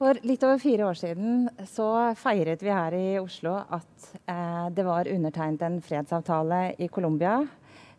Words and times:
For 0.00 0.18
litt 0.26 0.42
over 0.46 0.58
fire 0.58 0.86
år 0.88 0.98
siden 0.98 1.48
så 1.68 1.88
feiret 2.18 2.62
vi 2.64 2.72
her 2.72 2.94
i 2.96 3.18
Oslo 3.20 3.54
at 3.60 4.06
eh, 4.24 4.68
det 4.74 4.86
var 4.86 5.10
undertegnet 5.10 5.62
en 5.66 5.80
fredsavtale 5.84 6.62
i 6.82 6.88
Colombia. 6.90 7.36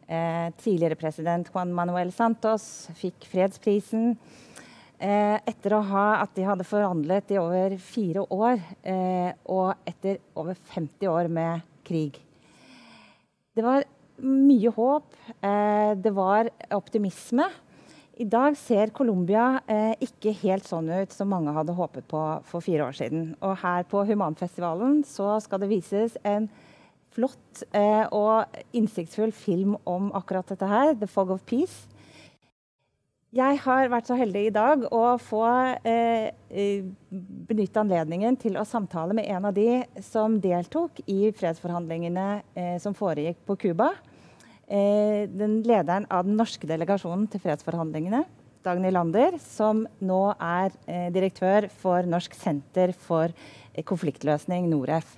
Eh, 0.07 0.49
tidligere 0.59 0.99
president 0.99 1.47
Juan 1.53 1.71
Manuel 1.73 2.11
Santos 2.11 2.89
fikk 2.99 3.27
fredsprisen 3.31 4.17
eh, 4.99 5.37
etter 5.37 5.77
ha 5.93 6.05
at 6.21 6.33
de 6.35 6.45
hadde 6.47 6.67
forhandlet 6.67 7.31
i 7.31 7.39
over 7.39 7.77
fire 7.79 8.25
år, 8.27 8.59
eh, 8.83 9.31
og 9.47 9.73
etter 9.87 10.19
over 10.35 10.59
50 10.73 11.11
år 11.11 11.31
med 11.31 11.63
krig. 11.87 12.19
Det 13.53 13.63
var 13.63 13.85
mye 14.23 14.71
håp. 14.73 15.13
Eh, 15.39 15.93
det 15.99 16.13
var 16.15 16.49
optimisme. 16.73 17.47
I 18.13 18.25
dag 18.29 18.53
ser 18.57 18.91
Colombia 18.93 19.63
eh, 19.65 19.95
ikke 20.05 20.35
helt 20.43 20.67
sånn 20.69 20.91
ut 20.91 21.13
som 21.15 21.31
mange 21.33 21.53
hadde 21.55 21.73
håpet 21.73 22.05
på 22.11 22.19
for 22.45 22.61
fire 22.61 22.85
år 22.85 22.97
siden. 22.97 23.31
Og 23.41 23.55
her 23.63 23.87
på 23.89 24.03
Humanfestivalen 24.05 24.99
så 25.07 25.39
skal 25.41 25.63
det 25.63 25.71
vises 25.71 26.19
en 26.21 26.45
flott 27.13 27.63
eh, 27.73 28.05
og 28.13 28.45
innsiktsfull 28.77 29.33
film 29.33 29.73
om 29.89 30.11
akkurat 30.13 30.53
dette 30.53 30.69
her, 30.69 30.93
'The 30.93 31.09
Fog 31.09 31.33
of 31.33 31.41
Peace'. 31.49 31.89
Jeg 33.33 33.57
har 33.63 33.89
vært 33.89 34.05
så 34.05 34.13
heldig 34.13 34.45
i 34.45 34.53
dag 34.53 34.85
å 34.93 35.17
få 35.17 35.41
eh, 35.81 36.29
eh 36.53 36.85
benytte 37.49 37.81
anledningen 37.81 38.37
til 38.37 38.57
å 38.57 38.65
samtale 38.65 39.17
med 39.17 39.25
en 39.25 39.45
av 39.49 39.53
de 39.57 39.81
som 40.05 40.37
deltok 40.41 41.01
i 41.09 41.31
fredsforhandlingene 41.33 42.43
eh, 42.53 42.77
som 42.77 42.93
foregikk 42.93 43.41
på 43.45 43.57
Cuba 43.57 43.89
den 44.73 45.59
lederen 45.67 46.07
av 46.09 46.25
den 46.25 46.37
norske 46.39 46.65
delegasjonen 46.69 47.27
til 47.29 47.43
fredsforhandlingene, 47.43 48.23
Dagny 48.63 48.91
Lander, 48.93 49.35
som 49.43 49.83
nå 50.03 50.21
er 50.39 50.71
eh, 50.87 51.09
direktør 51.13 51.67
for 51.81 52.07
Norsk 52.07 52.35
senter 52.37 52.93
for 52.95 53.31
eh, 53.33 53.83
konfliktløsning, 53.83 54.69
Noref. 54.71 55.17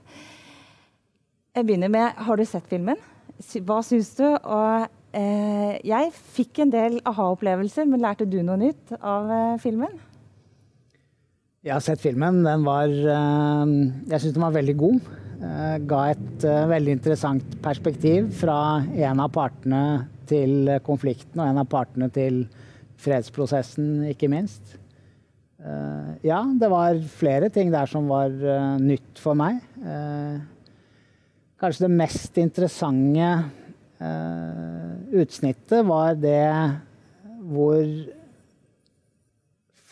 Jeg 1.55 1.67
begynner 1.67 1.91
med 1.93 2.23
Har 2.25 2.41
du 2.41 2.45
sett 2.49 2.65
filmen? 2.67 2.97
Hva 3.37 3.81
syns 3.85 4.13
du? 4.17 4.25
Og, 4.25 4.87
eh, 5.13 5.77
jeg 5.85 6.11
fikk 6.35 6.63
en 6.63 6.73
del 6.73 6.97
aha-opplevelser, 7.05 7.85
men 7.87 8.01
lærte 8.03 8.25
du 8.25 8.41
noe 8.41 8.57
nytt 8.59 8.95
av 8.97 9.29
eh, 9.29 9.59
filmen? 9.61 9.93
Jeg 11.65 11.73
har 11.73 11.85
sett 11.85 12.01
filmen. 12.01 12.43
Den 12.45 12.65
var 12.65 12.89
eh, 12.89 13.75
Jeg 14.09 14.23
syns 14.23 14.33
den 14.39 14.47
var 14.47 14.57
veldig 14.57 14.77
god. 14.81 15.13
Eh, 15.35 15.77
ga 15.83 16.01
et 16.13 16.45
eh, 16.47 16.65
veldig 16.69 16.93
interessant 16.95 17.57
perspektiv 17.63 18.29
fra 18.39 18.79
en 18.79 19.19
av 19.19 19.33
partene 19.35 19.83
til 20.29 20.71
konflikten 20.85 21.41
og 21.41 21.49
en 21.49 21.59
av 21.61 21.67
partene 21.69 22.07
til 22.13 22.45
fredsprosessen, 23.03 24.05
ikke 24.13 24.29
minst. 24.31 24.77
Eh, 25.59 26.11
ja, 26.29 26.39
det 26.55 26.71
var 26.71 27.01
flere 27.17 27.51
ting 27.53 27.73
der 27.73 27.89
som 27.91 28.07
var 28.09 28.31
nytt 28.79 29.19
for 29.21 29.37
meg. 29.37 29.59
Kanskje 31.59 31.85
det 31.85 31.95
mest 31.95 32.37
interessante 32.39 33.29
utsnittet 35.15 35.85
var 35.87 36.17
det 36.19 36.51
hvor 37.45 37.83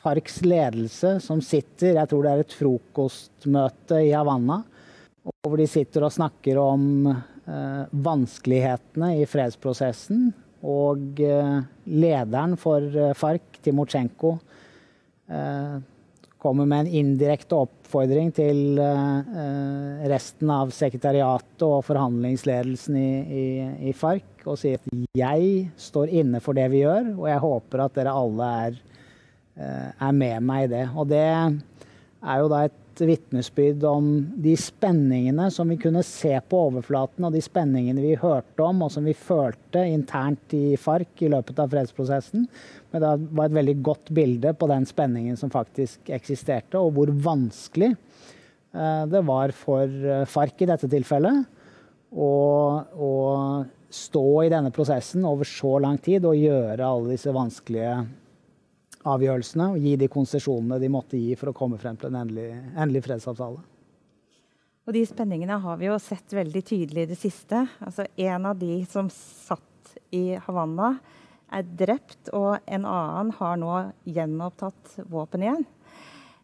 FARCs 0.04 0.42
ledelse 0.44 1.14
som 1.24 1.40
sitter 1.40 1.96
Jeg 1.96 2.10
tror 2.12 2.26
det 2.26 2.32
er 2.34 2.42
et 2.44 2.56
frokostmøte 2.58 4.02
i 4.04 4.12
Havanna 4.12 4.60
hvor 5.24 5.60
de 5.60 5.68
sitter 5.70 6.06
og 6.06 6.14
snakker 6.16 6.60
om 6.60 7.08
eh, 7.12 7.84
vanskelighetene 7.92 9.14
i 9.22 9.28
fredsprosessen. 9.30 10.32
Og 10.64 11.20
eh, 11.24 11.58
lederen 11.92 12.56
for 12.60 12.84
eh, 12.84 13.16
FARC, 13.18 13.60
Timosjenko, 13.64 14.38
eh, 15.32 15.82
kommer 16.44 16.68
med 16.68 16.86
en 16.86 16.96
indirekte 17.00 17.56
oppfordring 17.56 18.34
til 18.36 18.80
eh, 18.84 19.36
eh, 19.44 20.06
resten 20.12 20.52
av 20.52 20.72
sekretariatet 20.76 21.64
og 21.68 21.86
forhandlingsledelsen 21.88 23.00
i, 23.00 23.12
i, 23.24 23.46
i, 23.92 23.96
FARC 23.96 24.48
og 24.48 24.60
sier 24.60 24.80
at 24.80 25.06
jeg 25.16 25.68
står 25.80 26.12
inne 26.12 26.44
for 26.44 26.56
det 26.58 26.68
vi 26.74 26.84
gjør, 26.84 27.14
og 27.16 27.30
jeg 27.32 27.44
håper 27.46 27.86
at 27.86 27.96
dere 27.96 28.16
alle 28.20 28.50
er, 28.66 28.82
er 29.56 30.16
med 30.18 30.44
meg 30.44 30.66
i 30.66 30.72
det. 30.74 30.86
Og 31.00 31.08
det 31.08 31.24
er 31.24 32.42
jo 32.42 32.50
da 32.52 32.66
et 32.68 32.83
vitnesbyrd 33.02 33.84
om 33.90 34.10
de 34.44 34.54
spenningene 34.60 35.48
som 35.52 35.70
vi 35.72 35.80
kunne 35.82 36.04
se 36.06 36.36
på 36.50 36.60
overflaten, 36.68 37.26
og 37.26 37.34
de 37.34 37.42
spenningene 37.44 38.04
vi 38.04 38.14
hørte 38.20 38.66
om, 38.66 38.84
og 38.86 38.92
som 38.94 39.08
vi 39.08 39.16
følte 39.18 39.86
internt 39.90 40.54
i 40.58 40.78
FARC 40.80 41.26
i 41.26 41.32
løpet 41.34 41.62
av 41.64 41.74
fredsprosessen. 41.74 42.46
Men 42.94 43.04
det 43.04 43.14
var 43.34 43.50
et 43.50 43.58
veldig 43.58 43.78
godt 43.86 44.14
bilde 44.14 44.54
på 44.54 44.70
den 44.70 44.86
spenningen 44.90 45.40
som 45.40 45.54
faktisk 45.54 46.14
eksisterte, 46.14 46.78
og 46.78 46.94
hvor 46.98 47.14
vanskelig 47.26 47.94
eh, 47.96 49.04
det 49.10 49.26
var 49.26 49.56
for 49.58 49.88
eh, 49.88 50.28
FARC 50.30 50.62
i 50.62 50.70
dette 50.70 50.92
tilfellet 50.92 51.44
å, 52.14 53.66
stå 53.94 54.28
i 54.42 54.50
denne 54.50 54.72
prosessen 54.74 55.26
over 55.30 55.46
så 55.46 55.76
lang 55.82 56.00
tid 56.02 56.26
og 56.26 56.40
gjøre 56.40 56.82
alle 56.82 57.14
disse 57.14 57.30
vanskelige 57.34 57.92
avgjørelsene 59.10 59.70
og 59.74 59.84
gi 59.84 59.96
de 60.00 60.10
konsesjonene 60.12 60.80
de 60.82 60.90
måtte 60.92 61.20
gi 61.20 61.36
for 61.40 61.52
å 61.52 61.56
komme 61.58 61.80
frem 61.82 61.98
til 62.00 62.12
en 62.12 62.22
endelig, 62.24 62.50
endelig 62.74 63.04
fredsavtale. 63.06 63.62
Og 64.84 64.96
de 64.96 65.04
spenningene 65.08 65.60
har 65.64 65.78
vi 65.80 65.88
jo 65.88 66.00
sett 66.02 66.34
veldig 66.36 66.64
tydelig 66.68 67.06
i 67.06 67.12
det 67.14 67.20
siste. 67.20 67.62
Altså, 67.84 68.06
en 68.20 68.48
av 68.50 68.58
de 68.60 68.82
som 68.90 69.08
satt 69.12 69.96
i 70.16 70.34
Havanna, 70.44 70.98
er 71.54 71.68
drept, 71.80 72.32
og 72.34 72.58
en 72.66 72.86
annen 72.90 73.32
har 73.38 73.60
nå 73.62 73.74
gjenopptatt 74.10 74.98
våpen 75.12 75.46
igjen. 75.46 75.66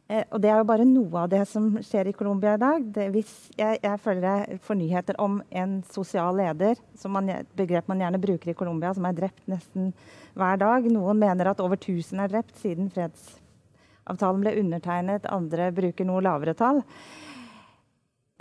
Eh, 0.09 0.25
og 0.33 0.41
det 0.41 0.49
er 0.49 0.57
jo 0.57 0.65
bare 0.65 0.87
noe 0.89 1.23
av 1.23 1.29
det 1.29 1.43
som 1.45 1.67
skjer 1.85 2.09
i 2.09 2.15
Colombia 2.17 2.55
i 2.57 2.61
dag. 2.61 2.85
Det, 2.95 3.05
hvis 3.13 3.33
jeg, 3.59 3.77
jeg, 3.83 4.01
føler 4.01 4.25
jeg 4.25 4.61
får 4.65 4.79
nyheter 4.79 5.19
om 5.21 5.37
en 5.61 5.75
sosial 5.85 6.39
leder, 6.39 6.81
som 6.97 7.13
man, 7.13 7.29
begrep 7.57 7.91
man 7.91 8.01
gjerne 8.01 8.21
bruker 8.21 8.49
i 8.49 8.57
Colombia, 8.57 8.93
som 8.97 9.05
er 9.05 9.19
drept 9.19 9.45
nesten 9.51 9.91
hver 10.39 10.57
dag. 10.61 10.89
Noen 10.89 11.21
mener 11.21 11.51
at 11.51 11.61
over 11.61 11.77
1000 11.77 12.23
er 12.23 12.33
drept 12.33 12.57
siden 12.57 12.89
fredsavtalen 12.95 14.41
ble 14.41 14.55
undertegnet. 14.63 15.29
Andre 15.29 15.69
bruker 15.77 16.09
noe 16.09 16.25
lavere 16.25 16.57
tall. 16.57 16.81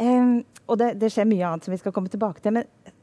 Eh, 0.01 0.39
og 0.69 0.81
det, 0.81 0.95
det, 1.03 1.13
skjer 1.13 1.29
mye 1.29 1.53
annet 1.53 1.69
som 1.69 1.77
vi 1.77 1.83
skal 1.83 1.93
komme 1.93 2.09
tilbake 2.09 2.41
til. 2.41 2.57
Men 2.57 2.97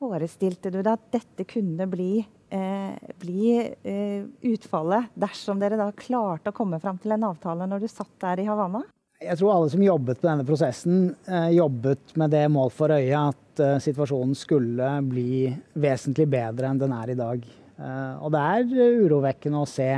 forestilte 0.00 0.74
du 0.74 0.80
deg 0.80 0.96
at 0.96 1.10
dette 1.14 1.46
kunne 1.46 1.86
bli 1.86 2.24
eh, 2.50 3.12
bli 3.20 3.54
eh, 3.58 4.24
utfallet 4.50 5.10
dersom 5.14 5.60
dere 5.62 5.78
da 5.80 5.90
klarte 5.96 6.52
å 6.52 6.56
komme 6.56 6.80
fram 6.82 6.98
til 7.00 7.14
en 7.16 7.28
avtale 7.30 7.68
når 7.70 7.84
du 7.84 7.88
satt 7.90 8.12
der 8.22 8.42
i 8.42 8.48
Havanna? 8.48 8.82
Jeg 9.20 9.36
tror 9.36 9.52
alle 9.52 9.72
som 9.72 9.82
jobbet 9.84 10.20
på 10.20 10.28
denne 10.28 10.46
prosessen, 10.48 11.10
eh, 11.28 11.50
jobbet 11.58 12.14
med 12.20 12.32
det 12.32 12.46
mål 12.52 12.70
for 12.72 12.94
øye 12.94 13.24
at 13.32 13.64
eh, 13.64 13.80
situasjonen 13.84 14.36
skulle 14.38 14.92
bli 15.08 15.50
vesentlig 15.76 16.28
bedre 16.32 16.70
enn 16.70 16.80
den 16.80 16.94
er 16.96 17.12
i 17.12 17.18
dag. 17.18 17.44
Eh, 17.80 18.14
og 18.20 18.32
det 18.32 18.46
er 18.54 19.02
urovekkende 19.04 19.60
å 19.60 19.68
se 19.68 19.90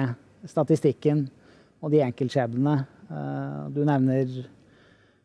statistikken 0.51 1.29
og 1.83 1.95
de 1.95 2.03
enkeltskjebnene. 2.03 2.81
Eh, 3.13 3.63
du 3.75 3.85
nevner 3.87 4.43
Eh, 4.43 4.62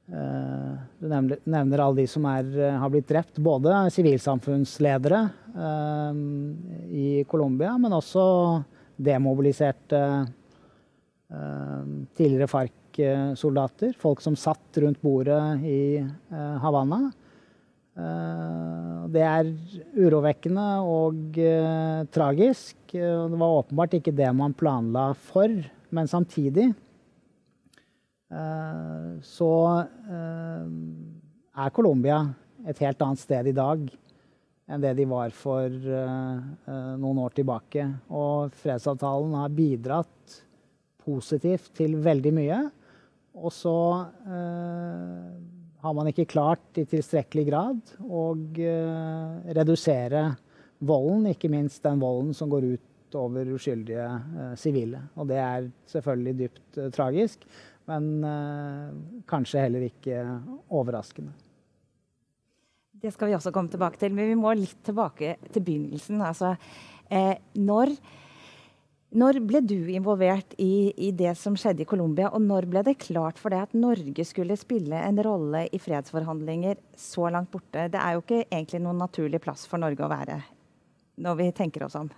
du 0.07 1.07
nevner, 1.12 1.40
nevner, 1.44 1.81
alle 1.84 2.01
de 2.01 2.07
som 2.07 2.25
er, 2.31 2.47
eh, 2.56 2.79
har 2.79 2.90
blitt 2.90 3.09
drept. 3.09 3.41
Både 3.44 3.75
sivilsamfunnsledere 3.91 5.19
eh, 5.51 6.22
i 6.95 7.07
Colombia, 7.28 7.73
men 7.78 7.95
også 7.97 8.23
demobiliserte 8.96 10.01
eh, 11.28 11.84
tidligere 12.16 12.47
FARC-soldater. 12.53 13.94
Folk 14.00 14.23
som 14.23 14.40
satt 14.40 14.79
rundt 14.79 15.03
bordet 15.03 15.44
i 15.67 16.00
eh, 16.00 16.57
Havanna. 16.63 17.12
Eh, 17.97 19.06
det 19.12 19.28
er 19.28 19.53
urovekkende 20.00 20.67
og 20.88 21.44
tragisk. 22.16 22.79
Det 22.96 23.38
var 23.44 23.59
åpenbart 23.59 24.00
ikke 24.00 24.16
det 24.16 24.31
man 24.40 24.56
planla 24.56 25.12
for, 25.28 25.51
men 25.91 26.07
samtidig 26.07 26.72
Eh, 26.72 26.86
så 28.28 29.52
eh, 30.12 30.66
er 31.64 31.74
Colombia 31.76 32.20
et 32.68 32.82
helt 32.84 33.02
annet 33.06 33.22
sted 33.22 33.47
i 33.47 33.56
dag 33.56 33.85
enn 34.68 34.84
det 34.84 34.97
de 34.97 35.06
var 35.08 35.32
for 35.32 35.72
eh, 35.72 36.74
noen 37.00 37.22
år 37.24 37.38
tilbake. 37.38 37.85
Og 38.12 38.52
fredsavtalen 38.59 39.38
har 39.40 39.53
bidratt 39.56 40.41
positivt 41.08 41.72
til 41.79 41.96
veldig 42.03 42.34
mye. 42.35 42.59
Og 43.38 43.53
så 43.53 43.78
har 44.26 45.94
man 45.94 46.08
ikke 46.09 46.26
klart 46.26 46.79
i 46.82 46.88
tilstrekkelig 46.90 47.44
grad 47.47 47.91
å 48.02 48.24
redusere 49.53 50.24
volden, 50.82 51.29
ikke 51.29 51.52
minst 51.53 51.85
den 51.85 52.02
volden 52.02 52.34
som 52.35 52.50
går 52.50 52.66
ut 52.74 53.18
over 53.22 53.53
uskyldige 53.53 54.09
sivile. 54.58 55.03
og 55.16 55.29
det 55.29 55.38
er 55.38 55.70
selvfølgelig 55.94 56.38
dypt 56.41 56.82
tragisk. 56.97 57.46
Men 57.87 58.07
eh, 58.28 58.95
kanskje 59.29 59.63
heller 59.63 59.85
ikke 59.87 60.22
overraskende. 60.75 61.34
Det 62.97 63.13
skal 63.13 63.29
vi 63.29 63.35
også 63.37 63.53
komme 63.53 63.72
tilbake 63.72 63.99
til, 64.01 64.13
men 64.16 64.31
vi 64.31 64.37
må 64.39 64.53
litt 64.57 64.79
tilbake 64.85 65.35
til 65.53 65.63
begynnelsen. 65.63 66.22
Altså, 66.25 66.55
eh, 67.09 67.37
når, 67.53 67.93
Når 69.17 69.39
ble 69.47 69.61
du 69.63 69.87
involvert 69.87 70.51
i, 70.59 70.91
i, 70.97 71.11
det 71.16 71.37
som 71.39 71.55
skjedde 71.55 71.85
i 71.85 71.87
Colombia, 71.87 72.28
og 72.28 72.41
når 72.43 72.66
ble 72.67 72.84
det 72.84 72.97
klart 72.99 73.39
for 73.39 73.53
deg 73.53 73.69
at 73.69 73.78
Norge 73.78 74.25
skulle 74.28 74.57
spille 74.59 74.99
en 74.99 75.22
rolle 75.23 75.63
i 75.72 75.79
fredsforhandlinger 75.79 76.75
så 76.91 77.29
langt 77.31 77.53
borte? 77.53 77.87
Det 77.87 78.01
er 78.01 78.17
jo 78.17 78.25
ikke 78.25 78.43
egentlig 78.49 78.83
noen 78.83 78.99
naturlig 78.99 79.40
plass 79.45 79.63
for 79.69 79.79
Norge 79.79 80.03
å 80.03 80.11
være, 80.11 80.41
når 81.23 81.40
vi 81.40 81.51
tenker 81.55 81.87
oss 81.87 81.95
om. 81.95 82.11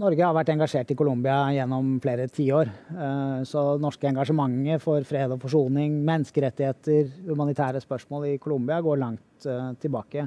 Norge 0.00 0.24
har 0.24 0.32
vært 0.32 0.50
engasjert 0.54 0.90
i 0.94 0.96
Colombia 0.96 1.36
gjennom 1.52 1.98
flere 2.00 2.24
tiår. 2.32 2.70
Eh, 2.92 3.42
så 3.48 3.64
det 3.74 3.84
norske 3.84 4.08
engasjementet 4.08 4.80
for 4.80 5.04
fred 5.04 5.34
og 5.34 5.42
forsoning, 5.42 5.98
menneskerettigheter, 6.08 7.10
humanitære 7.28 7.82
spørsmål 7.84 8.30
i 8.30 8.38
Colombia 8.40 8.80
går 8.84 9.02
langt 9.02 9.46
eh, 9.46 9.68
tilbake. 9.82 10.26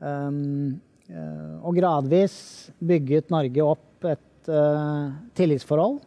Eh, 0.00 0.40
og 1.06 1.76
gradvis 1.76 2.36
bygget 2.82 3.30
Norge 3.30 3.62
opp 3.62 4.08
et 4.10 4.48
tillitsforhold 5.38 6.00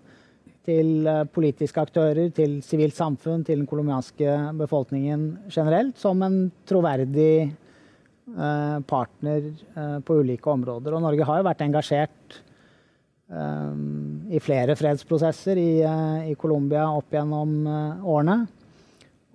til 0.67 1.07
politiske 1.31 1.79
aktører, 1.79 2.33
til 2.35 2.57
sivilt 2.63 2.97
samfunn, 2.97 3.45
til 3.47 3.61
den 3.61 3.67
colombianske 3.67 4.35
befolkningen 4.59 5.23
generelt, 5.47 5.95
som 5.99 6.19
en 6.23 6.37
troverdig 6.67 7.49
partner 8.87 9.47
på 10.05 10.19
ulike 10.19 10.51
områder. 10.51 10.95
Og 10.95 11.03
Norge 11.03 11.27
har 11.27 11.39
jo 11.39 11.47
vært 11.47 11.63
engasjert 11.65 12.39
i 13.29 14.39
flere 14.41 14.73
fredsprosesser 14.77 15.59
i, 15.61 15.69
uh, 15.85 16.25
i 16.25 16.35
Colombia 16.39 16.87
opp 16.89 17.13
gjennom 17.13 17.51
uh, 17.67 18.07
årene. 18.09 18.39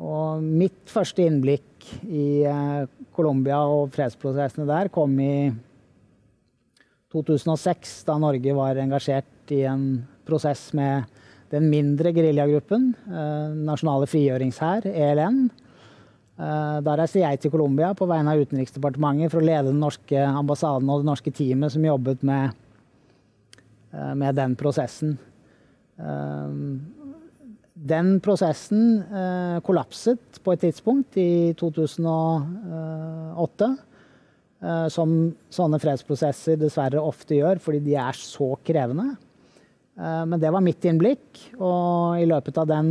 Og 0.02 0.42
mitt 0.42 0.90
første 0.90 1.22
innblikk 1.22 1.86
i 2.10 2.42
uh, 2.42 2.88
Colombia 3.14 3.60
og 3.70 3.92
fredsprosessene 3.94 4.66
der 4.66 4.90
kom 4.94 5.14
i 5.22 5.52
2006, 7.14 8.00
da 8.08 8.18
Norge 8.18 8.56
var 8.56 8.80
engasjert 8.82 9.54
i 9.54 9.62
en 9.70 10.02
prosess 10.26 10.72
med 10.74 11.06
den 11.52 11.68
mindre 11.70 12.10
geriljagruppen, 12.10 12.88
Nasjonale 13.62 14.08
frigjøringshær, 14.10 14.88
ELN. 14.90 15.36
Da 16.34 16.96
reiste 16.98 17.20
jeg 17.20 17.38
til 17.38 17.52
Colombia 17.52 17.92
på 17.94 18.08
vegne 18.10 18.32
av 18.32 18.42
Utenriksdepartementet 18.42 19.30
for 19.30 19.38
å 19.38 19.46
lede 19.46 19.68
den 19.68 19.78
norske 19.84 20.24
ambassaden 20.26 20.90
og 20.90 21.04
det 21.04 21.10
norske 21.12 21.34
teamet 21.36 21.76
som 21.76 21.86
jobbet 21.86 22.24
med 22.26 22.56
Eh, 22.56 22.63
med 24.16 24.38
den 24.38 24.56
prosessen. 24.58 25.16
Eh, 25.98 26.52
den 27.74 28.20
prosessen 28.22 29.02
eh, 29.02 29.58
kollapset 29.66 30.38
på 30.44 30.54
et 30.54 30.62
tidspunkt 30.66 31.18
i 31.20 31.54
2008. 31.58 33.74
Som 34.88 35.10
sånne 35.52 35.76
fredsprosesser 35.76 36.56
dessverre 36.56 37.02
ofte 37.04 37.36
gjør, 37.36 37.58
fordi 37.60 37.82
de 37.84 37.98
er 38.00 38.16
så 38.16 38.46
krevende. 38.64 39.10
Men 39.92 40.40
det 40.40 40.48
var 40.54 40.64
mitt 40.64 40.80
innblikk, 40.88 41.42
og 41.58 42.16
i 42.16 42.24
løpet 42.24 42.56
av 42.62 42.70
den 42.70 42.88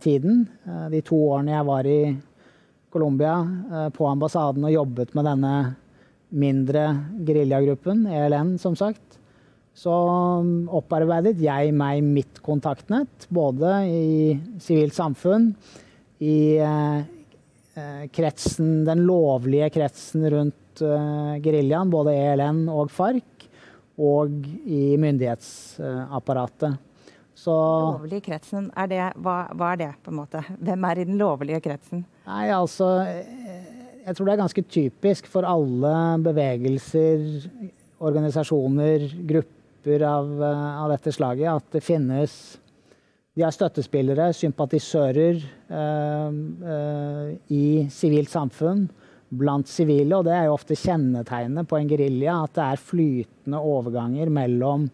tiden, 0.00 0.46
de 0.88 1.02
to 1.04 1.18
årene 1.34 1.52
jeg 1.52 1.66
var 1.68 1.88
i 1.92 1.98
Colombia 2.88 3.34
på 3.92 4.08
ambassaden 4.08 4.64
og 4.64 4.72
jobbet 4.72 5.12
med 5.18 5.28
denne 5.28 5.52
mindre 6.30 6.86
geriljagruppen, 7.28 8.06
ELN 8.08 8.54
som 8.62 8.78
sagt, 8.78 9.09
så 9.76 9.92
um, 10.42 10.66
opparbeidet 10.76 11.38
jeg 11.40 11.70
meg 11.76 12.02
mitt 12.04 12.40
kontaktnett, 12.44 13.28
både 13.32 13.70
i 13.88 14.34
sivilt 14.60 14.96
samfunn, 14.96 15.52
i 16.20 16.58
eh, 16.60 16.98
eh, 17.78 18.02
kretsen, 18.12 18.82
den 18.84 19.06
lovlige 19.08 19.70
kretsen 19.72 20.26
rundt 20.34 20.82
eh, 20.84 21.38
geriljaen, 21.40 21.92
både 21.92 22.12
ELN 22.12 22.66
og 22.68 22.90
FARC, 22.92 23.46
og 24.00 24.44
i 24.68 24.96
myndighetsapparatet. 25.00 26.76
Så, 27.40 27.54
lovlige 27.54 28.26
kretsen, 28.26 28.68
er 28.76 28.90
det, 28.90 29.00
hva, 29.24 29.46
hva, 29.56 29.72
er 29.72 29.80
det, 29.80 29.90
på 30.04 30.12
en 30.12 30.18
måte? 30.18 30.42
Hvem 30.60 30.84
er 30.90 31.00
i 31.00 31.06
den 31.08 31.16
lovlige 31.20 31.62
kretsen? 31.64 32.02
Nei, 32.26 32.50
altså 32.52 32.90
Jeg 33.00 34.12
tror 34.16 34.26
det 34.26 34.34
er 34.34 34.42
ganske 34.42 34.64
typisk 34.68 35.28
for 35.30 35.48
alle 35.48 35.94
bevegelser, 36.26 37.24
organisasjoner, 38.00 39.08
grupper 39.28 39.59
grupper 39.80 40.02
av, 40.02 40.42
eh, 40.42 40.82
av, 40.82 40.90
dette 40.90 41.12
slaget 41.12 41.48
at 41.48 41.72
det 41.72 41.80
finnes 41.80 42.58
De 43.32 43.44
har 43.44 43.52
støttespillere, 43.54 44.32
sympatisører 44.34 45.36
eh, 45.70 46.30
eh, 46.72 47.28
i 47.48 47.86
sivilt 47.88 48.28
samfunn 48.28 48.88
blant 49.30 49.68
sivile. 49.70 50.16
Og 50.18 50.24
det 50.26 50.34
er 50.34 50.48
jo 50.48 50.56
ofte 50.56 50.74
kjennetegnet 50.74 51.68
på 51.68 51.78
en 51.78 51.88
gerilja 51.88 52.34
at 52.42 52.56
det 52.58 52.64
er 52.64 52.82
flytende 52.82 53.60
overganger 53.62 54.28
mellom 54.28 54.88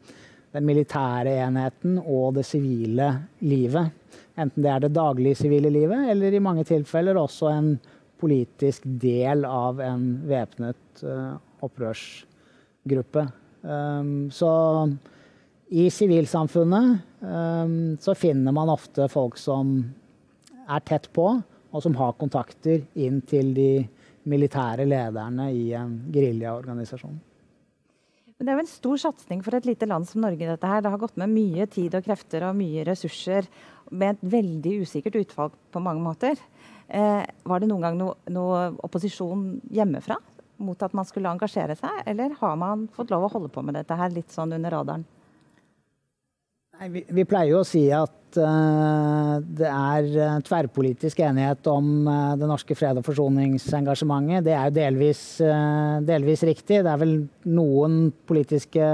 den 0.53 0.67
militære 0.69 1.33
enheten 1.47 1.97
og 2.05 2.37
det 2.37 2.45
sivile 2.47 3.09
livet. 3.41 3.89
Enten 4.37 4.63
det 4.63 4.71
er 4.71 4.85
det 4.85 4.93
daglige 4.95 5.41
sivile 5.41 5.73
livet, 5.73 6.11
eller 6.13 6.37
i 6.37 6.45
mange 6.45 6.67
tilfeller 6.69 7.17
også 7.17 7.51
en 7.55 7.73
politisk 8.21 8.85
del 8.85 9.49
av 9.49 9.81
en 9.81 10.07
væpnet 10.29 11.03
opprørsgruppe. 11.65 13.27
Um, 13.67 14.31
så 14.31 14.51
i 15.75 15.89
sivilsamfunnet 15.91 16.99
um, 17.21 17.97
så 17.99 18.15
finner 18.15 18.55
man 18.55 18.71
ofte 18.71 19.09
folk 19.11 19.39
som 19.41 19.81
er 20.67 20.83
tett 20.87 21.09
på, 21.15 21.27
og 21.75 21.83
som 21.83 21.97
har 21.99 22.15
kontakter 22.21 22.85
inn 22.95 23.19
til 23.27 23.51
de 23.57 23.71
militære 24.27 24.87
lederne 24.87 25.49
i 25.55 25.73
en 25.79 25.99
geriljaorganisasjon. 26.15 27.19
Det 28.37 28.53
er 28.53 28.59
jo 28.59 28.63
en 28.67 28.69
stor 28.69 29.01
satsing 29.01 29.43
for 29.43 29.57
et 29.57 29.67
lite 29.67 29.89
land 29.89 30.05
som 30.07 30.21
Norge. 30.21 30.47
dette 30.47 30.67
her. 30.69 30.83
Det 30.83 30.91
har 30.93 31.01
gått 31.01 31.17
med 31.17 31.33
mye 31.33 31.67
tid 31.67 31.95
og 31.97 32.05
krefter 32.05 32.45
og 32.45 32.59
mye 32.59 32.85
ressurser 32.85 33.49
med 33.91 34.17
et 34.17 34.33
veldig 34.37 34.83
usikkert 34.83 35.17
utfall 35.23 35.51
på 35.73 35.81
mange 35.81 36.05
måter. 36.05 36.37
Eh, 36.87 37.25
var 37.45 37.61
det 37.61 37.69
noen 37.71 37.83
gang 37.83 37.97
noe, 37.99 38.15
noe 38.29 38.77
opposisjon 38.85 39.57
hjemmefra 39.73 40.19
mot 40.63 40.83
at 40.83 40.95
man 40.97 41.07
skulle 41.09 41.31
engasjere 41.33 41.77
seg, 41.79 42.03
eller 42.07 42.37
har 42.41 42.57
man 42.61 42.87
fått 42.95 43.13
lov 43.13 43.27
å 43.27 43.33
holde 43.37 43.53
på 43.53 43.65
med 43.65 43.77
dette 43.79 43.97
her 43.99 44.13
litt 44.15 44.33
sånn 44.35 44.55
under 44.57 44.73
radaren? 44.73 45.05
Nei, 46.77 46.91
vi, 46.93 47.03
vi, 47.09 47.25
pleier 47.25 47.55
jo 47.55 47.63
å 47.63 47.67
si 47.67 47.87
at 47.95 48.37
uh, 48.37 49.37
det 49.41 49.69
er 49.71 50.09
uh, 50.13 50.41
tverrpolitisk 50.45 51.23
enighet 51.25 51.69
om 51.73 51.87
uh, 52.05 52.35
det 52.37 52.51
norske 52.51 52.77
fred- 52.77 53.01
og 53.01 53.07
forsoningsengasjementet. 53.07 54.45
Det 54.45 54.53
er 54.53 54.69
jo 54.69 54.77
delvis, 54.77 55.23
delvis, 56.05 56.45
riktig. 56.45 56.83
Det 56.85 56.93
er 56.93 57.01
vel 57.01 57.17
noen 57.49 58.11
politiske 58.29 58.91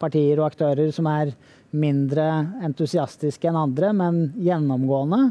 partier 0.00 0.36
og 0.36 0.50
aktører 0.50 0.92
som 0.92 1.08
er 1.08 1.32
mindre 1.72 2.28
entusiastiske 2.64 3.48
enn 3.48 3.60
andre, 3.60 3.94
men 3.96 4.20
gjennomgående 4.36 5.30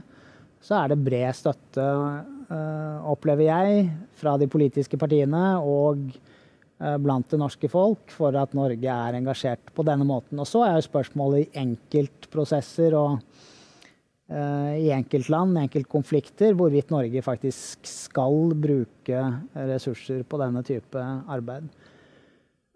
så 0.66 0.82
er 0.82 0.92
det 0.92 1.04
bred 1.06 1.38
støtte 1.38 1.86
Eh, 1.88 2.37
opplever 2.48 3.48
jeg, 3.50 3.88
fra 4.16 4.38
de 4.40 4.48
politiske 4.48 5.00
partiene 5.00 5.58
og 5.60 6.06
eh, 6.14 6.96
blant 7.02 7.28
det 7.32 7.40
norske 7.42 7.70
folk 7.72 8.14
for 8.14 8.36
at 8.40 8.56
Norge 8.58 8.94
er 8.94 9.18
engasjert 9.20 9.74
på 9.76 9.86
denne 9.88 10.08
måten. 10.08 10.40
Og 10.40 10.48
så 10.48 10.64
er 10.66 10.78
jo 10.78 10.86
spørsmålet 10.88 11.44
i 11.44 11.62
enkeltprosesser 11.66 12.96
og 12.98 13.18
uh, 13.20 14.74
i 14.80 14.88
enkeltland, 14.96 15.60
enkeltkonflikter, 15.66 16.56
hvorvidt 16.56 16.94
Norge 16.94 17.26
faktisk 17.26 17.88
skal 17.88 18.56
bruke 18.56 19.26
ressurser 19.74 20.24
på 20.24 20.40
denne 20.40 20.64
type 20.68 21.04
arbeid. 21.28 21.68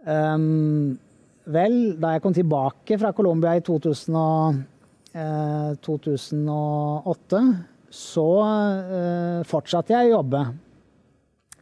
Um, 0.01 0.97
vel, 1.45 1.75
da 2.01 2.15
jeg 2.15 2.23
kom 2.23 2.35
tilbake 2.35 2.97
fra 2.99 3.11
Colombia 3.15 3.55
i 3.59 3.63
2000 3.65 4.17
og, 4.17 4.61
eh, 5.13 5.75
2008 5.85 7.41
så 7.91 8.27
uh, 8.41 9.41
fortsatte 9.47 9.93
jeg 9.93 10.09
å 10.09 10.17
jobbe 10.17 10.45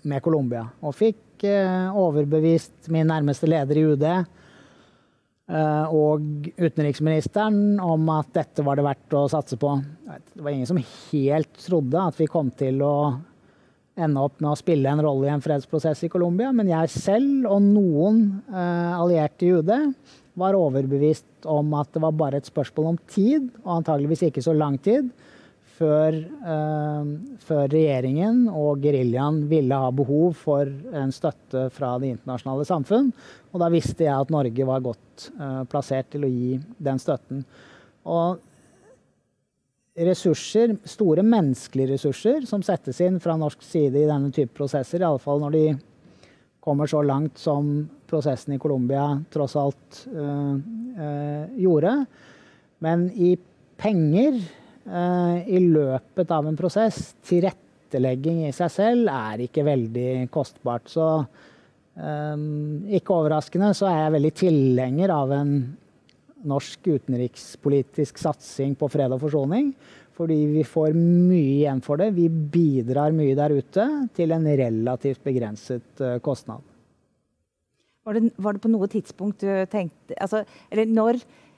med 0.09 0.23
Colombia. 0.23 0.67
Og 0.85 0.93
fikk 0.95 1.45
uh, 1.49 1.89
overbevist 1.97 2.91
min 2.93 3.09
nærmeste 3.09 3.49
leder 3.49 3.79
i 3.79 3.85
UD 3.89 4.05
uh, 4.05 5.85
og 5.89 6.51
utenriksministeren 6.53 7.79
om 7.81 8.11
at 8.13 8.29
dette 8.37 8.65
var 8.65 8.77
det 8.77 8.85
verdt 8.85 9.17
å 9.17 9.25
satse 9.31 9.57
på. 9.59 9.73
Det 10.05 10.45
var 10.45 10.53
ingen 10.53 10.69
som 10.69 10.79
helt 10.81 11.57
trodde 11.65 12.05
at 12.11 12.21
vi 12.21 12.29
kom 12.29 12.53
til 12.53 12.85
å 12.85 12.95
ende 13.99 14.21
opp 14.23 14.37
med 14.39 14.53
å 14.53 14.59
spille 14.59 14.93
en 14.93 15.01
rolle 15.03 15.27
i 15.27 15.33
en 15.33 15.43
fredsprosess 15.43 16.05
i 16.05 16.11
Colombia, 16.13 16.53
men 16.55 16.69
jeg 16.71 16.93
selv 16.93 17.49
og 17.51 17.65
noen 17.65 18.21
allierte 18.47 19.43
i 19.43 19.49
UD 19.57 19.73
var 20.39 20.55
overbevist 20.55 21.49
om 21.51 21.73
at 21.75 21.89
det 21.91 21.99
var 22.05 22.15
bare 22.15 22.39
et 22.39 22.47
spørsmål 22.47 22.93
om 22.93 23.01
tid, 23.11 23.49
og 23.65 23.81
antageligvis 23.81 24.23
ikke 24.29 24.45
så 24.45 24.53
lang 24.55 24.77
tid, 24.79 25.09
før, 25.79 26.17
eh, 26.53 27.11
før 27.45 27.63
regjeringen 27.71 28.43
og 28.51 28.81
geriljaen 28.83 29.41
ville 29.49 29.79
ha 29.79 29.89
behov 29.95 30.35
for 30.37 30.67
en 30.67 31.13
støtte 31.15 31.69
fra 31.75 31.93
det 32.01 32.13
internasjonale 32.15 32.67
samfunn. 32.67 33.09
Og 33.53 33.63
da 33.63 33.71
visste 33.71 34.05
jeg 34.05 34.13
at 34.13 34.33
Norge 34.33 34.67
var 34.67 34.83
godt 34.83 35.29
eh, 35.31 35.63
plassert 35.71 36.11
til 36.11 36.27
å 36.27 36.31
gi 36.31 36.59
den 36.77 36.99
støtten. 37.01 37.45
Og 38.09 38.39
ressurser, 39.99 40.75
store 40.87 41.23
menneskelige 41.27 41.95
ressurser 41.95 42.45
som 42.47 42.63
settes 42.63 43.01
inn 43.03 43.19
fra 43.19 43.35
norsk 43.39 43.63
side 43.65 43.99
i 43.99 44.07
denne 44.07 44.31
type 44.35 44.55
prosesser, 44.55 45.01
i 45.01 45.07
alle 45.07 45.19
fall 45.19 45.41
når 45.43 45.55
de 45.55 45.65
kommer 46.63 46.87
så 46.91 47.01
langt 47.03 47.39
som 47.39 47.71
prosessen 48.09 48.55
i 48.55 48.59
Colombia 48.61 49.05
tross 49.31 49.55
alt 49.59 50.03
eh, 50.11 50.55
uh, 50.99 51.43
gjorde. 51.59 51.93
Men 52.83 53.07
i 53.15 53.35
penger 53.79 54.39
i 54.89 55.59
løpet 55.61 56.31
av 56.33 56.47
en 56.49 56.55
prosess, 56.57 57.11
tilrettelegging 57.29 58.39
i 58.47 58.53
seg 58.55 58.71
selv, 58.73 59.11
er 59.13 59.43
ikke 59.45 59.65
veldig 59.67 60.07
kostbart. 60.33 60.89
Så 60.89 61.05
ikke 61.99 63.13
overraskende 63.13 63.69
så 63.77 63.85
er 63.89 63.99
jeg 63.99 64.15
veldig 64.15 64.31
tilhenger 64.39 65.13
av 65.13 65.35
en 65.35 65.53
norsk 66.47 66.87
utenrikspolitisk 66.87 68.19
satsing 68.21 68.75
på 68.79 68.89
fred 68.91 69.13
og 69.15 69.23
forsoning. 69.23 69.73
Fordi 70.19 70.37
vi 70.51 70.65
får 70.67 70.95
mye 70.97 71.61
igjen 71.61 71.81
for 71.83 72.01
det. 72.01 72.11
Vi 72.17 72.27
bidrar 72.27 73.15
mye 73.15 73.37
der 73.37 73.55
ute 73.55 73.85
til 74.15 74.35
en 74.35 74.47
relativt 74.47 75.23
begrenset 75.23 76.03
uh, 76.03 76.17
kostnad. 76.23 76.65
Var 78.07 78.17
det, 78.17 78.31
var 78.35 78.55
det, 78.55 78.63
på 78.63 78.71
noe 78.71 78.87
tidspunkt 78.91 79.43
du 79.43 79.51
tenkte 79.69 80.15
altså, 80.23 80.39
Eller 80.71 80.87
når 80.89 81.17
eh, 81.19 81.48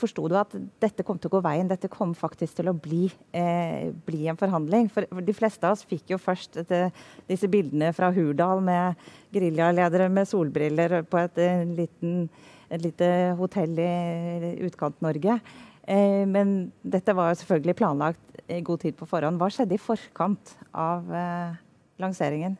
forsto 0.00 0.24
du 0.30 0.36
at 0.40 0.54
dette 0.80 1.04
kom 1.04 1.18
til 1.20 1.28
å 1.28 1.34
gå 1.36 1.42
veien? 1.44 1.68
Dette 1.68 1.90
kom 1.92 2.14
faktisk 2.16 2.56
til 2.56 2.70
å 2.70 2.76
bli, 2.76 3.10
eh, 3.36 3.90
bli 4.06 4.28
en 4.32 4.38
forhandling? 4.40 4.88
For, 4.92 5.04
de 5.04 5.36
fleste 5.36 5.66
av 5.68 5.76
oss 5.76 5.84
fikk 5.84 6.14
jo 6.14 6.18
først 6.18 6.60
dette, 6.62 6.88
disse 7.28 7.50
bildene 7.52 7.92
fra 7.92 8.08
Hurdal 8.14 8.64
med 8.64 8.96
geriljaledere 9.34 10.08
med 10.08 10.30
solbriller 10.30 11.02
på 11.04 11.20
et, 11.20 11.38
en 11.38 11.76
liten 11.76 12.28
et 12.72 12.82
lite 12.82 13.08
hotell 13.38 13.76
i 13.78 14.54
Utkant-Norge. 14.66 15.38
Eh, 15.84 16.24
men 16.28 16.56
dette 16.80 17.14
var 17.16 17.36
selvfølgelig 17.36 17.76
planlagt 17.78 18.42
i 18.48 18.60
god 18.64 18.84
tid 18.84 18.96
på 18.98 19.08
forhånd. 19.08 19.38
Hva 19.40 19.50
skjedde 19.52 19.76
i 19.76 19.82
forkant 19.82 20.54
av 20.72 21.10
eh, 21.12 21.56
lanseringen? 22.02 22.56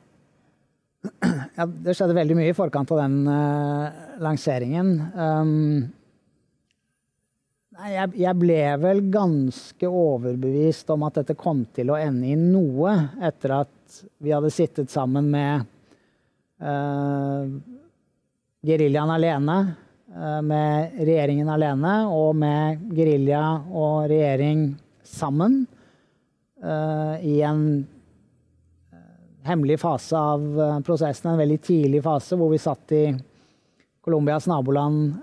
Ja, 1.58 1.66
det 1.66 1.96
skjedde 1.96 2.16
veldig 2.16 2.36
mye 2.38 2.52
i 2.52 2.56
forkant 2.56 2.90
av 2.94 3.02
den 3.02 3.28
uh, 3.28 3.90
lanseringen. 4.24 4.94
Um, 5.12 5.92
jeg, 7.74 8.10
jeg, 8.22 8.38
ble 8.38 8.58
vel 8.78 9.00
ganske 9.12 9.88
overbevist 9.88 10.90
om 10.94 11.04
at 11.08 11.18
dette 11.20 11.34
kom 11.38 11.64
til 11.74 11.90
å 11.90 11.98
ende 11.98 12.30
i 12.30 12.36
noe 12.38 12.94
etter 13.24 13.56
at 13.62 13.96
vi 14.22 14.30
hadde 14.34 14.52
sittet 14.54 14.92
sammen 14.92 15.26
med 15.32 15.64
uh, 16.62 17.50
geriljaen 18.64 19.14
alene 19.16 19.58
uh, 20.14 20.40
med 20.46 21.00
regjeringen 21.02 21.50
alene 21.50 21.96
og 22.10 22.38
med 22.38 22.86
gerilja 22.94 23.42
og 23.66 24.06
regjering 24.12 24.68
sammen 25.04 25.64
uh, 26.62 27.18
i 27.18 27.40
en 27.42 27.66
hemmelig 29.44 29.76
fase 29.82 30.16
av 30.16 30.44
prosessen, 30.86 31.34
en 31.34 31.42
veldig 31.42 31.58
tidlig 31.60 32.00
fase 32.06 32.38
hvor 32.38 32.54
vi 32.54 32.62
satt 32.62 32.94
i 32.96 33.06
Colombias 34.04 34.46
naboland 34.48 35.18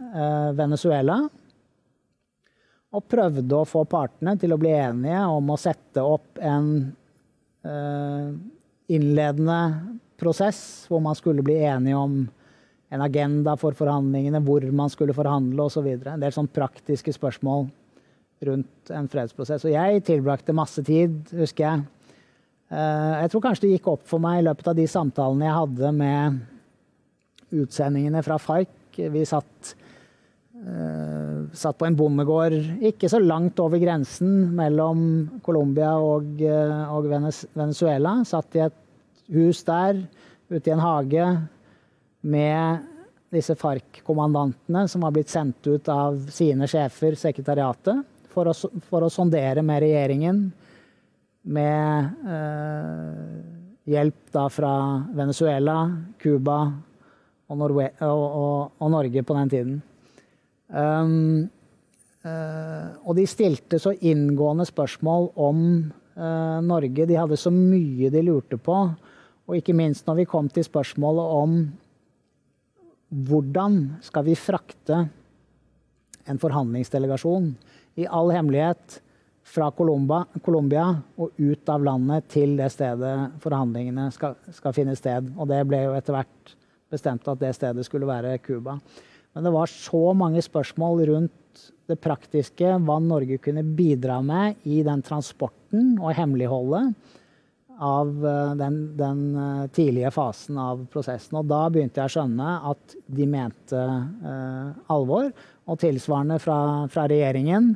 Venezuela 0.53 1.15
og 2.91 3.05
prøvde 3.07 3.55
å 3.55 3.67
få 3.67 3.85
partene 3.87 4.35
til 4.39 4.51
å 4.51 4.59
bli 4.59 4.73
enige 4.75 5.21
om 5.31 5.53
å 5.53 5.59
sette 5.59 6.03
opp 6.03 6.41
en 6.43 6.67
innledende 8.91 9.59
prosess 10.19 10.61
hvor 10.89 11.01
man 11.05 11.15
skulle 11.15 11.43
bli 11.45 11.59
enige 11.63 11.99
om 11.99 12.15
en 12.91 13.03
agenda 13.05 13.55
for 13.59 13.75
forhandlingene, 13.77 14.41
hvor 14.43 14.65
man 14.75 14.91
skulle 14.91 15.15
forhandle 15.15 15.63
osv. 15.63 15.87
En 15.95 16.19
del 16.19 16.33
sånn 16.35 16.49
praktiske 16.51 17.13
spørsmål 17.15 17.69
rundt 18.45 18.91
en 18.91 19.07
fredsprosess. 19.11 19.63
Og 19.67 19.71
jeg 19.71 20.03
tilbrakte 20.09 20.55
masse 20.55 20.83
tid, 20.83 21.15
husker 21.39 21.67
jeg. 21.67 21.85
Eh, 22.71 23.13
jeg 23.23 23.31
tror 23.31 23.45
kanskje 23.45 23.67
det 23.67 23.73
gikk 23.77 23.87
opp 23.93 24.03
for 24.09 24.23
meg 24.23 24.41
i 24.41 24.45
løpet 24.49 24.71
av 24.71 24.75
de 24.75 24.87
samtalene 24.91 25.47
jeg 25.47 25.59
hadde 25.59 25.93
med 26.01 27.61
utsendingene 27.61 28.23
fra 28.25 28.39
FARC. 28.41 28.99
Vi 29.11 29.23
satt, 29.27 29.73
satt 31.57 31.77
på 31.79 31.87
en 31.87 31.95
bondegård 31.97 32.53
ikke 32.85 33.09
så 33.09 33.17
langt 33.21 33.59
over 33.63 33.81
grensen 33.81 34.51
mellom 34.57 35.01
Colombia 35.45 35.95
og, 35.97 36.27
uh, 36.45 36.91
og 36.93 37.07
Venezuela. 37.09 38.19
Satt 38.27 38.59
i 38.59 38.63
et 38.67 38.77
hus 39.33 39.63
der, 39.65 40.03
ute 40.51 40.69
i 40.69 40.75
en 40.75 40.83
hage 40.83 41.25
med 42.21 42.87
disse 43.31 43.55
FARC-kommandantene 43.55 44.85
som 44.91 45.05
har 45.05 45.13
blitt 45.15 45.31
sendt 45.31 45.67
ut 45.67 45.87
av 45.91 46.19
sine 46.33 46.67
sjefer, 46.69 47.15
sekretariatet, 47.15 48.03
for 48.31 48.51
å, 48.51 48.55
for 48.87 49.05
å 49.05 49.11
sondere 49.11 49.63
med 49.63 49.81
regjeringen, 49.83 50.43
med 51.51 52.27
eh, 52.27 53.29
hjelp 53.91 54.33
da 54.35 54.45
fra 54.51 54.73
Venezuela, 55.15 55.77
Cuba 56.21 56.57
og, 57.51 57.63
og, 57.63 57.87
og, 58.05 58.91
Norge 58.91 59.23
på 59.25 59.37
den 59.39 59.51
tiden. 59.51 59.79
Um, 60.71 61.49
uh, 62.23 62.87
og 63.03 63.15
de 63.17 63.27
stilte 63.27 63.79
så 63.81 63.93
inngående 63.99 64.65
spørsmål 64.69 65.31
om 65.35 65.63
uh, 66.15 66.59
Norge. 66.63 67.07
De 67.07 67.19
hadde 67.19 67.39
så 67.39 67.51
mye 67.53 68.11
de 68.13 68.23
lurte 68.25 68.59
på. 68.61 68.77
Og 69.49 69.57
ikke 69.59 69.75
minst 69.75 70.07
når 70.07 70.21
vi 70.21 70.29
kom 70.31 70.49
til 70.49 70.65
spørsmålet 70.67 71.37
om 71.41 71.61
hvordan 73.11 73.79
skal 74.05 74.23
vi 74.23 74.37
frakte 74.39 75.01
en 76.31 76.39
forhandlingsdelegasjon 76.39 77.49
i 77.99 78.05
all 78.07 78.31
hemmelighet 78.31 79.01
fra 79.43 79.67
Colombia 79.75 80.87
og 81.19 81.35
ut 81.35 81.69
av 81.73 81.83
landet 81.83 82.27
til 82.31 82.55
det 82.59 82.69
stedet 82.71 83.15
forhandlingene 83.43 84.07
skal, 84.15 84.37
skal, 84.53 84.75
finne 84.75 84.95
sted. 84.95 85.31
Og 85.35 85.49
det 85.49 85.63
ble 85.67 85.81
jo 85.87 85.95
etter 85.97 86.15
hvert 86.15 86.53
bestemt 86.91 87.27
at 87.27 87.41
det 87.41 87.51
stedet 87.57 87.83
skulle 87.87 88.07
være 88.07 88.37
Cuba. 88.45 88.77
Men 89.33 89.47
det 89.47 89.53
var 89.55 89.71
så 89.71 90.11
mange 90.17 90.43
spørsmål 90.43 91.05
rundt 91.09 91.63
det 91.89 91.99
praktiske, 92.03 92.75
hva 92.83 92.97
Norge 93.03 93.39
kunne 93.43 93.63
bidra 93.63 94.19
med 94.23 94.61
i 94.67 94.81
den 94.87 95.03
transporten 95.05 95.97
og 95.99 96.13
hemmeligholdet 96.15 96.93
av 97.81 98.09
eh, 98.27 98.51
den, 98.59 98.75
den, 98.97 99.21
eh, 99.35 99.63
tidlige 99.73 100.11
fasen 100.13 100.59
av 100.61 100.83
prosessen. 100.93 101.39
Og 101.39 101.47
da 101.49 101.63
begynte 101.73 102.01
jeg 102.01 102.11
å 102.11 102.13
skjønne 102.15 102.51
at 102.71 102.95
de 103.09 103.27
mente 103.29 103.79
eh, 103.81 104.69
alvor. 104.93 105.31
Og 105.71 105.79
tilsvarende 105.81 106.37
fra, 106.41 106.59
fra 106.91 107.07
regjeringen. 107.09 107.71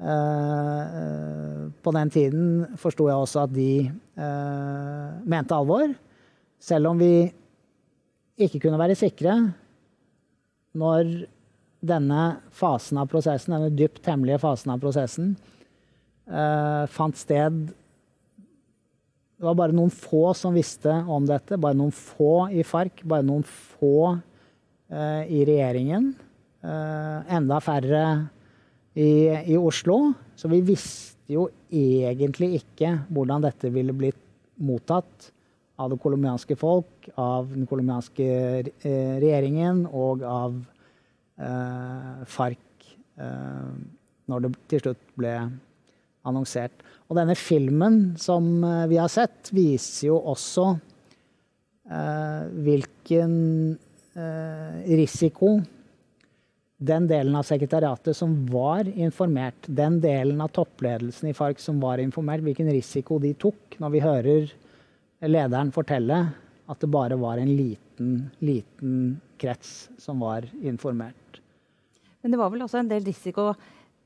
Eh, 0.00 1.64
på 1.82 1.94
den 1.96 2.14
tiden 2.14 2.46
forsto 2.80 3.08
jeg 3.10 3.24
også 3.26 3.44
at 3.48 3.56
de 3.56 3.72
eh, 3.90 5.08
mente 5.34 5.56
alvor. 5.56 5.90
Selv 6.60 6.92
om 6.92 7.00
vi 7.00 7.26
ikke 8.40 8.62
kunne 8.62 8.80
være 8.80 8.96
sikre 8.96 9.34
når 10.78 11.12
denne 11.80 12.24
fasen 12.52 13.00
av 13.00 13.08
prosessen, 13.10 13.56
denne 13.56 13.72
dypt 13.72 14.04
hemmelige 14.06 14.42
fasen 14.42 14.74
av 14.74 14.82
prosessen 14.82 15.34
fant 16.30 17.16
sted 17.18 17.56
det 19.40 19.46
var 19.48 19.56
bare 19.56 19.72
noen 19.72 19.88
få 19.88 20.34
som 20.36 20.52
visste 20.52 20.92
om 21.08 21.24
dette. 21.24 21.56
Bare 21.56 21.72
noen 21.72 21.94
få 21.96 22.50
i 22.52 22.60
FARC, 22.60 23.00
bare 23.08 23.24
noen 23.24 23.46
få 23.48 24.10
uh, 24.12 25.22
i 25.24 25.46
regjeringen. 25.48 26.10
Uh, 26.60 27.24
enda 27.32 27.56
færre 27.64 28.02
i, 28.92 29.08
i, 29.48 29.56
Oslo. 29.56 30.12
Så 30.36 30.50
vi 30.52 30.60
visste 30.68 31.32
jo 31.32 31.46
egentlig 31.72 32.58
ikke 32.58 32.98
hvordan 33.08 33.46
dette 33.46 33.72
ville 33.72 33.96
blitt 33.96 34.20
mottatt 34.60 35.30
av 35.80 35.92
det 35.92 36.00
colombianske 36.02 36.56
folk, 36.60 37.08
av 37.16 37.48
den 37.54 37.66
colombianske 37.70 38.28
uh, 38.84 39.16
regjeringen 39.22 39.86
og 39.88 40.26
av 40.28 40.60
FARC 42.28 42.58
når 44.28 44.42
det 44.44 44.50
til 44.68 44.82
slutt 44.84 45.04
ble 45.16 45.32
annonsert. 46.28 46.84
Og 47.08 47.18
denne 47.18 47.36
filmen 47.38 48.14
som 48.20 48.62
eh, 48.64 48.86
vi 48.90 49.00
har 49.00 49.10
sett, 49.12 49.50
viser 49.54 50.10
jo 50.10 50.20
også 50.30 50.66
eh, 51.90 52.42
hvilken 52.66 53.34
eh, 54.14 54.80
risiko 55.00 55.56
den 56.80 57.08
delen 57.10 57.34
av 57.36 57.44
sekretariatet 57.44 58.16
som 58.16 58.38
var 58.48 58.88
informert, 58.88 59.66
den 59.66 59.98
delen 60.00 60.40
av 60.40 60.52
toppledelsen 60.56 61.28
i 61.28 61.34
FARC 61.36 61.60
som 61.60 61.80
var 61.82 62.00
informert, 62.00 62.44
hvilken 62.46 62.70
risiko 62.72 63.18
de 63.20 63.34
tok 63.36 63.76
når 63.82 63.92
vi 63.92 64.04
hører 64.04 64.54
lederen 65.28 65.72
fortelle 65.74 66.20
at 66.70 66.80
det 66.80 66.90
bare 66.92 67.18
var 67.20 67.40
en 67.40 67.50
liten, 67.56 68.30
liten 68.38 69.20
krets 69.40 69.90
som 69.98 70.22
var 70.22 70.46
informert. 70.62 71.40
Men 72.22 72.32
det 72.32 72.40
var 72.40 72.52
vel 72.52 72.62
også 72.64 72.80
en 72.80 72.90
del 72.90 73.04
risiko 73.04 73.50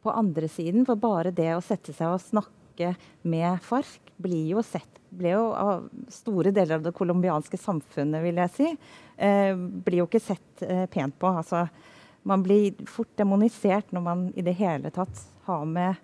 på 0.03 0.13
andre 0.13 0.49
siden. 0.49 0.87
For 0.89 0.99
bare 0.99 1.35
det 1.35 1.53
å 1.55 1.63
sette 1.65 1.93
seg 1.93 2.15
og 2.15 2.23
snakke 2.23 2.95
med 3.23 3.63
FARC 3.63 3.99
blir 4.23 4.55
jo 4.55 4.63
sett 4.65 4.95
ble 5.15 5.35
jo 5.35 5.49
av 5.55 5.85
store 6.13 6.53
deler 6.55 6.79
av 6.79 6.87
det 6.87 6.95
colombianske 6.97 7.59
samfunnet, 7.61 8.23
vil 8.25 8.41
jeg 8.43 8.53
si, 8.55 8.71
eh, 9.17 9.55
blir 9.55 10.03
jo 10.03 10.09
ikke 10.09 10.23
sett 10.23 10.65
eh, 10.67 10.87
pent 10.91 11.17
på. 11.19 11.31
Altså, 11.31 11.67
man 12.25 12.43
blir 12.43 12.75
fort 12.91 13.13
demonisert 13.21 13.93
når 13.95 14.05
man 14.05 14.27
i 14.35 14.45
det 14.45 14.57
hele 14.59 14.91
tatt 14.95 15.23
har 15.47 15.65
med, 15.69 16.01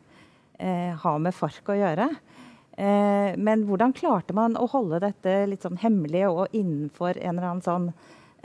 eh, 0.58 0.94
har 0.94 1.18
med 1.18 1.34
FARC 1.34 1.72
å 1.72 1.78
gjøre. 1.80 2.08
Eh, 2.78 3.36
men 3.36 3.64
hvordan 3.66 3.92
klarte 3.96 4.34
man 4.36 4.54
å 4.56 4.68
holde 4.70 5.00
dette 5.02 5.42
litt 5.50 5.64
sånn 5.66 5.80
hemmelig 5.82 6.26
og 6.30 6.54
innenfor 6.54 7.18
en 7.18 7.34
eller 7.34 7.48
annen 7.48 7.64
sånn 7.64 7.88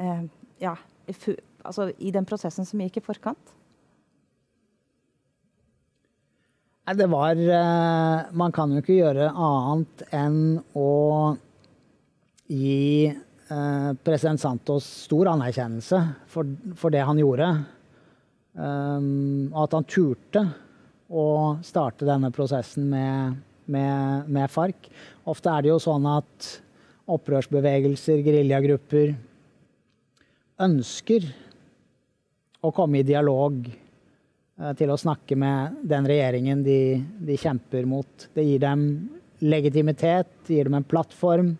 eh, 0.01 0.25
ja, 0.63 0.73
altså 1.63 1.91
i 1.97 2.11
den 2.15 2.25
prosessen 2.27 2.67
som 2.67 2.81
gikk 2.81 2.99
i 2.99 3.05
forkant? 3.05 3.53
Det 6.85 7.07
var 7.09 7.33
eh, 7.33 8.33
Man 8.37 8.53
kan 8.53 8.73
jo 8.73 8.81
ikke 8.81 8.99
gjøre 8.99 9.31
annet 9.31 10.03
enn 10.13 10.41
å 10.77 10.89
gi 12.49 13.13
president 13.45 14.41
Santos 14.41 14.85
stor 15.05 15.27
anerkjennelse 15.29 15.99
for, 16.33 16.49
for 16.73 16.89
det 16.93 17.03
han 17.05 17.19
gjorde. 17.21 17.45
Og 18.57 19.59
at 19.61 19.75
han 19.77 19.85
turte 19.85 20.41
å 21.13 21.25
starte 21.61 22.07
denne 22.09 22.31
prosessen 22.33 22.87
med, 22.89 23.37
med, 23.71 24.29
med 24.31 24.51
FARC. 24.51 24.89
Ofte 25.29 25.51
er 25.51 25.65
det 25.65 25.71
jo 25.73 25.79
sånn 25.81 26.05
at 26.09 26.51
opprørsbevegelser, 27.15 28.21
geriljagrupper, 28.25 29.15
ønsker 30.65 31.27
å 32.65 32.71
komme 32.73 33.01
i 33.01 33.07
dialog 33.07 33.57
eh, 33.67 34.73
til 34.79 34.91
å 34.91 34.99
snakke 34.99 35.37
med 35.37 35.81
den 35.85 36.07
regjeringen 36.09 36.63
de, 36.65 36.79
de, 37.27 37.37
kjemper 37.39 37.85
mot. 37.89 38.29
Det 38.33 38.45
gir 38.47 38.63
dem 38.63 38.87
legitimitet, 39.45 40.31
det 40.47 40.57
gir 40.57 40.69
dem 40.69 40.79
en 40.79 40.87
plattform. 40.87 41.53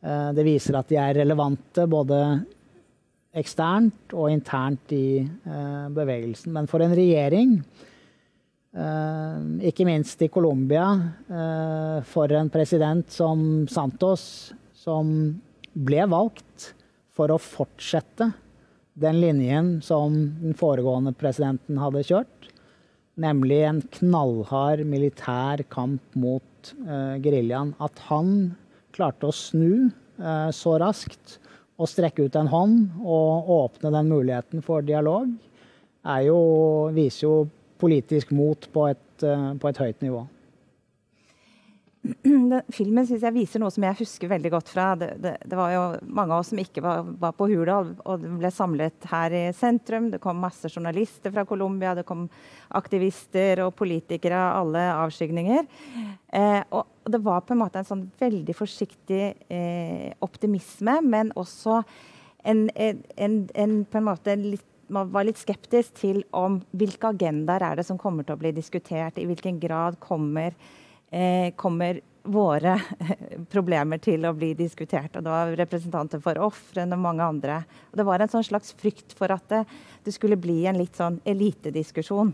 Eh, 0.00 0.30
det 0.36 0.46
viser 0.46 0.80
at 0.80 0.90
de 0.90 0.98
er 1.00 1.20
relevante 1.20 1.86
både 1.90 2.20
eksternt 3.34 4.14
og 4.14 4.30
internt 4.30 4.94
i 4.94 5.20
eh, 5.22 5.86
bevegelsen. 5.94 6.54
Men 6.54 6.70
for 6.70 6.84
en 6.84 6.94
regjering, 6.96 7.58
ikke 8.74 9.84
minst 9.86 10.22
i 10.26 10.28
Colombia, 10.34 10.88
for 12.10 12.32
en 12.34 12.48
president 12.50 13.06
som 13.14 13.68
Santos, 13.70 14.24
som 14.74 15.12
ble 15.74 16.06
valgt 16.10 16.72
for 17.14 17.30
å 17.30 17.38
fortsette 17.38 18.32
den 18.94 19.20
linjen 19.22 19.78
som 19.82 20.14
den 20.40 20.54
foregående 20.58 21.14
presidenten 21.18 21.78
hadde 21.82 22.04
kjørt. 22.06 22.50
Nemlig 23.20 23.60
en 23.66 23.80
knallhard 23.98 24.84
militær 24.86 25.62
kamp 25.70 26.18
mot 26.18 26.74
uh, 26.86 27.14
geriljaen. 27.22 27.74
At 27.82 28.06
han 28.08 28.54
klarte 28.94 29.30
å 29.30 29.34
snu 29.34 29.90
uh, 30.18 30.50
så 30.54 30.76
raskt 30.82 31.38
og 31.74 31.90
strekke 31.90 32.26
ut 32.26 32.38
en 32.38 32.50
hånd 32.50 33.02
og 33.02 33.50
åpne 33.50 33.90
den 33.96 34.10
muligheten 34.10 34.62
for 34.62 34.84
dialog, 34.86 35.30
jo, 36.22 36.38
viser 36.94 37.24
jo 37.24 37.34
politisk 37.80 38.32
mot 38.34 38.68
på 38.72 38.88
et, 38.92 39.08
uh, 39.26 39.52
på 39.60 39.70
et 39.70 39.82
høyt 39.82 40.04
nivå. 40.04 40.24
filmen 42.76 43.06
synes 43.08 43.22
jeg 43.24 43.34
viser 43.34 43.62
noe 43.62 43.72
som 43.72 43.84
jeg 43.86 43.96
husker 44.02 44.28
veldig 44.28 44.50
godt 44.52 44.70
fra 44.72 44.90
Det, 45.00 45.08
det, 45.24 45.34
det 45.48 45.56
var 45.56 45.70
jo 45.72 45.84
mange 46.04 46.34
av 46.34 46.42
oss 46.42 46.50
som 46.52 46.60
ikke 46.60 46.82
var, 46.84 47.06
var, 47.20 47.32
på 47.36 47.48
Hurdal, 47.48 47.94
og 48.04 48.26
ble 48.40 48.50
samlet 48.52 49.08
her 49.08 49.34
i 49.36 49.44
sentrum. 49.56 50.10
Det 50.12 50.20
kom 50.22 50.40
masse 50.42 50.68
journalister 50.68 51.32
fra 51.34 51.46
Colombia, 51.48 51.94
det 51.96 52.06
kom 52.08 52.26
aktivister 52.76 53.64
og 53.64 53.74
politikere 53.78 54.36
av 54.36 54.64
alle 54.64 54.84
avskygninger. 55.06 55.64
Eh, 56.34 56.60
og 56.76 57.10
det 57.10 57.22
var 57.24 57.44
på 57.46 57.54
en 57.54 57.62
måte 57.62 57.80
en 57.80 57.88
sånn 57.88 58.04
veldig 58.20 58.56
forsiktig 58.56 59.22
eh, 59.48 60.10
optimisme, 60.24 60.98
men 61.04 61.32
også 61.40 61.80
en, 62.44 62.66
en, 62.76 63.02
en, 63.16 63.76
på 63.88 64.00
en 64.00 64.08
måte 64.10 64.36
litt 64.40 64.68
man 64.92 65.12
var 65.14 65.26
litt 65.28 65.40
skeptisk 65.40 65.94
til 66.00 66.22
om 66.36 66.58
hvilke 66.76 67.12
agendaer 67.14 67.64
er 67.70 67.78
det 67.80 67.86
som 67.88 68.00
kommer 68.00 68.26
til 68.26 68.36
å 68.36 68.42
bli 68.42 68.52
diskutert, 68.56 69.18
i 69.18 69.28
hvilken 69.28 69.60
grad 69.62 70.00
kommer 70.02 70.52
eh, 71.14 71.52
kommer 71.56 72.00
våre 72.24 72.78
problemer 73.54 74.00
til 74.02 74.24
å 74.24 74.32
bli 74.36 74.52
diskutert. 74.56 75.16
Og 75.16 75.24
det 75.24 75.34
var 75.34 75.56
representanter 75.60 76.22
for 76.24 76.40
ofrene 76.46 76.96
og 76.96 77.04
mange 77.04 77.26
andre. 77.26 77.60
Og 77.92 78.00
det 78.00 78.06
var 78.08 78.24
en 78.24 78.32
sånn 78.32 78.46
slags 78.46 78.72
frykt 78.80 79.14
for 79.16 79.34
at 79.34 79.44
det, 79.52 79.64
det 80.06 80.14
skulle 80.16 80.40
bli 80.40 80.62
en 80.68 80.80
litt 80.80 80.96
sånn 80.98 81.20
elitediskusjon, 81.28 82.32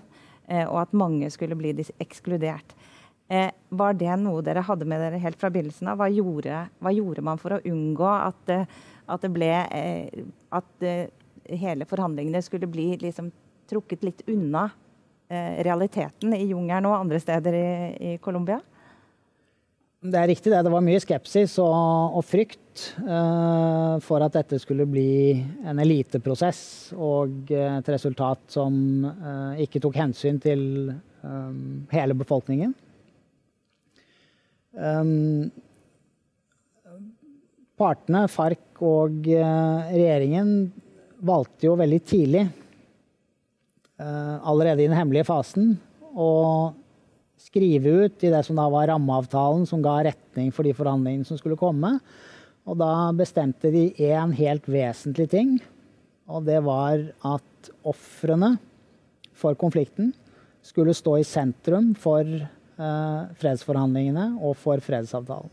eh, 0.49 0.64
og 0.66 0.85
at 0.85 0.97
mange 0.97 1.30
skulle 1.35 1.59
bli 1.59 1.75
ekskludert. 2.02 2.76
Eh, 3.30 3.50
var 3.78 3.95
det 3.95 4.14
noe 4.19 4.42
dere 4.42 4.64
hadde 4.66 4.87
med 4.90 5.02
dere 5.02 5.21
helt 5.23 5.38
fra 5.38 5.52
begynnelsen 5.54 5.92
av? 5.92 6.01
Hva 6.01 6.11
gjorde, 6.11 6.64
hva 6.83 6.94
gjorde 6.94 7.27
man 7.27 7.38
for 7.38 7.55
å 7.55 7.62
unngå 7.66 8.09
at, 8.11 8.55
at 9.07 9.27
det 9.27 9.31
ble 9.35 9.51
eh, 9.70 10.24
At 10.51 10.83
hele 11.58 11.86
forhandlingene 11.88 12.42
skulle 12.44 12.68
bli 12.70 12.92
liksom 13.00 13.30
trukket 13.70 14.04
litt 14.06 14.22
unna 14.30 14.68
eh, 15.30 15.62
realiteten 15.66 16.34
i 16.36 16.46
jungelen 16.50 16.90
og 16.90 16.98
andre 16.98 17.20
steder 17.22 17.56
i, 17.56 17.70
i 18.12 18.18
Colombia? 18.22 18.60
Det 20.00 20.16
er 20.16 20.30
riktig 20.30 20.48
det. 20.48 20.62
Det 20.64 20.72
var 20.72 20.80
mye 20.80 21.00
skepsis 21.02 21.58
og, 21.60 22.16
og 22.16 22.24
frykt 22.24 22.86
eh, 23.04 23.96
for 24.00 24.24
at 24.24 24.32
dette 24.38 24.56
skulle 24.62 24.86
bli 24.88 25.36
en 25.68 25.82
eliteprosess 25.82 26.94
og 26.96 27.52
et 27.52 27.90
resultat 27.92 28.46
som 28.48 29.04
eh, 29.04 29.66
ikke 29.66 29.82
tok 29.84 29.98
hensyn 30.00 30.40
til 30.40 30.62
um, 31.20 31.84
hele 31.92 32.16
befolkningen. 32.16 32.72
Um, 34.72 35.50
partene, 37.76 38.24
FARC 38.30 38.80
og 38.80 39.28
uh, 39.28 39.90
regjeringen, 39.90 40.70
valgte 41.20 41.68
jo 41.68 41.76
veldig 41.78 42.00
tidlig, 42.09 42.48
allerede 44.00 44.80
i 44.80 44.88
den 44.88 44.96
hemmelige 44.96 45.26
fasen, 45.28 45.74
å 46.16 46.72
skrive 47.40 47.92
ut 48.04 48.24
i 48.24 48.30
det 48.33 48.40
som 48.46 48.59
da 48.59 48.66
var 48.72 48.88
rammeavtalen 48.90 49.66
som 49.68 49.83
ga 49.85 49.98
retning 50.09 50.50
for 50.54 50.66
de 50.66 50.72
forhandlingene 50.76 51.28
som 51.28 51.38
skulle 51.40 51.59
komme. 51.61 51.96
Og 52.68 52.76
da 52.80 53.11
bestemte 53.16 53.72
de 53.72 53.88
én 54.04 54.35
helt 54.37 54.68
vesentlig 54.70 55.28
ting, 55.33 55.54
og 56.30 56.44
det 56.46 56.61
var 56.64 57.02
at 57.26 57.70
ofrene 57.88 58.54
for 59.37 59.56
konflikten 59.59 60.12
skulle 60.64 60.94
stå 60.94 61.16
i 61.18 61.26
sentrum 61.26 61.94
for 61.98 62.20
eh, 62.24 63.22
fredsforhandlingene 63.40 64.35
og 64.44 64.54
for 64.61 64.83
fredsavtalen. 64.85 65.50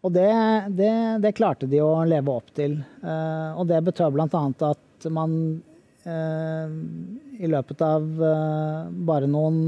Og 0.00 0.12
det, 0.14 0.30
det, 0.78 0.92
det, 1.20 1.34
klarte 1.36 1.68
de 1.68 1.82
å 1.84 1.92
leve 2.08 2.32
opp 2.32 2.54
til. 2.56 2.78
Eh, 3.04 3.50
og 3.52 3.66
det 3.68 3.82
betød 3.84 4.14
bl.a. 4.16 4.44
at 4.70 5.10
man 5.12 5.34
Eh, 6.02 6.68
i 7.44 7.46
løpet 7.46 7.82
av 7.84 8.04
eh, 8.24 8.84
bare 9.04 9.26
noen, 9.28 9.58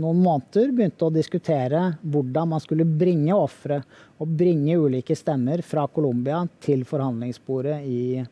noen, 0.00 0.20
måneder 0.24 0.70
begynte 0.72 1.04
å 1.04 1.12
diskutere 1.12 1.82
hvordan 2.00 2.48
man 2.48 2.62
skulle 2.64 2.86
bringe 2.88 3.34
ofre 3.36 3.82
og 4.16 4.30
bringe 4.38 4.78
ulike 4.80 5.16
stemmer 5.16 5.60
fra 5.60 5.84
Colombia 5.92 6.38
til 6.64 6.86
forhandlingsbordet 6.88 7.82
i, 7.84 8.24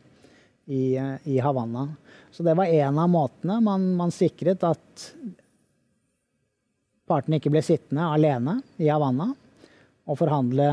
i, 0.73 0.85
i 0.97 1.37
Havanna. 1.37 1.85
Så 2.33 2.41
det 2.47 2.57
var 2.57 2.73
en 2.73 2.97
av 3.03 3.13
måtene 3.13 3.59
man, 3.61 3.85
man 3.99 4.15
sikret 4.15 4.65
at 4.65 5.05
partene 7.05 7.37
ikke 7.37 7.53
ble 7.53 7.61
sittende 7.65 8.09
alene 8.09 8.57
i 8.81 8.89
Havanna 8.89 9.29
og 10.09 10.17
forhandle 10.17 10.71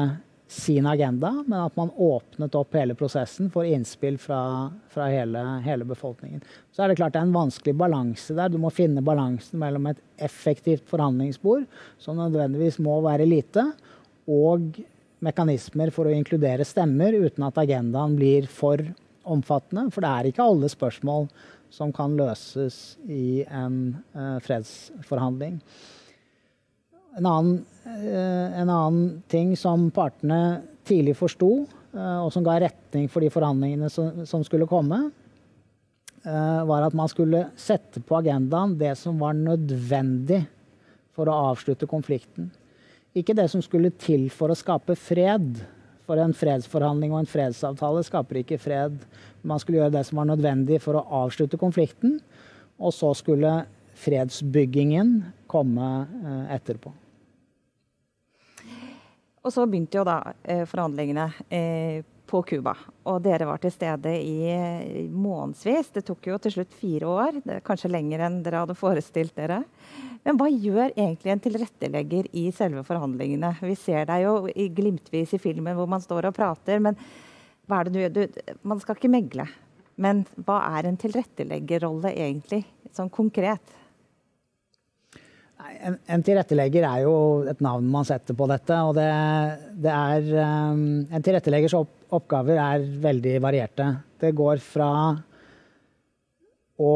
sin 0.49 0.87
agenda, 0.87 1.45
men 1.47 1.61
at 1.61 1.77
man 1.77 1.91
åpnet 1.91 2.55
opp 2.57 2.75
hele 2.75 2.95
prosessen 2.97 3.51
for 3.53 3.69
innspill 3.69 4.17
fra, 4.19 4.71
fra 4.89 5.09
hele, 5.13 5.43
hele, 5.65 5.85
befolkningen. 5.85 6.41
Så 6.73 6.83
er 6.83 6.89
det 6.89 6.97
klart 6.97 7.13
det 7.13 7.21
er 7.21 7.29
en 7.29 7.35
vanskelig 7.37 7.75
balanse 7.77 8.37
der. 8.37 8.49
Du 8.49 8.57
må 8.63 8.71
finne 8.73 9.05
balansen 9.05 9.61
mellom 9.61 9.91
et 9.91 10.01
effektivt 10.25 10.89
forhandlingsbord, 10.89 11.67
som 12.01 12.17
nødvendigvis 12.17 12.81
må 12.81 12.97
være 13.05 13.29
lite, 13.29 13.67
og 14.25 14.81
mekanismer 15.25 15.93
for 15.93 16.09
å 16.09 16.17
inkludere 16.17 16.65
stemmer 16.65 17.13
uten 17.27 17.45
at 17.45 17.61
agendaen 17.61 18.17
blir 18.17 18.49
for 18.49 18.81
omfattende. 19.29 19.91
For 19.93 20.05
det 20.05 20.15
er 20.15 20.31
ikke 20.31 20.49
alle 20.49 20.73
spørsmål 20.73 21.29
som 21.75 21.93
kan 21.93 22.17
løses 22.17 22.97
i 23.05 23.45
en 23.45 23.99
uh, 24.17 24.39
fredsforhandling. 24.45 25.59
En 27.19 27.27
annen, 27.27 27.65
eh, 27.85 28.61
en 28.61 28.71
annen, 28.71 29.23
ting 29.27 29.57
som 29.57 29.89
partene 29.91 30.63
tidlig 30.87 31.17
forsto, 31.19 31.67
eh, 31.95 32.19
og 32.23 32.31
som 32.33 32.45
ga 32.47 32.61
retning 32.63 33.09
for 33.11 33.25
de 33.25 33.31
forhandlingene 33.35 33.91
som, 33.91 34.45
skulle 34.47 34.69
komme, 34.71 35.11
eh, 36.23 36.61
var 36.69 36.87
at 36.87 36.95
man 36.95 37.11
skulle 37.11 37.49
sette 37.57 38.01
på 38.07 38.21
agendaen 38.21 38.77
det 38.79 38.95
som 38.99 39.19
var 39.19 39.35
nødvendig 39.35 40.45
for 41.13 41.27
å 41.27 41.51
avslutte 41.51 41.89
konflikten. 41.91 42.53
Ikke 43.17 43.35
det 43.35 43.49
som 43.51 43.61
skulle 43.63 43.91
til 43.91 44.29
for 44.31 44.49
å 44.49 44.57
skape 44.57 44.95
fred. 44.95 45.59
For 46.07 46.17
en 46.23 46.33
fredsforhandling 46.33 47.13
og 47.13 47.25
en 47.25 47.27
fredsavtale 47.27 48.05
skaper 48.07 48.45
ikke 48.45 48.61
fred. 48.63 48.95
Man 49.43 49.59
skulle 49.59 49.83
gjøre 49.83 49.97
det 49.99 50.07
som 50.07 50.23
var 50.23 50.31
nødvendig 50.31 50.81
for 50.81 50.95
å 50.95 51.05
avslutte 51.27 51.59
konflikten. 51.59 52.21
Og 52.79 52.95
så 52.95 53.11
skulle 53.19 53.67
fredsbyggingen 53.99 55.35
komme 55.51 56.07
etterpå. 56.55 56.95
Og 59.45 59.55
så 59.55 59.67
begynte 59.67 60.01
jo 60.01 60.07
da 60.07 60.21
eh, 60.43 60.65
forhandlingene 60.69 61.27
eh, 61.49 62.01
på 62.29 62.43
Cuba. 62.45 62.75
Og 63.09 63.23
dere 63.25 63.47
var 63.49 63.61
til 63.63 63.73
stede 63.73 64.13
i, 64.21 65.07
månedsvis. 65.09 65.93
Det 65.95 66.05
tok 66.07 66.29
jo 66.29 66.41
til 66.43 66.59
slutt 66.59 66.75
fire 66.77 67.09
år. 67.09 67.39
Kanskje 67.65 67.91
lenger 67.93 68.27
enn 68.27 68.43
dere 68.45 68.65
hadde 68.65 68.77
forestilt 68.79 69.37
dere. 69.39 69.63
Men 70.27 70.37
hva 70.37 70.51
gjør 70.51 70.91
egentlig 70.91 71.33
en 71.33 71.43
tilrettelegger 71.47 72.29
i 72.37 72.49
selve 72.53 72.83
forhandlingene? 72.85 73.55
Vi 73.63 73.79
ser 73.81 74.05
deg 74.11 74.27
jo 74.27 74.35
i 74.53 74.69
glimtvis 74.75 75.33
i 75.39 75.41
filmen 75.41 75.79
hvor 75.79 75.89
man 75.89 76.05
står 76.05 76.29
og 76.29 76.37
prater. 76.37 76.83
men 76.85 76.99
hva 77.69 77.83
er 77.83 77.89
det 77.89 78.09
du, 78.13 78.21
du, 78.25 78.55
Man 78.65 78.81
skal 78.81 78.97
ikke 78.97 79.13
megle, 79.13 79.45
men 80.01 80.25
hva 80.47 80.63
er 80.79 80.89
en 80.89 80.97
tilretteleggerrolle 81.01 82.15
egentlig, 82.17 82.63
sånn 82.97 83.11
konkret? 83.13 83.77
En, 85.59 85.97
en, 86.07 86.23
tilrettelegger 86.23 86.85
er 86.87 87.01
jo 87.03 87.15
et 87.51 87.61
navn 87.65 87.87
man 87.91 88.07
setter 88.07 88.37
på 88.39 88.47
dette. 88.51 88.77
Og 88.87 88.95
det, 88.99 89.09
det 89.83 89.91
er 89.95 90.29
um, 90.71 90.85
En 91.11 91.25
tilretteleggers 91.25 91.75
opp, 91.79 91.91
oppgaver 92.15 92.61
er 92.63 92.85
veldig 93.03 93.35
varierte. 93.43 93.89
Det 94.19 94.31
går 94.39 94.63
fra 94.63 94.91
å 96.79 96.93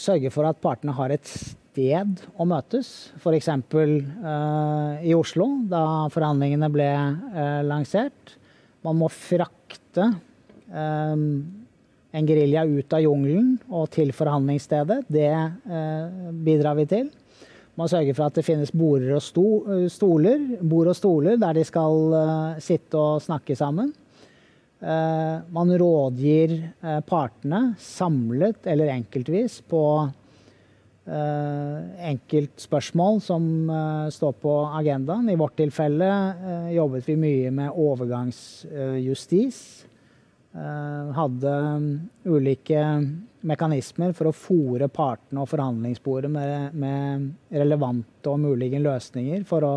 sørge 0.00 0.32
for 0.32 0.48
at 0.48 0.60
partene 0.60 0.94
har 0.96 1.12
et 1.12 1.28
sted 1.28 2.24
å 2.36 2.46
møtes. 2.48 3.12
F.eks. 3.20 3.50
Uh, 3.76 4.96
i 5.04 5.12
Oslo, 5.16 5.50
da 5.68 6.08
forhandlingene 6.12 6.72
ble 6.72 6.88
uh, 6.88 7.60
lansert. 7.66 8.36
Man 8.86 8.96
må 9.02 9.10
frakte 9.12 10.08
um, 10.72 11.28
en 12.16 12.28
gerilja 12.28 12.64
ut 12.64 12.96
av 12.96 13.04
jungelen 13.04 13.56
og 13.68 13.90
til 13.92 14.16
forhandlingsstedet. 14.16 15.02
Det 15.12 15.28
uh, 15.28 16.32
bidrar 16.32 16.80
vi 16.80 16.88
til. 16.88 17.12
Man 17.76 17.90
sørger 17.92 18.16
for 18.16 18.30
at 18.30 18.38
det 18.38 18.46
finnes 18.46 18.70
border 18.72 19.18
og 19.18 19.24
sto, 19.24 19.44
stoler, 19.92 20.40
bord 20.64 20.88
og 20.88 20.96
stoler 20.96 21.36
der 21.40 21.52
de 21.58 21.64
skal 21.68 22.14
uh, 22.14 22.60
sitte 22.62 22.96
og 22.96 23.22
snakke 23.24 23.56
sammen. 23.58 23.92
Uh, 24.80 25.44
man 25.52 25.76
rådgir 25.80 26.72
partene 27.08 27.74
samlet 27.80 28.66
eller 28.68 28.94
enkeltvis 28.96 29.60
på 29.68 29.82
enkeltspørsmål 31.06 33.20
som 33.22 33.44
står 34.10 34.32
på 34.42 34.54
agendaen. 34.74 35.28
I 35.30 35.38
vårt 35.38 35.54
tilfelle 35.60 36.08
jobbet 36.74 37.06
vi 37.06 37.14
mye 37.22 37.52
med 37.54 37.70
overgangsjustis. 37.70 39.60
hadde 41.14 41.52
um, 41.78 41.86
ulike 42.26 42.82
mekanismer 43.46 44.14
for 44.16 44.30
å 44.30 44.36
fòre 44.36 44.88
partene 44.92 45.42
og 45.42 45.50
forhandlingsbordet 45.50 46.30
med, 46.32 46.76
med, 46.78 47.26
relevante 47.54 48.30
og 48.32 48.40
mulige 48.42 48.80
løsninger 48.82 49.44
for 49.48 49.66
å, 49.66 49.74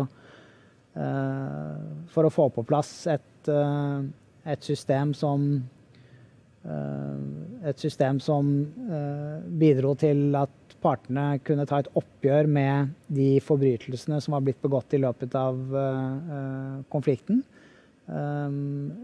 uh, 0.98 1.76
for 2.10 2.26
å 2.26 2.32
få 2.34 2.48
på 2.54 2.66
plass 2.68 2.94
et, 3.10 3.50
uh, 3.50 4.02
et 4.44 4.66
system 4.66 5.14
som 5.16 5.46
uh, 6.64 7.68
et 7.70 7.78
system 7.80 8.18
som 8.20 8.48
bidro 9.60 9.94
til 10.00 10.34
at 10.36 10.76
partene 10.80 11.38
kunne 11.44 11.66
ta 11.68 11.82
et 11.82 11.90
oppgjør 11.96 12.48
med 12.48 12.94
de 13.12 13.34
forbrytelsene 13.44 14.20
som 14.24 14.36
var 14.36 14.44
blitt 14.46 14.62
begått 14.64 14.96
i 14.96 15.00
løpet 15.02 15.34
av 15.36 15.58
konflikten. 16.88 17.42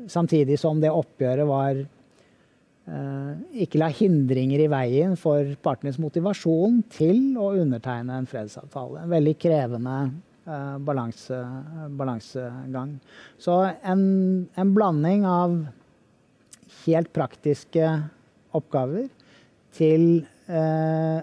samtidig 0.08 0.56
som 0.58 0.80
det 0.80 0.90
oppgjøret 0.90 1.46
var 1.46 1.82
ikke 2.86 3.80
la 3.80 3.88
hindringer 3.90 4.62
i 4.62 4.68
veien 4.70 5.16
for 5.18 5.48
partenes 5.58 5.98
motivasjon 5.98 6.84
til 6.94 7.34
å 7.34 7.48
undertegne 7.58 8.20
en 8.20 8.28
fredsavtale. 8.30 9.02
En 9.02 9.10
veldig 9.10 9.34
krevende 9.42 9.96
uh, 10.46 10.76
balanse, 10.86 11.40
balansegang. 11.98 12.92
Så 13.42 13.58
en, 13.82 14.04
en, 14.54 14.74
blanding 14.76 15.26
av 15.26 15.56
helt 16.84 17.10
praktiske 17.14 17.90
oppgaver 18.54 19.08
til 19.76 20.22
eh, 20.48 21.18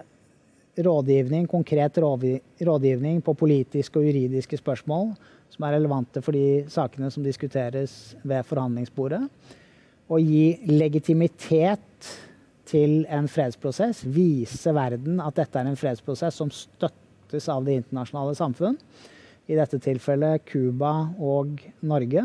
rådgivning, 0.84 1.48
konkret 1.50 1.96
rådgivning 1.98 3.22
på 3.24 3.34
politiske 3.38 3.98
og 3.98 4.06
juridiske 4.06 4.60
spørsmål 4.60 5.14
som 5.54 5.66
er 5.66 5.76
relevante 5.76 6.22
for 6.22 6.36
de 6.36 6.64
sakene 6.70 7.10
som 7.10 7.24
diskuteres 7.26 8.14
ved 8.22 8.46
forhandlingsbordet 8.46 9.24
å 10.08 10.20
gi 10.20 10.58
legitimitet 10.68 12.10
til 12.68 13.04
en 13.12 13.28
fredsprosess, 13.30 14.04
vise 14.08 14.72
verden 14.74 15.20
at 15.22 15.36
dette 15.38 15.60
er 15.60 15.68
en 15.68 15.78
fredsprosess 15.78 16.40
som 16.40 16.52
støttes 16.52 17.48
av 17.52 17.64
det 17.66 17.78
internasjonale 17.80 18.34
samfunn, 18.38 18.78
i 19.44 19.56
dette 19.58 19.80
tilfellet 19.82 20.44
Cuba 20.48 21.10
og 21.20 21.60
Norge. 21.84 22.24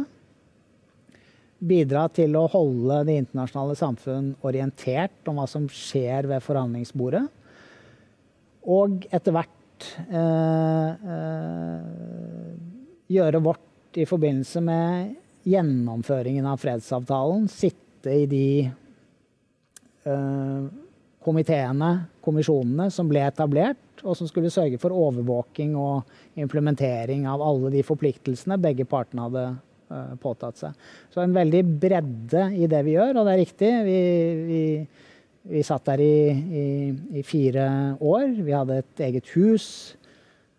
Bidra 1.59 2.05
til 2.15 2.37
å 2.39 2.45
holde 2.47 3.01
det 3.09 3.17
internasjonale 3.19 3.75
samfunn 3.75 4.29
orientert 4.47 5.27
om 5.27 5.41
hva 5.41 5.47
som 5.51 5.65
skjer 5.67 6.29
ved 6.31 6.43
forhandlingsbordet. 6.45 7.25
Og 8.71 9.03
etter 9.11 9.35
hvert 9.35 9.89
eh, 10.07 11.09
eh, 11.15 12.53
gjøre 13.11 13.43
vårt 13.43 13.99
i 13.99 14.07
forbindelse 14.07 14.63
med 14.63 15.17
gjennomføringen 15.49 16.47
av 16.49 16.59
fredsavtalen 16.61 17.47
sitte 17.51 18.13
i 18.13 18.25
de 18.29 18.49
uh, 20.07 20.67
komiteene, 21.23 21.91
kommisjonene, 22.23 22.89
som 22.93 23.09
ble 23.09 23.25
etablert, 23.27 24.03
og 24.05 24.15
som 24.15 24.29
skulle 24.29 24.51
sørge 24.53 24.79
for 24.79 24.95
overvåking 24.95 25.75
og 25.75 26.39
implementering 26.39 27.25
av 27.27 27.43
alle 27.43 27.73
de 27.73 27.83
forpliktelsene 27.83 28.59
begge 28.61 28.87
partene 28.89 29.25
hadde 29.27 29.45
uh, 29.91 30.15
påtatt 30.21 30.61
seg. 30.61 30.87
Så 31.11 31.23
en 31.23 31.35
veldig 31.35 31.63
bredde 31.81 32.47
i 32.55 32.69
det 32.71 32.83
vi 32.87 32.95
gjør, 32.95 33.19
og 33.19 33.27
det 33.27 33.35
er 33.35 33.43
riktig. 33.43 33.71
Vi, 33.89 33.99
vi, 34.47 34.63
vi 35.55 35.65
satt 35.67 35.91
der 35.91 36.03
i, 36.03 36.15
i, 36.31 36.67
i, 37.19 37.25
fire 37.27 37.67
år. 37.99 38.29
Vi 38.39 38.55
hadde 38.55 38.81
et 38.83 39.05
eget 39.09 39.33
hus 39.35 39.69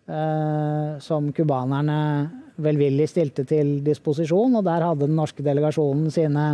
som 0.05 1.27
cubanerne 1.31 1.97
velvillig 2.61 3.07
stilte 3.09 3.45
til 3.47 3.79
disposisjon. 3.85 4.57
Og 4.59 4.65
der 4.65 4.85
hadde 4.85 5.07
den 5.07 5.17
norske 5.19 5.45
delegasjonen 5.45 6.11
sine 6.13 6.45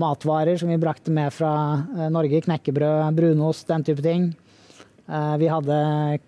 matvarer 0.00 0.58
som 0.58 0.70
vi 0.72 0.80
brakte 0.80 1.12
med 1.14 1.32
fra 1.34 1.52
eh, 1.96 2.08
Norge. 2.12 2.42
Knekkebrød, 2.44 3.14
brunost, 3.16 3.68
den 3.70 3.86
type 3.86 4.02
ting. 4.04 4.32
Eh, 5.06 5.34
vi 5.40 5.50
hadde 5.50 5.78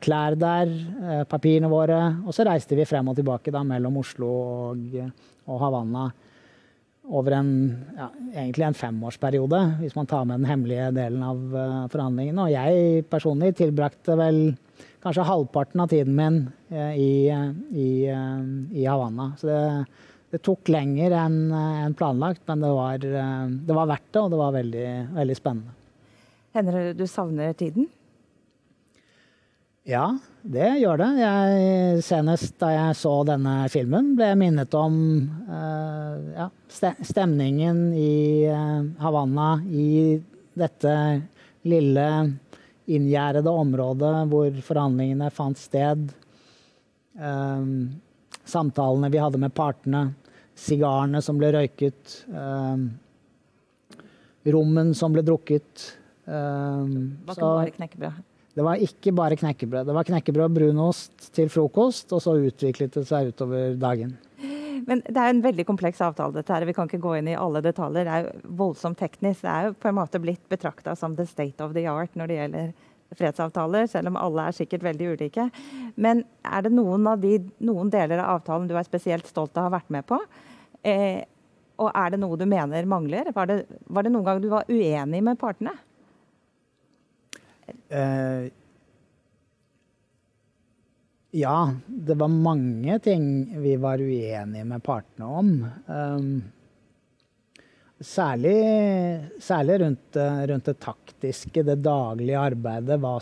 klær 0.03 0.37
der, 0.39 0.71
eh, 0.71 1.25
papirene 1.29 1.71
våre. 1.73 2.01
Og 2.27 2.37
så 2.37 2.47
reiste 2.47 2.79
vi 2.79 2.87
frem 2.89 3.11
og 3.11 3.19
tilbake 3.19 3.55
da, 3.55 3.65
mellom 3.67 3.99
Oslo 4.03 4.31
og, 4.71 4.87
og 5.47 5.61
Havanna 5.65 6.07
over 7.07 7.37
en, 7.37 7.51
ja, 7.95 8.09
egentlig 8.35 8.65
en 8.67 8.75
femårsperiode, 8.75 9.59
hvis 9.79 9.95
man 9.95 10.09
tar 10.11 10.25
med 10.27 10.41
den 10.41 10.49
hemmelige 10.51 10.89
delen 10.97 11.21
av 11.23 11.37
forhandlingene. 11.93 12.49
Og 12.49 12.51
jeg 12.51 13.05
personlig 13.07 13.53
tilbrakte 13.61 14.17
vel 14.19 14.41
kanskje 15.07 15.27
halvparten 15.27 15.81
av 15.81 15.89
tiden 15.93 16.17
min 16.19 16.39
eh, 16.69 16.99
i, 16.99 17.11
i, 17.71 18.07
eh, 18.11 18.79
i 18.81 18.87
Havanna. 18.87 19.33
Så 19.39 19.47
det, 19.47 19.61
det, 20.35 20.43
tok 20.43 20.69
lenger 20.73 21.15
enn 21.15 21.53
en 21.55 21.95
planlagt, 21.95 22.43
men 22.51 22.65
det 22.65 22.73
var, 22.75 23.05
eh, 23.07 23.45
det 23.69 23.77
var, 23.77 23.93
verdt 23.93 24.09
det, 24.11 24.25
og 24.25 24.33
det 24.33 24.41
var 24.41 24.57
veldig, 24.57 24.89
veldig 25.21 25.37
spennende. 25.39 25.77
Hender 26.57 26.81
det 26.81 26.97
du 26.99 27.07
savner 27.11 27.55
tiden? 27.55 27.87
Ja, 29.87 30.17
det 30.43 30.73
gjør 30.81 30.99
det. 30.99 31.09
Jeg, 31.21 31.99
senest 32.03 32.57
da 32.59 32.73
jeg 32.75 32.97
så 32.99 33.13
denne 33.29 33.69
filmen, 33.71 34.17
ble 34.19 34.33
jeg 34.33 34.39
minnet 34.41 34.73
om 34.75 34.97
uh, 35.47 36.17
ja, 36.35 36.49
stemningen 37.07 37.93
i 37.95 38.49
uh, 38.51 38.89
Havanna, 38.99 39.53
i 39.71 40.17
dette 40.59 40.97
lille 41.71 42.09
inngjerdede 42.87 43.51
området 43.51 44.13
hvor 44.31 44.61
forhandlingene 44.69 45.31
fant 45.35 45.59
sted. 45.59 46.07
Um, 47.17 47.97
samtalene 48.47 49.11
vi 49.13 49.21
hadde 49.23 49.41
med 49.43 49.55
partene, 49.57 50.11
sigarene 50.57 51.23
som 51.25 51.41
ble 51.41 51.51
røyket, 51.57 52.21
um, 52.31 52.89
rommen 54.47 54.95
som 54.95 55.15
ble 55.15 55.25
drukket. 55.27 55.91
Um, 56.27 57.17
det 57.27 57.37
var 57.39 57.41
ikke 57.41 57.53
bare 57.53 57.77
knekkebrød? 57.79 58.23
Det 58.57 58.65
var 58.65 58.81
ikke 58.81 59.13
bare 59.13 59.37
knekkebrød. 59.37 59.89
Det 59.89 59.95
var 59.99 60.07
knekkebrød 60.09 60.47
og 60.49 60.55
brunost 60.57 61.27
til 61.37 61.51
frokost, 61.53 62.13
og 62.17 62.23
så 62.25 62.39
utviklet 62.41 62.95
det 62.97 63.05
seg 63.09 63.35
utover 63.35 63.75
dagen. 63.77 64.15
Men 64.87 65.03
det 65.07 65.17
er 65.17 65.33
en 65.33 65.45
veldig 65.45 65.67
kompleks 65.69 66.03
avtale, 66.05 66.35
dette 66.37 66.53
her. 66.53 66.67
Vi 66.69 66.75
kan 66.77 66.91
ikke 66.91 67.03
gå 67.03 67.15
inn 67.19 67.31
i 67.33 67.39
alle 67.39 67.63
detaljer. 67.65 68.07
Det 68.07 68.17
er 68.17 68.27
jo 68.27 68.57
voldsomt 68.61 68.99
teknisk. 69.01 69.45
Det 69.45 69.53
er 69.53 69.69
jo 69.69 69.77
på 69.81 69.91
en 69.91 69.99
måte 69.99 70.21
blitt 70.23 70.45
betrakta 70.53 70.97
som 70.99 71.17
the 71.17 71.27
state 71.29 71.65
of 71.65 71.75
the 71.77 71.87
art 71.91 72.15
når 72.19 72.31
det 72.31 72.41
gjelder 72.41 72.75
fredsavtaler, 73.17 73.87
selv 73.87 74.11
om 74.11 74.19
alle 74.19 74.49
er 74.49 74.57
sikkert 74.57 74.85
veldig 74.87 75.13
ulike. 75.15 75.47
Men 75.95 76.25
er 76.45 76.67
det 76.67 76.75
noen, 76.75 77.07
av 77.07 77.23
de, 77.23 77.39
noen 77.65 77.91
deler 77.93 78.21
av 78.23 78.41
avtalen 78.41 78.67
du 78.69 78.75
er 78.77 78.87
spesielt 78.89 79.29
stolt 79.31 79.57
av 79.57 79.67
å 79.67 79.69
ha 79.69 79.77
vært 79.79 79.93
med 79.95 80.07
på? 80.09 80.19
Eh, 80.87 81.23
og 81.83 81.91
er 81.93 82.13
det 82.13 82.21
noe 82.23 82.39
du 82.41 82.47
mener 82.49 82.89
mangler? 82.89 83.31
Var 83.37 83.51
det, 83.51 83.59
var 83.93 84.07
det 84.07 84.13
noen 84.15 84.27
gang 84.27 84.43
du 84.43 84.49
var 84.53 84.69
uenig 84.71 85.23
med 85.25 85.39
partene? 85.41 85.77
Uh, 87.91 88.49
ja, 91.37 91.57
det 91.87 92.17
var 92.17 92.33
mange 92.33 92.99
ting 93.05 93.25
vi 93.61 93.77
var 93.77 94.01
uenige 94.01 94.65
med 94.65 94.83
partene 94.85 95.27
om. 95.29 95.51
Um, 95.87 96.31
særlig, 98.01 98.57
særlig 99.45 99.81
rundt, 99.85 100.17
rundt, 100.51 100.71
det 100.71 100.79
taktiske, 100.81 101.63
det 101.67 101.83
daglige 101.85 102.41
arbeidet. 102.41 102.97
Hva, 103.03 103.21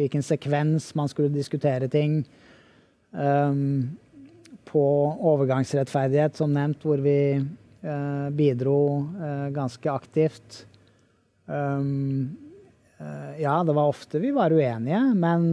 hvilken 0.00 0.24
sekvens 0.24 0.94
man 0.96 1.12
skulle 1.12 1.32
diskutere 1.34 1.88
ting. 1.92 2.22
Um, 3.12 3.98
på 4.70 4.82
overgangsrettferdighet, 5.26 6.36
som 6.38 6.52
nevnt, 6.54 6.84
hvor 6.86 7.00
vi 7.02 7.42
bidro 8.36 9.08
ganske 9.50 9.90
aktivt. 9.90 10.66
Ja, 13.40 13.54
det 13.66 13.74
var 13.74 13.88
ofte 13.88 14.20
vi 14.22 14.30
var 14.36 14.52
uenige, 14.54 15.00
men 15.18 15.48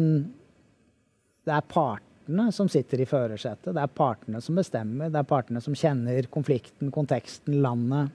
det 1.48 1.56
er 1.56 1.68
partene 1.72 2.50
som 2.52 2.68
sitter 2.72 3.02
i 3.02 3.08
førersetet. 3.08 3.72
Det 3.72 3.82
er 3.82 3.98
partene 3.98 4.42
som 4.44 4.58
bestemmer. 4.60 5.12
Det 5.14 5.22
er 5.22 5.28
partene 5.28 5.64
som 5.64 5.76
kjenner 5.78 6.28
konflikten, 6.32 6.92
konteksten, 6.92 7.62
landet, 7.64 8.12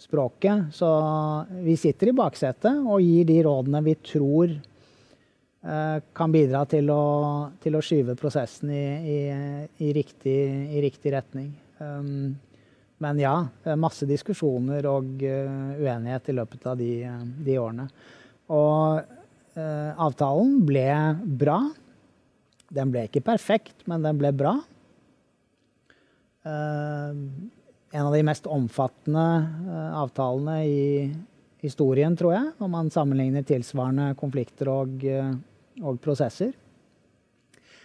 språket. 0.00 0.72
Så 0.74 0.88
vi 1.62 1.76
sitter 1.76 2.10
i 2.10 2.16
baksetet 2.16 2.80
og 2.82 3.02
gir 3.04 3.28
de 3.28 3.38
rådene 3.44 3.82
vi 3.84 3.94
tror 4.02 4.54
eh, 4.54 5.98
kan 6.16 6.32
bidra 6.34 6.64
til 6.70 6.88
å, 6.90 7.02
til 7.62 7.76
å 7.76 7.82
skyve 7.84 8.16
prosessen 8.18 8.72
i, 8.72 8.86
i, 9.16 9.18
i, 9.84 9.92
riktig, 9.94 10.38
i 10.72 10.82
riktig, 10.82 11.12
retning. 11.14 11.52
Um, 11.78 12.32
men 13.02 13.18
ja, 13.18 13.34
masse 13.78 14.06
diskusjoner 14.06 14.86
og 14.86 15.24
uh, 15.26 15.72
uenighet 15.74 16.28
i 16.30 16.36
løpet 16.38 16.66
av 16.70 16.78
de, 16.78 16.92
de 17.42 17.56
årene. 17.58 17.88
Og 18.54 19.02
uh, 19.58 19.90
avtalen 20.06 20.60
ble 20.66 20.86
bra. 21.42 21.58
Den 22.72 22.92
ble 22.92 23.06
ikke 23.08 23.24
perfekt, 23.24 23.84
men 23.90 24.04
den 24.04 24.20
ble 24.20 24.30
bra. 24.34 24.56
Uh, 26.42 27.12
en 27.92 28.06
av 28.08 28.14
de 28.14 28.22
mest 28.24 28.48
omfattende 28.50 29.26
uh, 29.68 30.00
avtalene 30.00 30.56
i 30.66 30.86
historien, 31.62 32.16
tror 32.18 32.34
jeg, 32.34 32.48
når 32.58 32.70
man 32.72 32.88
sammenligner 32.90 33.44
tilsvarende 33.46 34.08
konflikter 34.18 34.72
og, 34.72 35.04
uh, 35.04 35.34
og, 35.84 36.00
prosesser. 36.02 36.56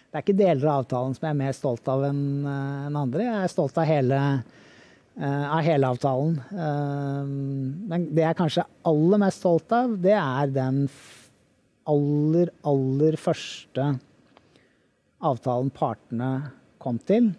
Det 0.08 0.16
er 0.16 0.24
ikke 0.24 0.38
deler 0.40 0.64
av 0.64 0.82
avtalen 0.82 1.14
som 1.14 1.28
jeg 1.28 1.36
er 1.36 1.42
mer 1.42 1.54
stolt 1.54 1.92
av 1.92 2.06
enn 2.08 2.24
en 2.48 2.96
andre. 2.96 3.26
Jeg 3.28 3.44
er 3.44 3.52
stolt 3.52 3.76
av 3.76 3.84
hele, 3.84 4.18
av 5.20 5.60
hele 5.66 5.90
avtalen. 5.92 6.38
men 7.92 8.06
det 8.16 8.22
jeg 8.22 8.30
er 8.30 8.38
kanskje 8.38 8.64
aller 8.88 9.20
mest 9.20 9.42
stolt 9.42 9.74
av, 9.76 9.92
det 10.00 10.14
er 10.16 10.54
den 10.54 10.86
aller, 11.92 12.54
aller 12.72 13.20
første 13.20 13.90
avtalen 15.24 15.70
partene 15.74 16.30
kom 16.82 16.98
til. 17.02 17.32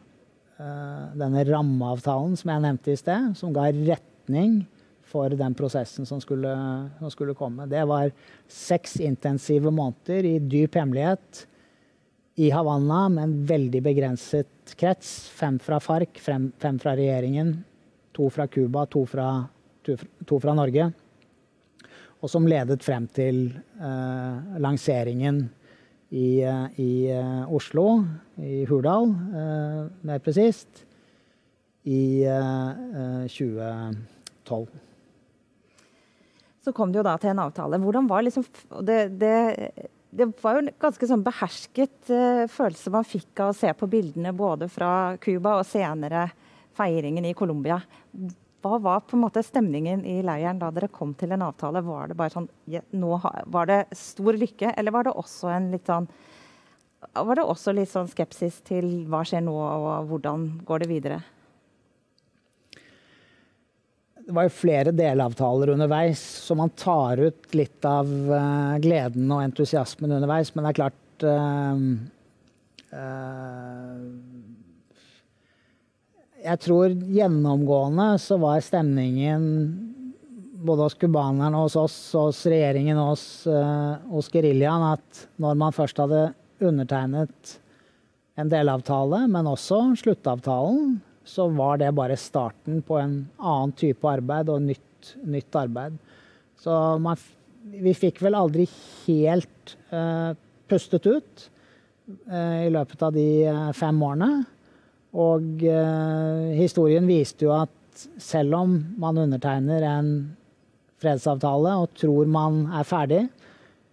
Eh, 0.59 1.05
denne 1.19 1.45
rammeavtalen 1.47 2.35
som 2.39 2.51
jeg 2.51 2.63
nevnte 2.65 2.93
i 2.93 2.99
sted, 2.99 3.31
som 3.39 3.53
ga 3.55 3.69
retning 3.71 4.61
for 5.09 5.31
den 5.33 5.55
prosessen 5.57 6.05
som 6.05 6.19
skulle, 6.21 6.51
som 6.99 7.13
skulle 7.13 7.37
komme. 7.37 7.65
Det 7.69 7.81
var 7.89 8.11
seks 8.51 8.99
intensive 9.01 9.71
måneder 9.73 10.27
i 10.27 10.35
dyp 10.43 10.77
hemmelighet 10.77 11.45
i 12.39 12.51
Havanna 12.53 13.07
med 13.09 13.23
en 13.23 13.37
veldig 13.49 13.81
begrenset 13.83 14.75
krets. 14.79 15.27
Fem 15.33 15.57
fra 15.59 15.79
FARC, 15.81 16.19
fem, 16.21 16.51
fem 16.61 16.77
fra 16.79 16.93
regjeringen, 16.99 17.55
to 18.15 18.29
fra 18.31 18.47
Cuba, 18.47 18.85
to 18.85 19.05
to, 19.83 19.95
to 20.25 20.39
fra 20.39 20.53
Norge. 20.53 20.91
Og 22.19 22.29
som 22.29 22.47
ledet 22.47 22.83
frem 22.83 23.07
til 23.15 23.47
eh, 23.79 24.59
lanseringen 24.59 25.47
i, 26.09 26.41
eh, 26.41 26.79
i 26.81 26.91
uh, 27.13 27.53
Oslo, 27.53 28.03
i 28.41 28.63
Hurdal 28.69 29.11
uh, 29.11 29.85
mer 30.05 30.21
presist, 30.25 30.85
i 31.89 32.25
uh, 32.25 33.25
2012. 33.29 34.65
Så 36.65 36.73
kom 36.75 36.91
det 36.91 36.99
jo 36.99 37.05
da 37.07 37.15
til 37.21 37.31
en 37.31 37.45
avtale. 37.45 37.79
Hvordan 37.81 38.09
var 38.09 38.25
liksom 38.25 38.43
det, 38.85 38.99
det, 39.21 39.35
det 40.09 40.27
var 40.41 40.57
jo 40.57 40.65
en 40.65 40.73
ganske 40.81 41.07
sånn 41.07 41.23
behersket 41.25 42.11
følelse 42.51 42.91
man 42.93 43.07
fikk 43.07 43.39
av 43.45 43.53
å 43.53 43.57
se 43.57 43.71
på 43.77 43.87
bildene 43.89 44.33
både 44.35 44.67
fra 44.69 45.15
Cuba 45.21 45.55
og 45.61 45.69
senere 45.69 46.27
feiringen 46.75 47.25
i 47.29 47.35
Colombia. 47.37 47.79
Hva 48.59 48.79
var 48.83 49.05
på 49.07 49.15
en 49.15 49.23
måte 49.23 49.43
stemningen 49.45 50.01
i 50.03 50.17
leiren 50.25 50.59
da 50.59 50.71
dere 50.75 50.89
kom 50.91 51.13
til 51.15 51.31
en 51.31 51.45
avtale? 51.45 51.83
Var 51.85 52.11
det 52.11 52.17
bare 52.19 52.33
sånn, 52.33 52.49
nå 52.91 53.19
var 53.47 53.69
det 53.69 53.79
stor 53.95 54.35
lykke, 54.35 54.73
eller 54.75 54.95
var 54.95 55.07
det 55.07 55.15
også 55.15 55.53
en 55.53 55.71
litt 55.71 55.87
sånn 55.87 56.09
var 56.99 57.37
det 57.39 57.45
også 57.47 57.71
litt 57.71 57.87
sånn 57.87 58.09
skepsis 58.11 58.57
til 58.67 59.05
hva 59.07 59.21
skjer 59.23 59.45
nå, 59.45 59.53
og 59.55 60.09
hvordan 60.09 60.49
går 60.67 60.83
det 60.83 60.89
videre? 60.89 61.19
Det 64.29 64.35
var 64.35 64.45
jo 64.45 64.53
flere 64.53 64.91
delavtaler 64.93 65.71
underveis, 65.73 66.21
så 66.45 66.53
man 66.59 66.69
tar 66.77 67.17
ut 67.23 67.55
litt 67.57 67.85
av 67.87 68.05
uh, 68.05 68.75
gleden 68.83 69.31
og 69.33 69.41
entusiasmen 69.41 70.11
underveis. 70.19 70.51
Men 70.53 70.67
det 70.67 70.69
er 70.69 70.77
klart 70.77 71.25
uh, 71.25 71.79
uh, 72.93 73.95
jeg 76.43 76.61
tror 76.63 76.93
gjennomgående 77.11 78.13
så 78.21 78.37
var 78.41 78.61
stemningen 78.63 79.45
både 80.59 80.87
hos 80.87 80.97
cubanerne 80.99 81.63
hos 81.63 81.75
oss, 81.79 81.97
hos 82.15 82.41
regjeringen 82.49 82.99
og 82.99 83.13
hos, 83.13 83.25
uh, 83.47 83.99
hos 84.11 84.29
geriljaen 84.31 84.85
at 84.91 85.25
når 85.39 85.59
man 85.59 85.75
først 85.75 85.99
hadde 86.01 86.29
undertegnet 86.59 87.55
en 88.39 88.51
delavtale, 88.51 89.25
men 89.31 89.47
også 89.47 89.81
sluttavtalen, 89.99 90.97
så 91.27 91.47
var 91.53 91.79
det 91.79 91.93
bare 91.95 92.17
starten 92.19 92.81
på 92.85 92.97
en 92.99 93.15
annen 93.37 93.73
type 93.77 94.07
arbeid 94.07 94.51
og 94.51 94.63
nytt, 94.65 95.13
nytt 95.27 95.55
arbeid. 95.59 95.97
Så 96.59 96.73
man, 97.03 97.19
vi 97.71 97.93
fikk 97.95 98.21
vel 98.23 98.37
aldri 98.39 98.67
helt 99.05 99.75
uh, 99.93 100.35
pustet 100.71 101.07
ut 101.07 101.49
uh, 102.27 102.65
i 102.65 102.71
løpet 102.73 103.03
av 103.05 103.15
de 103.15 103.27
fem 103.77 104.03
årene. 104.03 104.31
Og 105.17 105.63
eh, 105.65 106.49
historien 106.59 107.07
viste 107.09 107.47
jo 107.47 107.53
at 107.55 108.05
selv 108.21 108.55
om 108.59 108.75
man 109.01 109.17
undertegner 109.25 109.85
en 109.87 110.11
fredsavtale 110.99 111.75
og 111.81 111.95
tror 111.97 112.29
man 112.29 112.61
er 112.75 112.87
ferdig, 112.87 113.23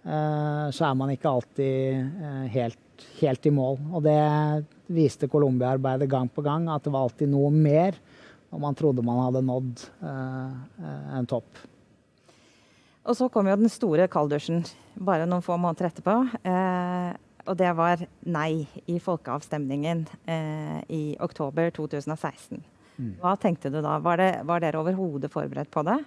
eh, 0.05 0.67
så 0.75 0.91
er 0.91 0.99
man 0.99 1.15
ikke 1.15 1.33
alltid 1.33 1.97
eh, 1.97 2.45
helt, 2.59 3.07
helt, 3.23 3.49
i 3.49 3.55
mål. 3.55 3.81
Og 3.95 4.05
det 4.05 4.19
viste 4.93 5.31
Colombia-arbeidet 5.31 6.11
gang 6.11 6.29
på 6.31 6.45
gang, 6.47 6.69
at 6.71 6.85
det 6.85 6.93
var 6.95 7.09
alltid 7.09 7.33
noe 7.33 7.51
mer. 7.55 7.97
når 8.51 8.61
man 8.63 8.77
trodde 8.79 9.03
man 9.03 9.25
hadde 9.25 9.43
nådd 9.43 9.81
eh, 10.07 11.17
en 11.19 11.27
topp. 11.27 11.65
Og 13.07 13.15
så 13.15 13.29
kom 13.31 13.47
jo 13.47 13.57
den 13.59 13.71
store 13.71 14.09
kalddusjen 14.11 14.65
bare 14.97 15.27
noen 15.29 15.45
få 15.45 15.59
måneder 15.61 15.91
etterpå. 15.91 16.15
Eh, 16.43 17.11
og 17.47 17.57
det 17.59 17.73
var 17.79 18.03
nei 18.27 18.67
i 18.91 18.99
folkeavstemningen 19.03 20.05
eh, 20.27 20.81
i 20.93 21.03
oktober 21.23 21.71
2016. 21.75 22.63
Mm. 22.97 23.13
Hva 23.21 23.35
tenkte 23.41 23.71
du 23.71 23.81
da? 23.85 23.99
Var, 24.03 24.21
det, 24.21 24.31
var 24.49 24.63
dere 24.65 24.81
overhodet 24.81 25.31
forberedt 25.33 25.71
på 25.73 25.85
det? 25.87 25.99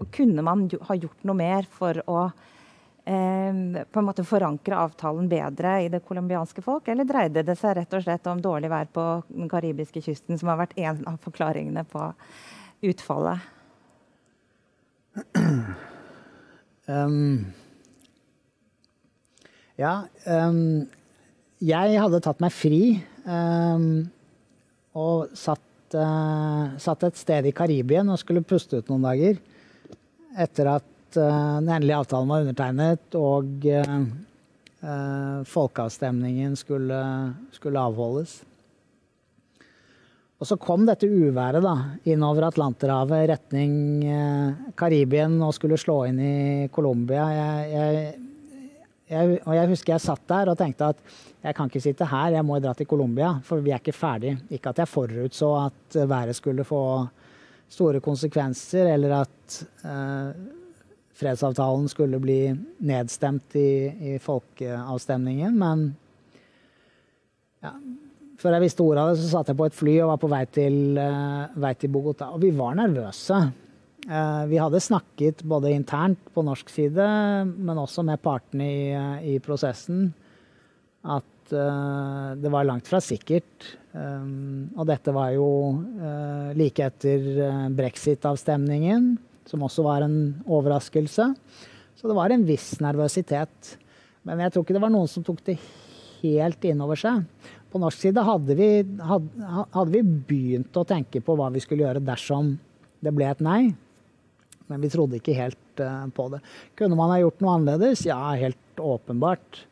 Og 0.00 0.10
kunne 0.12 0.44
man 0.44 0.66
ha 0.88 0.98
gjort 0.98 1.24
noe 1.26 1.38
mer 1.38 1.68
for 1.72 1.98
å 2.10 2.18
eh, 2.26 3.82
på 3.82 4.02
en 4.02 4.08
måte 4.08 4.26
forankre 4.28 4.78
avtalen 4.84 5.30
bedre 5.32 5.78
i 5.86 5.90
det 5.92 6.02
colombianske 6.06 6.64
folk? 6.64 6.88
Eller 6.92 7.08
dreide 7.08 7.44
det 7.46 7.56
seg 7.58 7.78
rett 7.80 7.96
og 7.96 8.04
slett 8.04 8.30
om 8.30 8.42
dårlig 8.44 8.70
vær 8.72 8.90
på 8.92 9.06
den 9.32 9.50
karibiske 9.52 10.04
kysten, 10.04 10.38
som 10.38 10.52
har 10.52 10.60
vært 10.62 10.76
en 10.78 11.02
av 11.08 11.20
forklaringene 11.24 11.86
på 11.90 12.10
utfallet? 12.92 13.52
Um 16.86 17.50
ja, 19.76 20.06
um, 20.24 20.86
jeg 21.60 22.00
hadde 22.00 22.20
tatt 22.24 22.40
meg 22.40 22.52
fri 22.52 22.80
um, 23.28 24.06
og 24.96 25.36
satt, 25.36 25.62
uh, 25.96 26.72
satt, 26.80 27.04
et 27.04 27.20
sted 27.20 27.48
i 27.48 27.54
Karibien 27.56 28.08
og 28.12 28.20
skulle 28.20 28.44
puste 28.44 28.80
ut 28.80 28.88
noen 28.92 29.04
dager. 29.04 29.40
Etter 30.36 30.72
at 30.78 31.18
uh, 31.20 31.58
den 31.60 31.68
endelige 31.68 32.00
avtalen 32.00 32.32
var 32.32 32.44
undertegnet 32.44 33.16
og 33.20 33.68
uh, 33.68 35.44
folkeavstemningen 35.48 36.56
skulle, 36.56 37.00
skulle, 37.52 37.80
avholdes. 37.80 38.38
Og 40.36 40.48
så 40.48 40.58
kom 40.60 40.84
dette 40.88 41.08
uværet 41.08 41.64
da, 41.64 41.74
innover 42.04 42.50
Atlanterhavet, 42.50 43.24
retning 43.32 43.72
Karibien 44.76 45.38
og 45.40 45.54
skulle 45.56 45.80
slå 45.80 46.02
inn 46.10 46.20
i 46.20 46.36
Colombia. 46.70 47.24
Jeg, 47.32 47.70
jeg 47.72 48.26
jeg, 49.10 49.38
og 49.44 49.54
jeg 49.54 49.70
husker 49.70 49.94
jeg 49.94 50.04
satt 50.04 50.24
der 50.30 50.50
og 50.50 50.58
tenkte 50.58 50.90
at 50.94 51.00
jeg 51.44 51.54
kan 51.54 51.70
ikke 51.70 51.84
sitte 51.84 52.08
her, 52.10 52.34
jeg 52.34 52.46
må 52.46 52.58
dra 52.62 52.72
til 52.74 52.88
Colombia, 52.90 53.36
for 53.46 53.62
vi 53.62 53.70
er 53.70 53.82
ikke 53.82 53.94
ferdig. 53.94 54.34
Ikke 54.50 54.72
at 54.72 54.82
jeg 54.82 54.90
forutså 54.90 55.50
at 55.60 55.98
været 56.10 56.36
skulle 56.36 56.66
få 56.66 56.82
store 57.68 58.00
konsekvenser, 58.02 58.90
eller 58.94 59.20
at 59.20 59.60
eh, 59.86 60.40
fredsavtalen 61.16 61.86
skulle 61.90 62.18
bli 62.22 62.40
nedstemt 62.86 63.56
i, 63.58 63.70
i 64.14 64.18
folkeavstemningen, 64.22 65.54
men 65.58 65.86
ja, 67.64 67.72
før 68.40 68.56
jeg 68.56 68.66
visste 68.66 68.84
ordet 68.84 69.02
av 69.02 69.12
det, 69.12 69.20
så 69.22 69.30
satt 69.30 69.52
jeg 69.52 69.58
på 69.58 69.68
et 69.68 69.76
fly 69.76 69.94
og 70.02 70.10
var 70.12 70.20
på 70.22 70.30
vei 70.30 70.42
til, 70.52 70.76
uh, 71.00 71.54
vei 71.62 71.72
til 71.78 71.92
Bogotá. 71.94 72.28
Og 72.36 72.42
vi 72.44 72.52
var 72.54 72.76
nervøse. 72.78 73.38
Eh, 74.06 74.44
vi 74.46 74.58
hadde 74.58 74.80
snakket 74.80 75.42
både 75.42 75.72
internt 75.74 76.28
på 76.34 76.44
norsk 76.46 76.68
side, 76.70 77.06
men 77.58 77.80
også 77.80 78.04
med 78.06 78.22
partene 78.22 78.66
i, 78.66 79.34
i 79.34 79.38
prosessen, 79.42 80.12
at 81.06 81.54
uh, 81.54 82.34
det 82.38 82.50
var 82.50 82.66
langt 82.66 82.86
fra 82.90 82.98
sikkert. 83.02 83.66
Um, 83.94 84.72
og 84.74 84.88
dette 84.90 85.14
var 85.14 85.30
jo 85.36 85.46
uh, 86.02 86.50
like 86.58 86.82
etter 86.82 87.70
brexit-avstemningen, 87.78 89.12
som 89.46 89.62
også 89.62 89.84
var 89.86 90.06
en 90.06 90.18
overraskelse. 90.42 91.28
Så 91.96 92.10
det 92.10 92.16
var 92.18 92.34
en 92.34 92.46
viss 92.46 92.72
nervøsitet. 92.82 93.76
Men 94.26 94.42
jeg 94.42 94.54
tror 94.54 94.66
ikke 94.66 94.74
det 94.74 94.82
var 94.82 94.94
noen 94.94 95.10
som 95.10 95.22
tok 95.26 95.44
det 95.46 95.60
helt 96.24 96.66
inn 96.66 96.82
over 96.82 96.98
seg. 96.98 97.22
På 97.70 97.78
norsk 97.82 98.06
side 98.06 98.26
hadde 98.26 98.58
vi, 98.58 98.70
hadde, 98.82 99.50
hadde 99.74 99.90
vi 99.94 100.02
begynt 100.02 100.78
å 100.78 100.86
tenke 100.86 101.22
på 101.22 101.38
hva 101.38 101.52
vi 101.54 101.62
skulle 101.62 101.86
gjøre 101.86 102.02
dersom 102.06 102.56
det 103.02 103.14
ble 103.14 103.30
et 103.30 103.42
nei. 103.44 103.62
Men 104.66 104.82
vi 104.82 104.90
trodde 104.90 105.18
ikke 105.20 105.36
helt 105.36 105.82
uh, 105.82 106.06
på 106.14 106.28
det. 106.32 106.42
Kunne 106.78 106.98
man 106.98 107.12
ha 107.14 107.20
gjort 107.22 107.42
noe 107.42 107.56
annerledes? 107.58 108.04
Ja, 108.08 108.18
helt 108.38 108.82
åpenbart. 108.82 109.62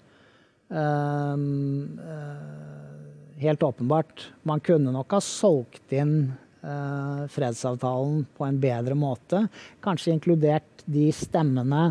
Um, 0.68 1.98
uh, 1.98 3.38
helt 3.42 3.62
åpenbart. 3.62 4.28
Man 4.46 4.62
kunne 4.64 4.94
nok 4.94 5.16
ha 5.16 5.20
solgt 5.24 5.94
inn 5.94 6.33
uh, 6.62 7.24
fredsavtalen 7.30 8.24
på 8.37 8.46
en 8.46 8.61
bedre 8.62 8.96
måte. 8.98 9.46
Kanskje 9.85 10.14
inkludert 10.14 10.85
de 10.85 11.09
stemmene 11.14 11.88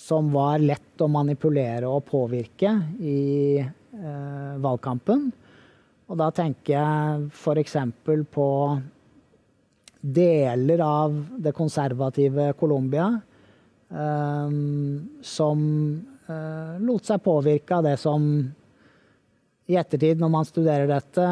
som 0.00 0.32
var 0.34 0.58
lett 0.58 1.04
å 1.04 1.06
manipulere 1.06 1.86
og 1.86 2.08
påvirke 2.08 2.72
i 2.98 3.62
valgkampen. 4.58 5.28
Og 6.10 6.18
da 6.18 6.26
tenker 6.34 6.74
jeg 6.74 7.28
f.eks. 7.30 7.76
på 8.34 8.46
deler 10.02 10.82
av 10.82 11.14
det 11.38 11.52
konservative 11.54 12.52
Colombia 12.58 13.06
um, 13.88 15.08
som 15.22 15.62
uh, 16.26 16.74
lot 16.82 17.06
seg 17.06 17.22
påvirke 17.22 17.78
av 17.78 17.86
det 17.86 17.96
som 18.02 18.26
i 19.70 19.78
ettertid, 19.78 20.18
når 20.18 20.30
man 20.32 20.46
studerer 20.46 20.90
dette, 20.90 21.26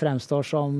fremstår 0.00 0.46
som 0.48 0.72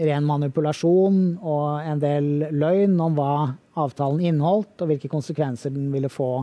ren 0.00 0.24
manipulasjon 0.26 1.20
og 1.44 1.66
en 1.84 2.00
del 2.02 2.30
løgn 2.56 2.96
om 3.04 3.18
hva 3.18 3.34
avtalen 3.78 4.24
inneholdt, 4.32 4.80
og 4.80 4.90
hvilke 4.90 5.10
konsekvenser 5.12 5.74
den 5.76 5.92
ville 5.92 6.10
få 6.10 6.40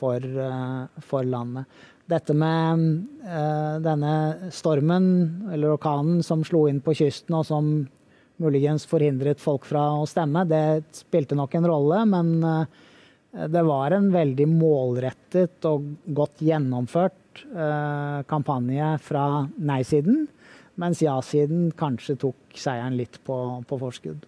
for, 0.00 0.18
uh, 0.18 0.90
for 1.06 1.24
landet. 1.28 1.70
Dette 2.10 2.34
med 2.34 2.82
uh, 3.22 3.78
denne 3.84 4.50
stormen, 4.50 5.06
eller 5.54 5.76
orkanen, 5.76 6.18
som 6.26 6.42
slo 6.44 6.66
inn 6.66 6.82
på 6.82 6.96
kysten, 6.98 7.38
og 7.38 7.46
som 7.46 7.72
muligens 8.40 8.86
forhindret 8.88 9.40
folk 9.42 9.66
fra 9.68 9.84
å 10.00 10.06
stemme. 10.08 10.46
Det 10.48 10.82
spilte 10.96 11.36
nok 11.38 11.54
en 11.58 11.68
rolle, 11.68 12.00
men 12.08 12.32
eh, 12.46 12.80
det 13.52 13.62
var 13.66 13.94
en 13.94 14.10
veldig 14.12 14.48
målrettet 14.50 15.68
og 15.68 15.86
godt 16.16 16.42
gjennomført 16.44 17.44
eh, 17.46 18.20
kampanje 18.30 18.92
fra 19.04 19.44
nei-siden, 19.56 20.24
mens 20.80 21.02
ja-siden 21.04 21.70
kanskje 21.78 22.18
tok 22.24 22.58
seieren 22.58 22.96
litt 22.98 23.20
på, 23.26 23.36
på, 23.68 23.80
forskudd. 23.80 24.24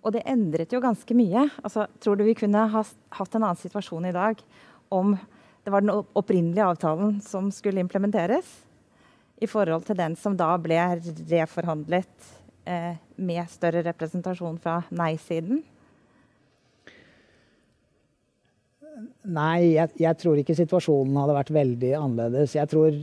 Og 0.00 0.14
det 0.16 0.24
endret 0.28 0.72
jo 0.72 0.80
ganske 0.82 1.14
mye. 1.16 1.46
Altså, 1.62 1.86
tror 2.00 2.16
du 2.16 2.24
vi 2.26 2.36
kunne 2.38 2.66
ha 2.72 2.82
hatt 2.82 3.36
en 3.36 3.44
annen 3.44 3.60
situasjon 3.60 4.08
i 4.08 4.16
dag 4.16 4.40
om 4.90 5.14
det 5.64 5.72
var 5.72 5.84
den 5.84 5.92
opprinnelige 5.92 6.66
avtalen 6.66 7.18
som 7.22 7.50
skulle 7.52 7.82
implementeres, 7.84 8.48
i 9.40 9.48
forhold 9.48 9.86
til 9.88 9.96
den 9.96 10.16
som 10.20 10.34
da 10.36 10.52
ble 10.60 10.76
reforhandlet 11.30 12.32
med 13.20 13.52
større 13.52 13.82
representasjon 13.86 14.58
fra 14.62 14.80
nei-siden? 14.94 15.62
Nei, 19.30 19.76
jeg, 19.76 19.92
jeg, 20.00 20.16
tror 20.20 20.40
ikke 20.40 20.56
situasjonen 20.58 21.18
hadde 21.20 21.36
vært 21.36 21.52
veldig 21.54 21.90
annerledes. 21.98 22.56
Jeg 22.56 22.70
tror 22.70 22.96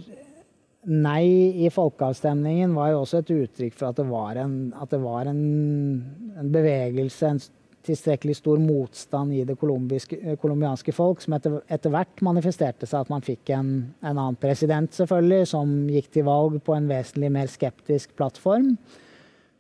nei 0.87 1.25
i 1.65 1.69
folkeavstemningen 1.73 2.75
var 2.77 2.93
jo 2.93 3.03
også 3.03 3.21
et 3.21 3.31
uttrykk 3.35 3.75
for 3.75 3.89
at 3.89 3.99
det 3.99 4.07
var 4.07 4.39
en, 4.39 4.57
det 4.71 4.99
var 5.03 5.29
en, 5.31 5.41
en 6.39 6.51
bevegelse, 6.53 7.31
en 7.31 7.41
tilstrekkelig 7.87 8.35
stor 8.41 8.59
motstand 8.59 9.33
i 9.35 9.43
det 9.47 9.55
colombianske 9.59 10.93
folk, 10.95 11.21
som 11.23 11.37
etter, 11.37 11.59
etter, 11.71 11.91
hvert 11.93 12.23
manifesterte 12.25 12.87
seg 12.89 13.05
at 13.05 13.11
man 13.11 13.23
fikk 13.23 13.53
en, 13.55 13.73
en 14.01 14.13
annen 14.13 14.39
president, 14.41 14.91
selvfølgelig, 14.95 15.51
som 15.53 15.75
gikk 15.91 16.11
til 16.13 16.27
valg 16.27 16.59
på 16.65 16.75
en 16.75 16.89
vesentlig 16.91 17.31
mer 17.37 17.51
skeptisk 17.51 18.15
plattform. 18.19 18.73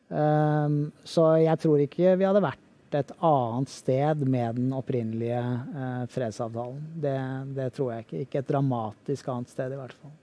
Ehm, 0.09 0.87
så 1.03 1.33
jeg 1.41 1.59
tror 1.59 1.83
ikke 1.83 2.15
vi 2.19 2.27
hadde 2.27 2.43
vært 2.43 2.63
et 2.95 3.11
annet 3.19 3.71
sted 3.71 4.21
med 4.23 4.55
den 4.55 4.69
opprinnelige 4.75 5.41
uh, 5.41 6.05
fredsavtalen. 6.11 6.79
Det, 6.95 7.17
det, 7.57 7.67
tror 7.75 7.91
jeg 7.91 8.05
ikke. 8.05 8.21
Ikke 8.23 8.39
et 8.39 8.47
dramatisk 8.47 9.27
annet 9.33 9.51
sted, 9.51 9.75
i 9.75 9.79
hvert 9.81 9.97
fall. 9.97 10.13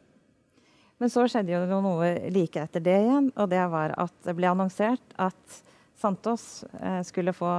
Men 1.02 1.12
så 1.12 1.26
skjedde 1.28 1.52
jo 1.52 1.82
noe 1.84 2.08
like 2.32 2.62
etter 2.62 2.80
det 2.80 2.96
igjen, 3.02 3.28
og 3.36 3.50
det 3.52 3.60
var 3.68 3.92
at 4.00 4.14
det 4.24 4.36
ble 4.38 4.48
annonsert 4.48 5.16
at 5.20 5.60
Santos 6.00 6.64
uh, 6.80 7.02
skulle 7.04 7.36
få 7.36 7.52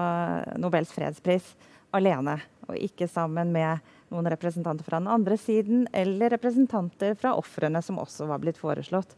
Nobels 0.58 0.94
fredspris 0.96 1.54
alene, 1.96 2.40
og 2.66 2.74
ikke 2.82 3.06
sammen 3.08 3.54
med 3.54 3.86
noen 4.10 4.34
representanter 4.34 4.88
fra 4.88 4.98
den 4.98 5.12
andre 5.12 5.38
siden, 5.38 5.86
eller 5.94 6.34
representanter 6.34 7.14
fra 7.20 7.38
ofrene 7.38 7.82
som 7.86 8.02
også 8.02 8.26
var 8.30 8.42
blitt 8.42 8.58
foreslått. 8.58 9.14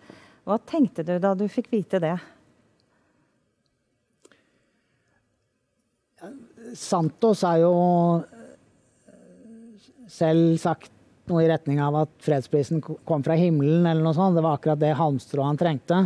Hva 0.47 0.59
tenkte 0.67 1.07
du 1.07 1.15
da 1.19 1.31
du 1.35 1.47
fikk 1.51 1.71
vite 1.71 2.03
det? 2.03 2.17
Santos 6.75 7.43
har 7.47 7.61
jo 7.61 7.73
selv 10.11 10.55
sagt 10.61 10.91
noe 11.27 11.43
i 11.43 11.49
retning 11.49 11.81
av 11.83 11.95
at 12.03 12.13
fredsprisen 12.23 12.81
kom 12.81 13.23
fra 13.25 13.35
himmelen, 13.39 13.85
eller 13.85 14.03
noe 14.03 14.15
sånt. 14.15 14.37
Det 14.37 14.43
var 14.45 14.57
akkurat 14.57 14.81
det 14.81 14.95
halmstrået 14.97 15.49
han 15.49 15.59
trengte. 15.59 15.99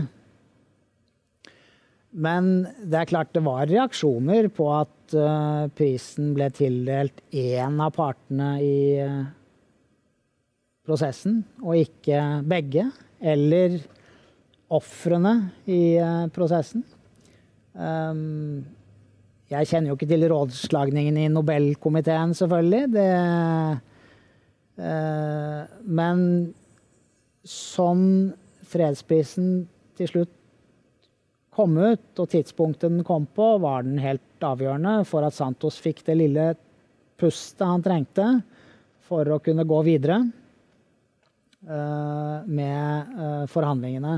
Men 2.12 2.50
det 2.82 2.98
er 3.00 3.12
klart 3.12 3.32
det 3.36 3.44
var 3.46 3.70
reaksjoner 3.70 4.50
på 4.52 4.68
at 4.74 5.16
uh, 5.16 5.70
prisen 5.78 6.34
ble 6.36 6.50
tildelt 6.56 7.22
én 7.32 7.78
av 7.80 7.94
partene 7.96 8.50
i 8.66 8.82
uh, 9.00 9.22
prosessen, 10.88 11.40
og 11.64 11.80
ikke 11.86 12.42
begge. 12.50 12.90
Eller 13.22 13.78
ofrene 14.72 15.36
i 15.70 16.00
prosessen. 16.34 16.82
Um, 17.76 18.64
jeg 19.52 19.68
kjenner 19.68 19.92
jo 19.92 19.98
ikke 19.98 20.08
til 20.08 20.28
rådslagningen 20.32 21.18
i 21.20 21.28
Nobelkomiteen, 21.32 22.32
selvfølgelig. 22.38 22.86
Det, 22.94 23.08
eh, 24.80 25.74
men 25.84 26.22
sånn 27.44 28.06
fredsprisen 28.72 29.68
til 30.00 30.12
slutt 30.12 30.38
kom 31.52 31.76
ut, 31.76 32.08
og 32.16 32.30
tidspunktet 32.32 32.94
den 32.94 33.04
kom 33.04 33.28
på, 33.28 33.58
var 33.60 33.84
den 33.84 34.00
helt 34.00 34.46
avgjørende 34.46 35.02
for 35.10 35.28
at 35.28 35.36
Santos 35.36 35.82
fikk 35.84 36.06
det 36.08 36.16
lille 36.22 36.54
pustet 37.20 37.68
han 37.68 37.84
trengte 37.84 38.30
for 39.06 39.28
å 39.28 39.42
kunne 39.44 39.68
gå 39.68 39.82
videre 39.84 40.22
eh, 41.68 42.38
med 42.48 43.18
eh, 43.20 43.48
forhandlingene. 43.52 44.16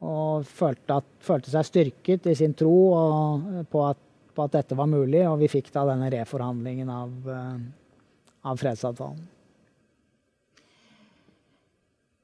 Og 0.00 0.48
følte, 0.48 1.02
at, 1.02 1.16
følte, 1.20 1.52
seg 1.52 1.66
styrket 1.68 2.30
i 2.32 2.38
sin 2.38 2.56
tro 2.56 2.72
på 3.68 3.82
at 3.84 4.06
at 4.44 4.56
dette 4.56 4.78
var 4.78 4.88
mulig, 4.90 5.24
og 5.28 5.38
vi 5.42 5.50
fikk 5.50 5.72
da 5.74 5.84
denne 5.88 6.10
reforhandlingen 6.12 6.90
av, 6.92 7.12
eh, 7.28 7.60
av 8.48 8.60
fredsavtalen. 8.60 9.28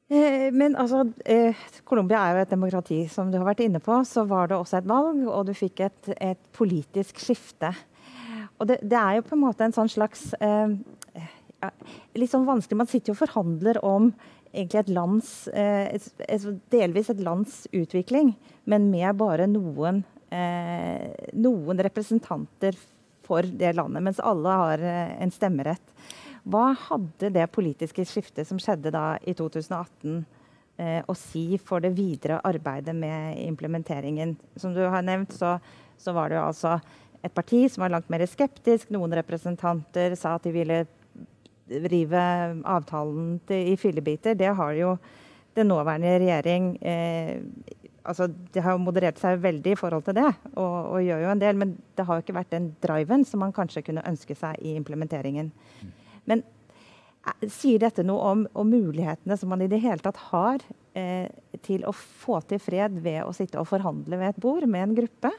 Eh, 0.08 0.52
men 0.52 0.76
altså, 0.78 1.02
eh, 1.24 1.56
Colombia 1.84 2.20
er 2.22 2.36
jo 2.36 2.42
et 2.44 2.54
demokrati, 2.54 3.00
som 3.10 3.30
du 3.30 3.38
har 3.38 3.46
vært 3.48 3.64
inne 3.64 3.80
på. 3.82 3.98
Så 4.06 4.26
var 4.26 4.48
det 4.48 4.56
også 4.56 4.78
et 4.78 4.86
valg, 4.86 5.26
og 5.26 5.46
du 5.46 5.54
fikk 5.54 5.80
et, 5.88 6.12
et 6.20 6.42
politisk 6.54 7.18
skifte. 7.18 7.72
Og 8.60 8.68
det, 8.70 8.78
det, 8.82 8.96
er 8.96 9.18
jo 9.18 9.26
på 9.26 9.34
en 9.36 9.42
måte 9.42 9.66
en 9.66 9.74
sånn 9.74 9.90
slags 9.90 10.30
eh, 10.40 10.76
Litt 12.16 12.30
sånn 12.30 12.46
vanskelig 12.46 12.78
Man 12.78 12.88
sitter 12.88 13.10
jo 13.10 13.16
og 13.16 13.22
forhandler 13.24 13.78
om 13.84 14.10
egentlig 14.52 14.80
et 14.80 14.92
lands 14.96 15.30
eh, 15.52 15.96
et, 15.96 16.46
Delvis 16.72 17.10
et 17.12 17.20
lands 17.20 17.64
utvikling, 17.76 18.34
men 18.64 18.88
med 18.92 19.18
bare 19.20 19.48
noen 19.50 20.04
noen 20.26 21.80
representanter 21.86 22.74
for 23.26 23.42
det 23.42 23.72
landet, 23.76 24.02
mens 24.02 24.22
alle 24.22 24.54
har 24.60 24.82
eh, 24.82 25.14
en 25.22 25.32
stemmerett. 25.34 25.94
Hva 26.46 26.70
hadde 26.78 27.32
det 27.34 27.48
politiske 27.54 28.04
skiftet 28.06 28.46
som 28.48 28.60
skjedde 28.62 28.92
da 28.94 29.16
i 29.26 29.34
2018 29.34 30.20
eh, 30.78 31.00
å 31.02 31.16
si 31.18 31.58
for 31.58 31.82
det 31.82 31.96
videre 31.96 32.38
arbeidet 32.46 32.94
med 32.94 33.40
implementeringen? 33.42 34.36
Som 34.56 34.76
du 34.76 34.84
har 34.86 35.02
nevnt, 35.06 35.34
så, 35.34 35.56
så 35.98 36.14
var 36.16 36.30
det 36.30 36.38
jo 36.38 36.46
altså 36.46 36.76
et 37.26 37.34
parti 37.34 37.64
som 37.72 37.82
var 37.82 37.96
langt 37.96 38.12
mer 38.12 38.22
skeptisk. 38.30 38.92
Noen 38.94 39.16
representanter 39.18 40.14
sa 40.18 40.36
at 40.36 40.46
de 40.46 40.54
ville 40.54 40.84
rive 41.66 42.22
avtalen 42.62 43.40
til, 43.48 43.72
i 43.72 43.78
fillebiter. 43.80 44.36
Det 44.38 44.52
har 44.54 44.76
jo 44.78 44.94
den 45.56 45.72
nåværende 45.72 46.12
regjering 46.20 46.76
eh, 46.84 47.40
altså, 48.06 48.28
De 48.28 48.62
har 48.62 48.76
jo 48.76 48.82
moderert 48.82 49.20
seg 49.20 49.40
veldig 49.42 49.74
i 49.74 49.78
forhold 49.78 50.06
til 50.06 50.16
det, 50.18 50.28
og, 50.54 50.76
og, 50.92 50.98
gjør 51.04 51.24
jo 51.24 51.30
en 51.32 51.42
del. 51.42 51.60
Men 51.62 51.76
det 51.98 52.06
har 52.08 52.18
jo 52.18 52.24
ikke 52.24 52.38
vært 52.38 52.54
den 52.54 52.70
driven 52.82 53.26
som 53.28 53.42
man 53.44 53.54
kanskje 53.56 53.84
kunne 53.86 54.04
ønske 54.08 54.36
seg 54.38 54.60
i 54.62 54.76
implementeringen. 54.78 55.52
Men 56.26 56.44
Sier 57.50 57.80
dette 57.82 58.04
noe 58.06 58.22
om, 58.22 58.42
om, 58.54 58.68
mulighetene 58.70 59.34
som 59.38 59.50
man 59.50 59.64
i 59.64 59.66
det 59.70 59.80
hele 59.82 59.98
tatt 59.98 60.18
har 60.28 60.62
eh, 60.94 61.26
til 61.66 61.82
å 61.82 61.90
få 61.90 62.38
til 62.46 62.60
fred 62.62 63.00
ved 63.02 63.24
å 63.24 63.34
sitte 63.34 63.58
og 63.58 63.66
forhandle 63.66 64.20
ved 64.20 64.30
et 64.30 64.38
bord 64.42 64.66
med 64.70 64.84
en 64.84 64.94
gruppe 64.94 65.32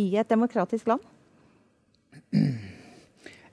i 0.00 0.06
et 0.16 0.30
demokratisk 0.30 0.88
land? 0.88 1.04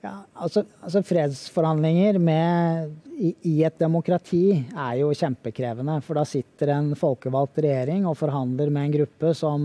Ja, 0.06 0.14
altså, 0.38 0.62
altså 0.86 1.02
Fredsforhandlinger 1.06 2.20
med, 2.22 2.92
i, 3.18 3.32
i, 3.50 3.54
et 3.66 3.80
demokrati 3.82 4.44
er 4.54 5.00
jo 5.00 5.10
kjempekrevende. 5.18 5.98
For 6.06 6.20
da 6.20 6.26
sitter 6.28 6.72
en 6.76 6.92
folkevalgt 6.98 7.58
regjering 7.66 8.06
og 8.06 8.18
forhandler 8.20 8.70
med 8.74 8.88
en 8.88 8.96
gruppe 9.00 9.34
som 9.38 9.64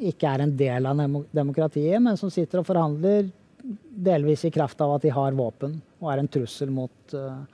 ikke 0.00 0.30
er 0.30 0.46
en 0.46 0.54
del 0.56 0.88
av 0.88 1.02
demokratiet, 1.36 2.00
men 2.02 2.16
som 2.20 2.32
sitter 2.32 2.62
og 2.62 2.68
forhandler 2.70 3.28
delvis 3.64 4.44
i 4.48 4.52
kraft 4.52 4.80
av 4.84 4.96
at 4.96 5.04
de 5.04 5.12
har 5.14 5.36
våpen 5.36 5.76
og 6.02 6.10
er 6.12 6.20
en 6.20 6.28
trussel 6.28 6.72
mot, 6.72 7.14
uh, 7.16 7.44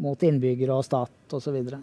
mot 0.00 0.22
innbyggere 0.24 0.76
og 0.76 0.86
stat 0.86 1.34
osv. 1.36 1.44
Så, 1.44 1.52
videre. 1.54 1.80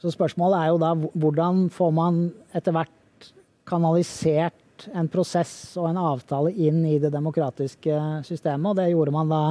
så 0.00 0.12
spørsmålet 0.12 0.60
er 0.60 0.70
jo 0.70 0.80
da 0.80 0.94
hvordan 0.96 1.66
får 1.72 1.92
man 1.96 2.22
etter 2.56 2.76
hvert 2.76 3.28
kanalisert 3.68 4.59
en 4.94 5.08
prosess 5.10 5.76
og 5.80 5.90
en 5.90 6.00
avtale 6.00 6.52
inn 6.54 6.82
i 6.88 6.98
det 7.02 7.12
demokratiske 7.12 7.96
systemet. 8.26 8.70
Og 8.70 8.78
det 8.78 8.90
gjorde 8.92 9.14
man 9.14 9.30
da 9.30 9.42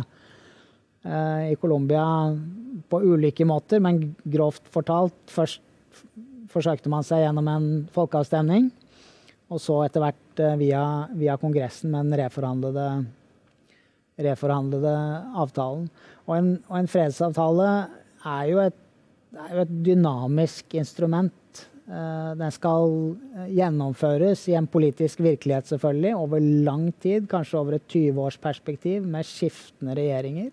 eh, 1.03 1.51
i 1.53 1.57
Colombia 1.61 2.05
på 2.89 3.01
ulike 3.03 3.47
måter, 3.47 3.81
men 3.83 4.01
grovt 4.23 4.67
fortalt. 4.73 5.17
Først 5.31 5.63
forsøkte 6.49 6.91
man 6.91 7.05
seg 7.05 7.23
gjennom 7.23 7.49
en 7.51 7.69
folkeavstemning, 7.93 8.69
og 9.49 9.61
så 9.61 9.79
etter 9.85 10.03
hvert 10.03 10.43
eh, 10.43 10.57
via, 10.61 10.83
via, 11.17 11.37
Kongressen 11.41 11.93
med 11.93 12.09
den 12.09 12.19
reforhandlede, 12.23 12.87
reforhandlede 14.29 14.93
avtalen. 15.45 15.87
Og 16.27 16.35
en, 16.37 16.53
og 16.67 16.79
en, 16.81 16.91
fredsavtale 16.91 17.69
er 18.27 18.47
jo 18.51 18.61
et, 18.65 18.79
er 19.37 19.53
jo 19.55 19.63
et 19.63 19.75
dynamisk 19.85 20.75
instrument 20.79 21.33
den 22.37 22.51
skal 22.53 22.91
eh, 23.35 23.47
gjennomføres 23.57 24.43
i 24.51 24.55
en 24.59 24.67
politisk 24.69 25.23
virkelighet 25.25 25.71
selvfølgelig, 25.71 26.11
over 26.15 26.43
lang 26.65 26.91
tid, 27.01 27.25
kanskje 27.31 27.57
over 27.57 27.77
et 27.79 27.87
20-årsperspektiv, 27.89 29.07
med 29.09 29.25
skiftende 29.25 29.95
regjeringer. 29.97 30.51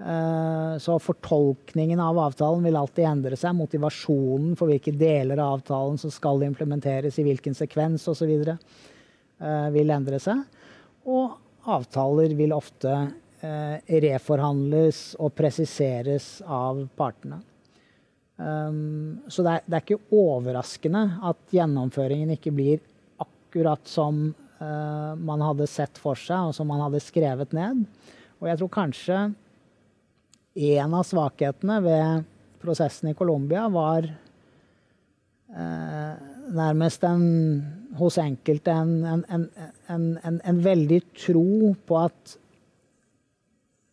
Eh, 0.00 0.74
så 0.84 0.98
fortolkningen 1.00 2.02
av 2.04 2.20
avtalen 2.26 2.68
vil 2.68 2.76
alltid 2.76 3.08
endre 3.08 3.40
seg. 3.40 3.56
Motivasjonen 3.56 4.52
for 4.60 4.68
hvilke 4.68 4.92
deler 4.92 5.40
av 5.40 5.56
avtalen 5.60 5.96
som 6.02 6.12
skal 6.12 6.44
implementeres, 6.44 7.16
i 7.16 7.24
hvilken 7.24 7.56
sekvens 7.56 8.04
osv. 8.12 8.36
vil 9.72 9.96
endre 9.96 10.20
seg. 10.20 10.44
Og 11.08 11.38
avtaler 11.72 12.36
vil 12.36 12.52
ofte 12.52 12.98
reforhandles 13.40 15.14
og 15.16 15.32
presiseres 15.32 16.42
av 16.44 16.82
partene. 17.00 17.40
Um, 18.40 19.20
så 19.28 19.42
det 19.44 19.52
er, 19.52 19.64
det 19.66 19.76
er, 19.76 19.82
ikke 19.84 20.16
overraskende 20.16 21.02
at 21.28 21.40
gjennomføringen 21.52 22.30
ikke 22.32 22.52
blir 22.56 22.78
akkurat 23.20 23.84
som 23.90 24.30
uh, 24.32 25.12
man 25.20 25.44
hadde 25.44 25.66
sett 25.68 26.00
for 26.00 26.16
seg, 26.16 26.48
og 26.48 26.56
som 26.56 26.70
man 26.70 26.80
hadde 26.86 27.02
skrevet 27.04 27.52
ned. 27.56 27.84
Og 28.40 28.48
jeg 28.48 28.62
tror 28.62 28.72
kanskje 28.72 29.18
en 30.80 30.96
av 30.96 31.04
svakhetene 31.04 31.76
ved 31.84 32.24
prosessen 32.62 33.12
i 33.12 33.18
Colombia 33.18 33.66
var 33.72 34.08
uh, 34.08 36.14
nærmest 36.50 37.04
en, 37.04 37.26
hos 38.00 38.16
enkelte 38.22 38.72
en, 38.72 39.24
en, 39.28 40.08
en, 40.32 40.62
veldig 40.64 41.02
tro 41.26 41.74
på 41.86 42.00
at 42.00 42.38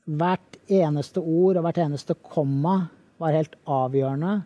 hvert 0.07 0.61
eneste 0.71 1.19
ord 1.19 1.59
og 1.59 1.67
hvert 1.67 1.83
eneste 1.83 2.15
komma 2.23 2.85
var 3.21 3.35
helt 3.35 3.57
avgjørende 3.65 4.39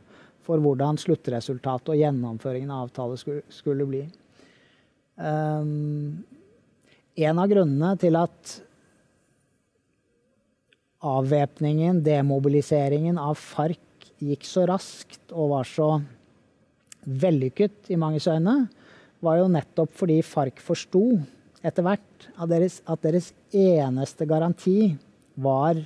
for 0.45 0.61
hvordan 0.63 0.97
sluttresultatet 0.99 1.93
og 1.93 1.99
gjennomføringen 1.99 2.71
av 2.73 2.87
avtale 2.87 3.17
skulle, 3.19 3.43
skulle 3.53 3.85
bli. 3.87 4.01
Um, 5.21 6.23
en 7.21 7.41
av 7.41 7.51
grunnene 7.51 7.93
til 8.01 8.17
at 8.17 8.55
avvæpningen, 11.01 12.01
demobiliseringen 12.05 13.19
av 13.21 13.37
FARC 13.41 14.11
gikk 14.21 14.45
så 14.45 14.65
raskt 14.69 15.33
og 15.33 15.53
var 15.55 15.67
så 15.67 15.91
vellykket 17.05 17.89
i 17.93 17.97
manges 17.97 18.29
øyne, 18.29 18.67
var 19.21 19.39
jo 19.41 19.49
nettopp 19.53 19.93
fordi 19.97 20.19
FARC 20.25 20.61
forsto 20.61 21.03
etter 21.65 21.85
hvert 21.85 22.27
at 22.37 22.49
deres, 22.49 22.79
at 22.89 23.01
deres 23.05 23.31
eneste 23.53 24.25
garanti 24.29 24.93
var 25.41 25.77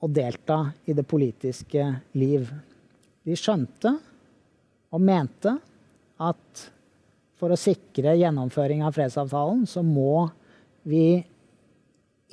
å 0.00 0.08
delta 0.12 0.58
i 0.84 0.94
det 0.96 1.06
politiske 1.08 1.84
liv. 2.18 2.48
De 3.26 3.36
skjønte 3.38 3.94
og 4.92 5.02
mente 5.02 5.56
at 6.22 6.66
for 7.36 7.52
å 7.52 7.60
sikre 7.60 8.16
gjennomføring 8.16 8.84
av 8.86 8.94
fredsavtalen, 8.96 9.66
så 9.68 9.82
må 9.84 10.28
vi 10.88 11.18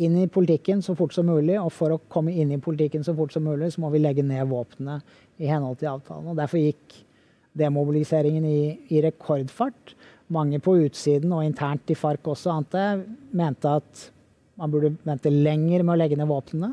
inn 0.04 0.16
i 0.18 0.30
politikken 0.32 0.82
så 0.82 0.96
fort 0.98 1.14
som 1.16 1.28
mulig. 1.28 1.58
Og 1.60 1.72
for 1.76 1.96
å 1.96 2.02
komme 2.12 2.34
inn 2.34 2.54
i 2.56 2.62
politikken 2.62 3.04
så 3.06 3.16
fort 3.18 3.34
som 3.36 3.46
mulig, 3.46 3.74
så 3.74 3.84
må 3.84 3.92
vi 3.94 4.02
legge 4.04 4.26
ned 4.26 4.48
våpnene 4.50 5.02
i 5.42 5.50
henhold 5.50 5.82
til 5.82 5.92
avtalen. 5.92 6.30
Og 6.32 6.40
derfor 6.40 6.62
gikk 6.62 7.02
demobiliseringen 7.60 8.46
i, 8.48 8.62
i 8.96 9.04
rekordfart. 9.04 9.94
Mange 10.34 10.62
på 10.64 10.78
utsiden 10.86 11.34
og 11.36 11.44
internt 11.46 11.92
i 11.92 11.98
FARC 12.00 12.32
også, 12.32 12.56
ante, 12.56 12.86
mente 13.36 13.76
at 13.82 14.08
man 14.58 14.72
burde 14.72 14.96
vente 15.06 15.34
lenger 15.34 15.84
med 15.84 15.96
å 15.96 16.00
legge 16.00 16.18
ned 16.18 16.30
våpnene. 16.30 16.72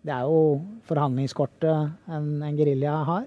Det 0.00 0.12
er 0.14 0.24
jo 0.24 0.60
forhandlingskortet 0.88 2.10
en, 2.10 2.28
en 2.42 2.56
gerilja 2.56 2.94
har. 3.04 3.26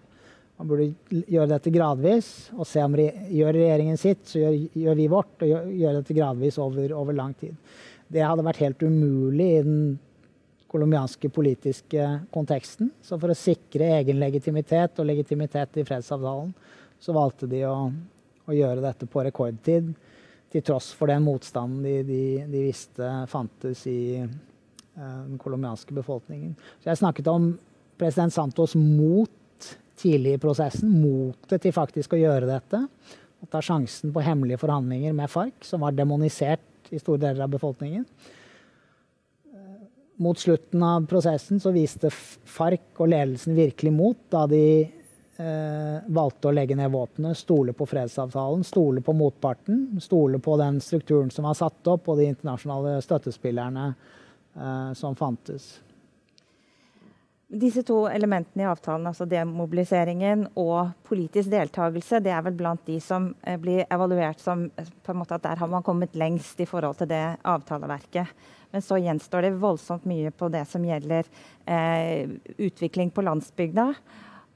Man 0.57 0.69
burde 0.69 0.87
gjøre 1.09 1.49
dette 1.49 1.73
gradvis 1.73 2.27
og 2.53 2.65
se 2.69 2.81
om 2.85 2.95
re, 2.97 3.07
gjør 3.33 3.55
regjeringen 3.57 3.99
sitt, 3.99 4.23
så 4.29 4.41
gjør, 4.41 4.57
gjør 4.85 4.97
vi 4.99 5.09
vårt. 5.11 5.35
Og 5.41 5.49
gjør, 5.49 5.67
gjør 5.81 5.99
dette 5.99 6.17
gradvis 6.17 6.57
over, 6.61 6.95
over, 6.97 7.17
lang 7.17 7.33
tid. 7.37 7.57
Det 8.13 8.23
hadde 8.25 8.45
vært 8.45 8.61
helt 8.63 8.85
umulig 8.85 9.49
i 9.57 9.63
den 9.65 9.83
colombianske 10.73 11.29
politiske 11.33 12.07
konteksten. 12.33 12.89
Så 13.05 13.19
for 13.21 13.33
å 13.33 13.37
sikre 13.37 13.91
egen 13.99 14.21
legitimitet 14.21 15.01
og 15.01 15.09
legitimitet 15.09 15.77
i 15.77 15.85
fredsavtalen, 15.85 16.53
så 17.01 17.13
valgte 17.13 17.49
de 17.49 17.61
å, 17.69 17.75
å 18.49 18.55
gjøre 18.55 18.81
dette 18.85 19.09
på 19.09 19.25
rekordtid. 19.25 19.93
Til 20.53 20.65
tross 20.65 20.91
for 20.93 21.09
den 21.09 21.25
motstanden 21.25 21.81
de, 21.85 21.99
de, 22.05 22.23
de 22.49 22.65
visste 22.65 23.09
fantes 23.29 23.85
i 23.89 23.99
den 24.95 25.37
colombianske 25.41 25.93
befolkningen. 25.93 26.53
Så 26.83 26.91
jeg 26.91 27.01
snakket 27.01 27.29
om 27.31 27.53
president 27.97 28.33
Santos 28.33 28.75
mot 28.75 29.31
tidlig 29.99 30.35
i 30.35 30.41
prosessen, 30.41 30.91
motet 31.01 31.63
til 31.63 31.75
faktisk 31.75 32.15
å 32.15 32.21
gjøre 32.21 32.49
dette. 32.49 32.83
Og 33.43 33.49
ta 33.51 33.61
sjansen 33.63 34.13
på 34.13 34.23
hemmelige 34.23 34.61
forhandlinger 34.61 35.15
med 35.15 35.31
FARC, 35.31 35.65
som 35.67 35.83
var 35.83 35.95
demonisert 35.95 36.91
i 36.93 36.99
store 37.01 37.21
deler 37.25 37.45
av 37.45 37.53
befolkningen. 37.53 38.05
Eh, 39.53 39.85
mot 40.23 40.39
slutten 40.39 40.83
av 40.85 41.07
prosessen 41.09 41.61
så 41.63 41.73
viste 41.75 42.11
FARC 42.11 42.99
og 42.99 43.11
ledelsen 43.13 43.57
virkelig 43.57 43.93
mot 43.95 44.19
da 44.33 44.45
de 44.49 44.63
eh, 44.83 45.97
valgte 46.07 46.49
å 46.49 46.55
legge 46.55 46.77
ned 46.79 46.91
våpenet, 46.93 47.39
stole 47.39 47.75
på 47.77 47.87
fredsavtalen, 47.89 48.65
stole 48.67 49.03
på 49.05 49.15
motparten, 49.17 49.85
stole 50.03 50.41
på 50.43 50.57
den 50.61 50.81
strukturen 50.83 51.31
som 51.33 51.47
var 51.49 51.59
satt 51.59 51.93
opp, 51.93 52.09
og 52.09 52.19
de 52.19 52.31
internasjonale 52.31 52.99
støttespillerne 53.03 53.91
Eh, 53.93 54.19
som 54.93 55.15
fantes. 55.17 55.71
Disse 57.53 57.83
to 57.85 58.07
elementene 58.09 58.63
i 58.63 58.65
avtalen, 58.65 59.05
altså 59.05 59.27
demobiliseringen 59.29 60.47
og 60.57 60.95
politisk 61.05 61.51
deltakelse, 61.51 62.17
det 62.25 62.31
er 62.33 62.41
vel 62.47 62.55
blant 62.57 62.81
de 62.87 62.95
som 63.03 63.27
eh, 63.45 63.59
blir 63.61 63.83
evaluert 63.93 64.41
som 64.41 64.63
eh, 64.73 64.89
på 65.05 65.13
en 65.13 65.19
måte 65.19 65.37
at 65.37 65.45
der 65.45 65.61
har 65.61 65.69
man 65.69 65.85
kommet 65.85 66.17
lengst 66.17 66.63
i 66.63 66.65
forhold 66.65 66.97
til 66.97 67.11
det 67.11 67.21
avtaleverket. 67.45 68.31
Men 68.73 68.81
så 68.81 68.97
gjenstår 68.97 69.45
det 69.45 69.53
voldsomt 69.61 70.07
mye 70.09 70.31
på 70.33 70.49
det 70.49 70.63
som 70.71 70.87
gjelder 70.87 71.29
eh, 71.69 72.33
utvikling 72.57 73.13
på 73.13 73.21
landsbygda. 73.21 73.85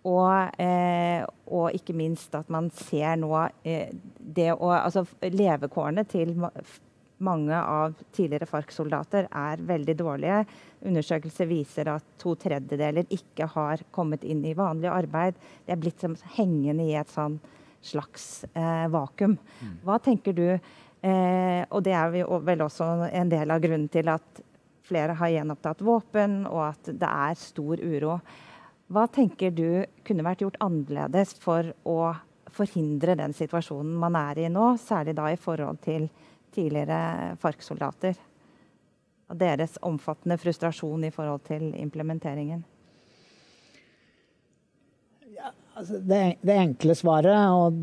Og, 0.08 0.58
eh, 0.58 1.22
og, 1.52 1.70
ikke 1.78 1.94
minst 1.94 2.34
at 2.40 2.50
man 2.50 2.72
ser 2.74 3.14
nå 3.22 3.34
eh, 3.68 3.94
det 4.18 4.54
å 4.56 4.72
Altså 4.74 5.06
levekårene 5.22 6.08
til 6.10 6.34
mange 7.24 7.58
av 7.58 7.96
tidligere 8.14 8.48
FARC-soldater 8.50 9.28
er 9.34 9.62
veldig 9.66 9.96
dårlige. 9.98 10.42
Undersøkelser 10.86 11.50
viser 11.50 11.90
at 11.96 12.06
to 12.22 12.36
tredjedeler 12.40 13.10
ikke 13.14 13.48
har 13.56 13.82
kommet 13.92 14.26
inn 14.28 14.44
i 14.46 14.56
vanlig 14.58 14.92
arbeid. 14.92 15.40
De 15.66 15.74
er 15.74 15.82
blitt 15.82 16.06
hengende 16.38 16.86
i 16.86 16.98
et 17.00 17.14
sånn 17.14 17.40
slags 17.82 18.46
eh, 18.54 18.86
vakuum. 18.94 19.38
Mm. 19.38 19.78
Hva 19.86 19.98
tenker 20.04 20.36
du 20.36 20.46
eh, 20.50 21.64
Og 21.70 21.82
det 21.86 21.94
er 21.96 22.12
vel 22.12 22.66
også 22.66 22.90
en 23.08 23.32
del 23.32 23.54
av 23.54 23.64
grunnen 23.64 23.90
til 23.94 24.10
at 24.12 24.44
flere 24.88 25.18
har 25.20 25.34
gjenopptatt 25.34 25.84
våpen, 25.84 26.46
og 26.48 26.62
at 26.70 26.94
det 26.96 27.10
er 27.10 27.40
stor 27.40 27.82
uro. 27.82 28.20
Hva 28.88 29.04
tenker 29.12 29.52
du 29.52 29.84
kunne 30.08 30.24
vært 30.24 30.46
gjort 30.46 30.62
annerledes 30.64 31.34
for 31.44 31.74
å 31.84 32.14
forhindre 32.56 33.18
den 33.20 33.36
situasjonen 33.36 33.98
man 34.00 34.16
er 34.16 34.46
i 34.46 34.48
nå, 34.50 34.70
særlig 34.80 35.18
da 35.18 35.28
i 35.34 35.40
forhold 35.40 35.82
til 35.84 36.08
tidligere 36.58 37.38
FARC-soldater? 37.42 38.18
og 39.28 39.38
deres 39.42 39.78
omfattende 39.86 40.40
frustrasjon 40.40 41.08
i 41.08 41.14
forhold 41.14 41.46
til 41.50 41.72
implementeringen? 41.76 42.66
Altså, 45.78 46.00
det, 46.02 46.20
det, 46.42 46.56
enkle 46.58 46.96
svaret, 46.98 47.52
og 47.54 47.76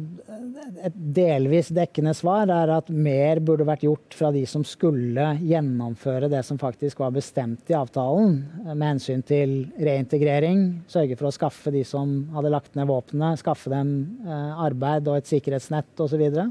et 0.83 0.95
delvis 1.14 1.68
dekkende 1.70 2.11
svar, 2.18 2.51
er 2.51 2.72
at 2.75 2.89
mer 2.91 3.39
burde 3.39 3.68
vært 3.68 3.85
gjort 3.87 4.16
fra 4.18 4.33
de 4.35 4.43
som 4.51 4.64
skulle 4.66 5.29
gjennomføre 5.39 6.27
det 6.33 6.41
som 6.43 6.59
faktisk 6.59 7.05
var 7.05 7.14
bestemt 7.14 7.70
i 7.70 7.77
avtalen, 7.79 8.41
med 8.72 8.83
hensyn 8.89 9.22
til 9.22 9.55
reintegrering, 9.79 10.64
sørge 10.91 11.14
for 11.20 11.31
å 11.31 11.37
skaffe 11.37 11.70
de 11.70 11.85
som 11.87 12.25
hadde 12.35 12.51
lagt 12.57 12.75
ned 12.75 12.91
våpnene, 12.91 13.37
skaffe 13.39 13.70
dem 13.70 13.95
eh, 14.27 14.66
arbeid 14.66 15.07
og 15.12 15.20
et 15.20 15.31
sikkerhetsnett 15.31 16.03
osv. 16.03 16.27
Uh, 16.35 16.51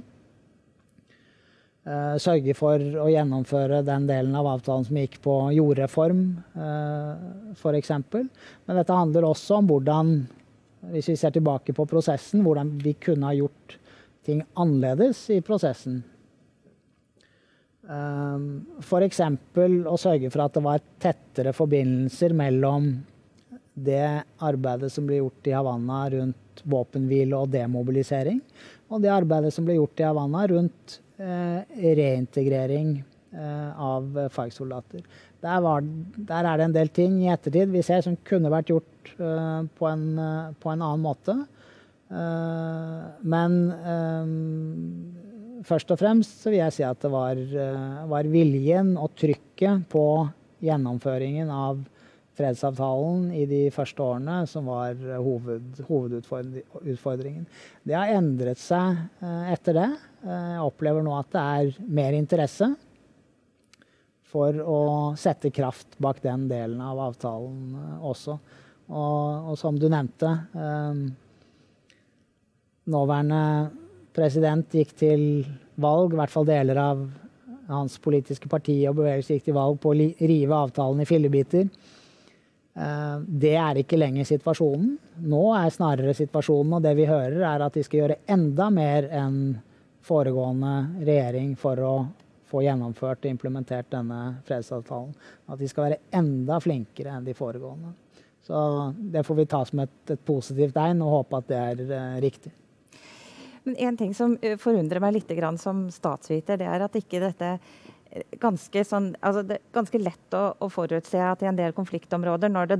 sørge 1.83 2.53
for 2.55 2.79
å 2.79 3.09
gjennomføre 3.11 3.81
den 3.83 4.05
delen 4.07 4.37
av 4.39 4.47
avtalen 4.53 4.85
som 4.87 4.99
gikk 5.01 5.17
på 5.25 5.33
jordreform, 5.51 6.21
uh, 6.55 7.51
f.eks. 7.57 7.91
Men 8.13 8.79
dette 8.79 8.95
handler 8.95 9.27
også 9.27 9.57
om 9.57 9.67
hvordan 9.67 10.13
hvis 10.91 11.09
vi 11.13 11.15
ser 11.19 11.31
tilbake 11.35 11.75
på 11.75 11.85
prosessen, 11.87 12.43
hvordan 12.43 12.73
vi 12.83 12.95
kunne 12.99 13.29
ha 13.29 13.35
gjort 13.35 13.77
ting 14.25 14.41
annerledes 14.59 15.25
i 15.31 15.39
prosessen. 15.45 16.01
Ehm, 17.89 18.47
F.eks. 18.79 19.21
å 19.23 19.97
sørge 19.99 20.31
for 20.31 20.45
at 20.45 20.55
det 20.55 20.63
var 20.63 20.83
tettere 21.03 21.55
forbindelser 21.55 22.35
mellom 22.35 22.93
det 23.73 24.23
arbeidet 24.43 24.91
som 24.93 25.07
ble 25.07 25.19
gjort 25.21 25.49
i 25.49 25.55
Havanna 25.55 26.03
rundt 26.13 26.63
våpenhvile 26.69 27.39
og 27.39 27.51
demobilisering, 27.51 28.39
og 28.93 29.01
det 29.03 29.11
arbeidet 29.11 29.53
som 29.55 29.65
ble 29.65 29.79
gjort 29.79 29.99
i 29.99 30.05
Havanna 30.05 30.45
rundt 30.51 30.99
eh, 30.99 31.02
reintegrering 31.17 33.03
eh, 33.33 33.81
av 33.81 34.29
FARC-soldater. 34.33 35.03
Der, 35.43 35.61
der, 36.17 36.45
er 36.47 36.57
det 36.57 36.65
en 36.65 36.75
del 36.75 36.89
ting 36.95 37.19
i 37.21 37.31
ettertid 37.33 37.71
vi 37.73 37.83
ser 37.85 38.01
som 38.05 38.15
kunne 38.25 38.51
vært 38.53 38.71
gjort 38.71 39.09
uh, 39.19 39.65
på, 39.75 39.89
en, 39.89 40.05
på, 40.55 40.71
en, 40.71 40.85
annen 40.85 41.03
måte. 41.03 41.35
Men 43.33 43.55
først 45.65 45.89
og 45.95 45.97
fremst 45.97 46.43
så 46.43 46.51
vil 46.51 46.59
jeg 46.59 46.75
si 46.75 46.83
at 46.85 46.99
det 47.01 47.09
var, 47.09 47.39
var, 48.11 48.27
viljen 48.29 48.91
og 49.01 49.15
trykket 49.17 49.87
på 49.89 50.03
gjennomføringen 50.61 51.49
av 51.49 51.81
fredsavtalen 52.37 53.31
i 53.33 53.47
de 53.49 53.63
første 53.73 54.05
årene 54.05 54.43
som 54.51 54.69
var 54.69 54.93
hoved, 55.25 55.81
hovedutfordringen. 55.89 57.49
Det 57.81 57.97
har 57.97 58.13
endret 58.13 58.61
seg 58.61 59.01
etter 59.49 59.79
det. 59.79 59.89
Jeg 60.23 60.63
opplever 60.63 61.03
nå 61.03 61.13
at 61.17 61.31
det 61.33 61.43
er 61.43 61.87
mer 61.91 62.15
interesse 62.15 62.69
for 64.33 64.57
å 64.65 64.79
sette 65.19 65.51
kraft 65.53 65.97
bak 66.01 66.21
den 66.23 66.47
delen 66.49 66.81
av 66.81 67.01
avtalen 67.09 67.75
eh, 67.77 68.05
også. 68.09 68.37
Og, 68.93 69.51
og 69.51 69.57
som 69.59 69.77
du 69.79 69.89
nevnte 69.91 70.31
eh, 70.53 71.03
Nåværende 72.83 73.43
president 74.11 74.73
gikk 74.75 74.89
til 74.99 75.21
valg, 75.79 76.11
i 76.11 76.17
hvert 76.19 76.33
fall 76.33 76.47
deler 76.49 76.79
av 76.81 77.03
hans 77.69 77.93
politiske 78.03 78.49
parti 78.51 78.75
og 78.89 78.97
bevegelse 78.97 79.37
gikk 79.37 79.45
til 79.45 79.55
valg 79.55 79.77
på 79.79 79.93
å 79.93 79.95
rive 79.95 80.57
avtalen 80.57 80.99
i 80.99 81.07
fillebiter. 81.07 81.69
Eh, 82.75 83.15
det 83.23 83.53
er 83.55 83.79
ikke 83.79 84.01
lenger 84.01 84.27
situasjonen. 84.27 84.97
Nå 85.31 85.45
er 85.55 85.71
snarere 85.71 86.15
situasjonen, 86.17 86.75
og 86.75 86.83
det 86.83 86.91
vi 86.99 87.07
hører, 87.07 87.39
er 87.53 87.63
at 87.63 87.77
de 87.77 87.85
skal 87.87 88.01
gjøre 88.01 88.19
enda 88.35 88.67
mer 88.73 89.07
enn 89.15 89.39
foregående 90.03 90.73
regjering 91.03 91.55
for 91.59 91.79
å 91.79 91.93
få 92.53 92.61
gjennomført 92.65 93.25
og 93.25 93.31
implementert 93.31 93.89
denne 93.91 94.19
fredsavtalen. 94.47 95.13
At 95.49 95.61
de 95.61 95.69
skal 95.69 95.87
være 95.87 96.01
enda 96.13 96.59
flinkere 96.61 97.15
enn 97.17 97.25
de 97.25 97.35
foregående. 97.37 97.93
Så 98.43 98.57
det 98.97 99.23
får 99.23 99.39
vi 99.39 99.45
ta 99.49 99.63
som 99.65 99.79
et, 99.85 99.95
et 100.11 100.25
positivt 100.27 100.75
tegn 100.75 101.01
og 101.01 101.15
håpe 101.17 101.39
at 101.39 101.49
det 101.49 101.61
er 101.61 101.81
uh, 101.87 102.19
riktig. 102.21 102.51
Men 103.63 103.77
En 103.79 103.97
ting 103.97 104.11
som 104.13 104.35
eh, 104.41 104.57
forundrer 104.59 104.99
meg 104.99 105.15
litt 105.15 105.31
som 105.61 105.85
statsviter, 105.91 106.59
det 106.59 106.67
er 106.67 106.83
at 106.83 106.97
ikke 106.99 107.21
dette 107.23 107.53
eh, 107.55 107.92
ganske, 108.41 108.83
sånn, 108.85 109.11
altså 109.25 109.41
det 109.47 109.59
ganske 109.73 109.99
lett 110.01 110.35
å, 110.37 110.43
å, 110.61 110.69
forutse 110.71 111.19
at 111.23 111.41
i 111.41 111.47
en 111.49 111.57
del 111.57 111.73
konfliktområder, 111.75 112.51
når, 112.53 112.75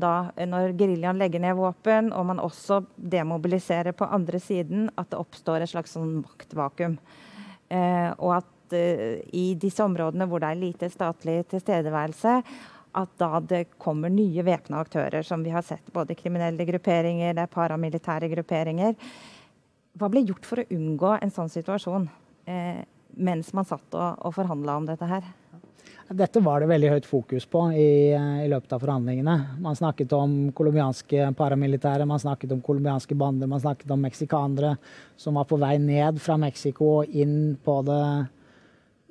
når 0.49 0.75
geriljaen 0.77 1.21
legger 1.21 1.41
ned 1.41 1.57
våpen, 1.57 2.11
og 2.13 2.27
man 2.29 2.41
også 2.43 2.83
demobiliserer 2.97 3.95
på 3.97 4.09
andre 4.13 4.41
siden, 4.43 4.89
at 4.99 5.09
det 5.11 5.21
oppstår 5.21 5.65
et 5.65 5.73
slags 5.73 5.95
sånn 5.97 6.19
maktvakuum. 6.21 6.99
Eh, 7.73 8.11
og 8.19 8.35
at 8.37 8.77
eh, 8.77 9.23
i 9.33 9.47
disse 9.59 9.81
områdene 9.85 10.29
hvor 10.29 10.43
det 10.43 10.53
er 10.53 10.61
lite 10.61 10.91
statlig 10.93 11.41
tilstedeværelse, 11.53 12.37
at 12.93 13.13
da 13.17 13.41
det 13.41 13.63
kommer 13.81 14.13
nye 14.13 14.45
væpna 14.45 14.83
aktører, 14.83 15.25
som 15.25 15.41
vi 15.41 15.53
har 15.53 15.65
sett. 15.65 15.87
Både 15.95 16.17
kriminelle 16.17 16.67
grupperinger, 16.67 17.33
det 17.33 17.47
er 17.47 17.55
paramilitære 17.55 18.29
grupperinger. 18.35 18.93
Hva 19.97 20.09
ble 20.13 20.27
gjort 20.27 20.45
for 20.45 20.61
å 20.61 20.69
unngå 20.73 21.15
en 21.17 21.33
sånn 21.33 21.49
situasjon 21.53 22.05
eh, 22.49 22.83
mens 23.15 23.53
man 23.53 23.67
satt 23.67 23.95
og, 23.95 24.19
og 24.25 24.35
forhandla 24.35 24.77
om 24.79 24.89
dette 24.89 25.07
her? 25.09 25.31
Dette 26.13 26.41
var 26.43 26.59
det 26.59 26.67
veldig 26.67 26.89
høyt 26.91 27.07
fokus 27.07 27.45
på 27.49 27.61
i, 27.79 28.11
i 28.13 28.49
løpet 28.51 28.75
av 28.75 28.83
forhandlingene. 28.83 29.35
Man 29.63 29.77
snakket 29.77 30.11
om 30.17 30.35
colombianske 30.55 31.29
paramilitære, 31.39 32.05
man 32.05 32.21
snakket 32.21 32.51
om 32.53 32.61
colombianske 32.65 33.15
bander, 33.17 33.49
man 33.49 33.63
snakket 33.63 33.91
om 33.95 34.03
meksikanere 34.03 34.75
som 35.17 35.39
var 35.39 35.47
på 35.49 35.57
vei 35.61 35.77
ned 35.81 36.19
fra 36.21 36.35
Mexico 36.41 36.99
og 36.99 37.15
inn 37.17 37.55
på 37.63 37.79
det 37.87 38.03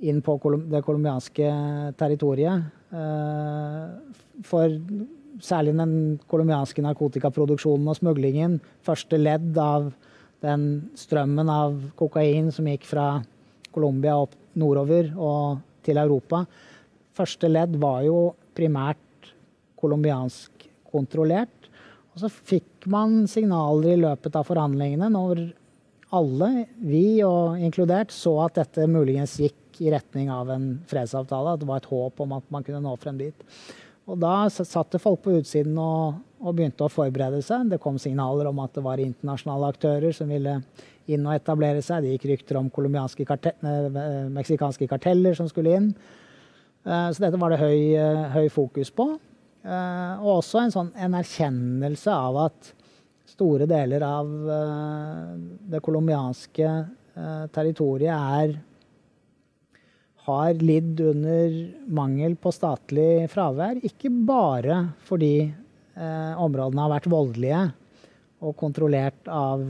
inn 0.02 0.18
på 0.22 0.36
det 0.70 0.82
colombianske 0.82 1.48
territoriet. 1.98 2.70
Eh, 2.92 4.22
for 4.46 4.78
særlig 5.42 5.74
den 5.78 5.94
colombianske 6.30 6.82
narkotikaproduksjonen 6.84 7.88
og 7.88 7.98
smuglingen, 7.98 8.58
første 8.84 9.18
ledd 9.18 9.56
av 9.58 9.92
den 10.42 10.90
strømmen 10.98 11.50
av 11.50 11.78
kokain 11.98 12.50
som 12.52 12.66
gikk 12.66 12.86
fra 12.90 13.06
Colombia 13.74 14.18
opp 14.20 14.36
nordover 14.58 15.10
og 15.16 15.62
til 15.84 15.98
Europa. 16.00 16.44
Første 17.16 17.50
ledd 17.50 17.76
var 17.80 18.02
jo 18.06 18.32
primært 18.56 19.32
colombiansk 19.80 20.68
kontrollert. 20.92 21.68
Og 22.12 22.22
så 22.22 22.28
fikk 22.28 22.86
man 22.92 23.24
signaler 23.30 23.94
i 23.94 24.00
løpet 24.02 24.36
av 24.36 24.46
forhandlingene 24.48 25.08
når 25.12 25.46
alle, 26.12 26.66
vi 26.76 27.22
og 27.24 27.56
inkludert, 27.56 28.12
så 28.12 28.34
at 28.44 28.58
dette 28.58 28.84
muligens 28.90 29.38
gikk 29.40 29.80
i 29.80 29.88
retning 29.94 30.28
av 30.32 30.50
en 30.52 30.66
fredsavtale. 30.90 31.54
At 31.54 31.62
det 31.62 31.70
var 31.70 31.80
et 31.80 31.88
håp 31.88 32.20
om 32.20 32.36
at 32.36 32.44
man 32.52 32.66
kunne 32.66 32.82
nå 32.84 32.92
frem 33.00 33.20
dit. 33.20 33.46
Og 34.10 34.18
da 34.20 34.50
satt 34.52 34.92
det 34.92 35.00
folk 35.00 35.22
på 35.24 35.38
utsiden 35.38 35.78
og, 35.80 36.20
og, 36.42 36.54
begynte 36.56 36.86
å 36.86 36.92
forberede 36.92 37.42
seg. 37.44 37.70
Det 37.70 37.80
kom 37.82 37.98
signaler 38.00 38.48
om 38.50 38.60
at 38.62 38.74
det 38.76 38.84
var 38.84 39.02
internasjonale 39.02 39.70
aktører 39.72 40.14
som 40.16 40.30
ville 40.32 40.58
inn 41.10 41.26
og 41.26 41.36
etablere 41.36 41.82
seg. 41.84 42.02
Det 42.02 42.16
gikk 42.16 42.28
rykter 42.32 42.58
om 42.60 42.70
kartel, 42.70 43.52
eh, 43.62 44.28
meksikanske 44.30 44.88
karteller 44.88 45.34
som 45.34 45.48
skulle 45.48 45.76
inn. 45.76 45.94
Eh, 46.84 47.08
så 47.10 47.18
dette 47.18 47.38
var 47.38 47.50
det 47.50 47.62
høy, 47.62 47.94
eh, 47.94 48.30
høy 48.30 48.48
fokus 48.50 48.90
på. 48.90 49.18
Og 49.64 50.42
også 50.42 50.58
en, 50.64 50.72
sånn, 50.74 50.90
en 50.96 51.14
erkjennelse 51.14 52.10
av 52.10 52.36
at 52.50 52.72
store 53.30 53.64
deler 53.64 54.02
av 54.02 54.26
det 55.70 55.80
colombianske 55.80 56.66
territoriet 57.54 58.10
er 58.10 58.56
har 60.26 60.54
lidd 60.54 61.00
under 61.00 61.54
mangel 61.90 62.36
på 62.38 62.52
statlig 62.54 63.26
fravær. 63.32 63.80
Ikke 63.82 64.10
bare 64.10 64.94
fordi 65.06 65.52
områdene 65.92 66.84
har 66.84 66.92
vært 66.94 67.08
voldelige 67.12 67.62
og 68.42 68.56
kontrollert 68.58 69.28
av 69.30 69.64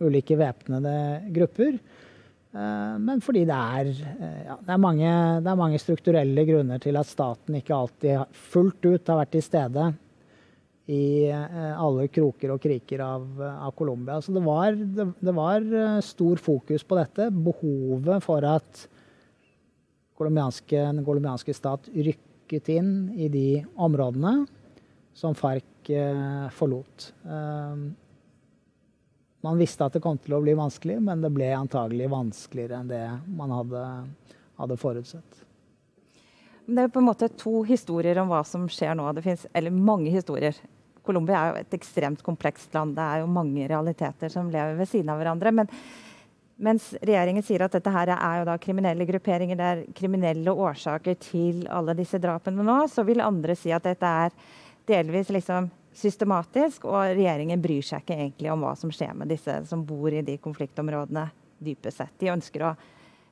ulike 0.00 0.36
væpnede 0.40 0.94
grupper, 1.34 1.74
eh, 1.76 2.94
men 3.02 3.22
fordi 3.24 3.44
det 3.48 3.56
er, 3.56 3.90
eh, 3.90 4.44
ja, 4.46 4.56
det, 4.60 4.74
er 4.74 4.80
mange, 4.80 5.10
det 5.44 5.50
er, 5.50 5.58
mange, 5.58 5.80
strukturelle 5.82 6.46
grunner 6.48 6.80
til 6.82 6.96
at 6.96 7.10
staten 7.10 7.58
ikke 7.58 7.76
alltid 7.76 8.38
fullt 8.52 8.86
ut 8.86 9.12
har 9.12 9.20
vært 9.20 9.34
til 9.36 9.44
stede 9.44 9.90
i 10.90 11.28
eh, 11.28 11.74
alle 11.76 12.08
kroker 12.10 12.54
og 12.54 12.62
kriker 12.62 13.02
av, 13.04 13.26
av 13.40 13.74
Colombia. 13.78 14.20
Så 14.24 14.32
det 14.34 14.44
var, 14.46 14.72
det, 14.74 15.10
det 15.20 15.36
var 15.36 15.60
eh, 15.60 16.00
stor 16.06 16.40
fokus 16.40 16.86
på 16.86 16.98
dette. 16.98 17.28
Behovet 17.30 18.24
for 18.24 18.46
at 18.48 18.86
den 20.20 21.04
colombianske 21.04 21.54
stat 21.56 21.86
rykket 21.96 22.66
inn 22.74 22.90
i 23.16 23.30
de 23.32 23.62
områdene 23.80 24.42
som 25.20 25.34
FARC 25.36 25.90
eh, 25.90 26.48
forlot. 26.56 27.12
Eh, 27.24 27.76
man 29.40 29.60
visste 29.60 29.84
at 29.84 29.92
det 29.96 30.02
kom 30.04 30.18
til 30.20 30.36
å 30.36 30.40
bli 30.44 30.54
vanskelig, 30.56 30.96
men 31.04 31.20
det 31.20 31.32
ble 31.32 31.50
antagelig 31.56 32.08
vanskeligere 32.12 32.80
enn 32.80 32.90
det 32.90 33.04
man 33.36 33.52
hadde, 33.52 33.84
hadde 34.60 34.80
forutsett. 34.80 35.46
Det 36.70 36.84
er 36.86 36.92
på 36.92 37.00
en 37.00 37.08
måte 37.08 37.28
to 37.40 37.62
historier 37.68 38.20
om 38.22 38.30
hva 38.30 38.42
som 38.46 38.68
skjer 38.70 38.94
nå. 38.96 39.08
Det 39.16 39.24
finnes, 39.24 39.46
eller 39.56 39.74
mange 39.74 40.12
historier. 40.12 40.56
Colombia 41.04 41.40
er 41.40 41.50
jo 41.50 41.64
et 41.64 41.76
ekstremt 41.80 42.22
komplekst 42.24 42.76
land. 42.76 42.94
Det 42.96 43.04
er 43.04 43.24
jo 43.24 43.32
mange 43.32 43.66
realiteter 43.68 44.32
som 44.32 44.52
lever 44.52 44.76
ved 44.78 44.88
siden 44.88 45.12
av 45.12 45.20
hverandre. 45.20 45.52
Men 45.56 45.72
Mens 46.60 46.90
regjeringen 47.00 47.44
sier 47.44 47.62
at 47.64 47.72
dette 47.72 47.92
her 47.92 48.10
er 48.12 48.40
jo 48.40 48.48
da 48.50 48.58
kriminelle 48.60 49.06
grupperinger, 49.08 49.56
det 49.56 49.68
er 49.68 49.78
kriminelle 49.96 50.52
årsaker 50.52 51.16
til 51.24 51.62
alle 51.72 51.94
disse 51.96 52.20
drapene 52.20 52.66
nå, 52.66 52.82
så 52.92 53.04
vil 53.08 53.22
andre 53.24 53.56
si 53.56 53.72
at 53.72 53.86
dette 53.88 54.10
er 54.26 54.34
delvis 54.88 55.32
liksom 55.34 55.70
systematisk, 55.96 56.86
og 56.86 57.16
regjeringen 57.16 57.60
bryr 57.62 57.82
seg 57.84 58.04
ikke 58.04 58.16
egentlig 58.16 58.52
om 58.52 58.64
hva 58.64 58.76
som 58.78 58.92
skjer 58.94 59.12
med 59.18 59.30
disse 59.32 59.56
som 59.68 59.82
bor 59.86 60.12
i 60.14 60.22
de 60.24 60.36
konfliktområdene 60.42 61.26
dypest 61.60 62.00
sett. 62.00 62.14
De 62.22 62.30
ønsker 62.32 62.64
å 62.64 62.74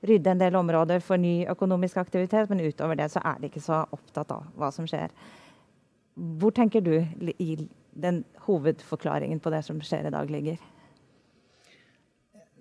rydde 0.06 0.30
en 0.30 0.42
del 0.42 0.56
områder 0.58 1.02
for 1.02 1.20
ny 1.20 1.42
økonomisk 1.50 1.98
aktivitet, 2.02 2.50
men 2.50 2.62
utover 2.66 2.98
det 2.98 3.08
så 3.12 3.22
er 3.24 3.38
de 3.40 3.50
ikke 3.50 3.62
så 3.64 3.82
opptatt 3.94 4.34
av 4.34 4.46
hva 4.58 4.70
som 4.74 4.86
skjer. 4.88 5.14
Hvor 6.38 6.54
tenker 6.54 6.82
du 6.82 6.96
i 6.98 7.56
den 7.98 8.22
hovedforklaringen 8.46 9.40
på 9.42 9.50
det 9.54 9.64
som 9.66 9.80
skjer 9.82 10.08
i 10.08 10.14
dag, 10.14 10.30
ligger? 10.30 10.58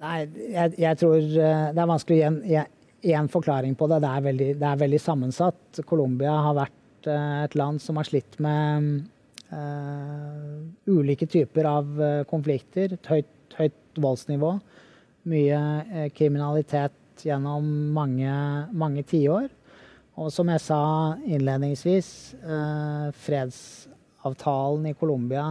Nei, 0.01 0.17
jeg, 0.53 0.73
jeg 0.77 0.99
tror 1.01 1.17
eh, 1.17 1.69
det 1.73 1.81
er 1.81 1.89
vanskelig 1.89 2.17
å 2.21 2.33
gi 3.01 3.13
en, 3.17 3.29
forklaring 3.33 3.73
på 3.77 3.87
det. 3.89 4.01
Det 4.03 4.11
er 4.13 4.25
veldig, 4.27 4.49
det 4.61 4.67
er 4.69 4.81
veldig 4.83 4.99
sammensatt. 5.01 5.81
Colombia 5.89 6.35
har 6.45 6.57
vært 6.57 6.76
uh, 7.05 7.43
et 7.45 7.55
land 7.59 7.81
som 7.83 7.99
har 7.99 8.07
slitt 8.07 8.39
med 8.43 9.05
uh, 9.51 10.57
ulike 10.89 11.27
typer 11.29 11.67
av 11.69 11.91
uh, 12.01 12.23
konflikter. 12.29 12.95
Et 12.97 13.11
høyt, 13.11 13.57
høyt 13.59 14.01
voldsnivå. 14.01 14.55
Mye 15.27 16.09
kriminalitet 16.15 17.25
gjennom 17.27 17.65
mange, 17.95 18.33
mange 18.71 19.03
tiår. 19.07 19.49
Og 20.17 20.31
som 20.33 20.49
jeg 20.49 20.61
sa 20.63 20.81
innledningsvis, 21.27 22.09
fredsavtalen 23.25 24.87
i 24.87 24.93
Colombia 24.97 25.49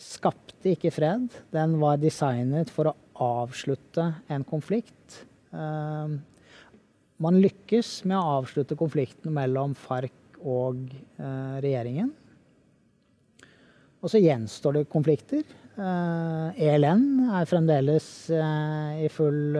skapte 0.00 0.72
ikke 0.72 0.90
fred. 0.94 1.28
Den 1.54 1.76
var 1.82 2.00
designet 2.00 2.72
for 2.72 2.90
å 2.90 2.96
avslutte 3.44 4.06
en 4.32 4.46
konflikt. 4.48 5.20
Man 5.52 7.40
lykkes 7.42 7.92
med 8.06 8.16
å 8.16 8.38
avslutte 8.40 8.78
konflikten 8.78 9.34
mellom 9.36 9.76
FARC 9.78 10.17
og 10.46 10.80
eh, 11.18 11.56
regjeringen. 11.64 12.10
Og 13.98 14.12
så 14.12 14.20
gjenstår 14.22 14.78
det 14.78 14.90
konflikter. 14.92 15.42
ELN 15.78 17.02
eh, 17.22 17.26
e 17.28 17.40
er 17.40 17.50
fremdeles 17.50 18.06
eh, 18.34 19.04
i 19.06 19.10
full 19.14 19.58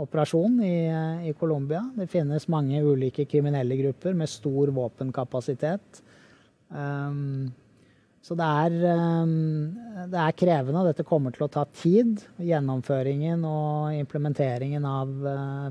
operasjon 0.00 0.60
i, 0.64 0.76
i 1.30 1.34
Colombia. 1.38 1.82
Det 1.96 2.08
finnes 2.10 2.48
mange 2.50 2.82
ulike 2.82 3.26
kriminelle 3.30 3.78
grupper 3.82 4.14
med 4.16 4.30
stor 4.30 4.72
våpenkapasitet. 4.74 6.04
Så 8.20 8.36
det 8.38 8.46
er, 8.46 8.74
det 10.12 10.18
er, 10.20 10.34
krevende, 10.38 10.84
dette 10.86 11.04
kommer 11.08 11.34
til 11.34 11.44
å 11.44 11.50
ta 11.50 11.64
tid. 11.74 12.20
Gjennomføringen 12.38 13.42
og 13.48 13.96
implementeringen 13.96 14.86
av 14.86 15.10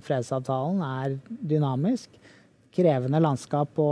fredsavtalen 0.03 0.83
er 0.83 1.15
dynamisk. 1.53 2.19
Krevende 2.75 3.21
landskap 3.23 3.79
å 3.81 3.91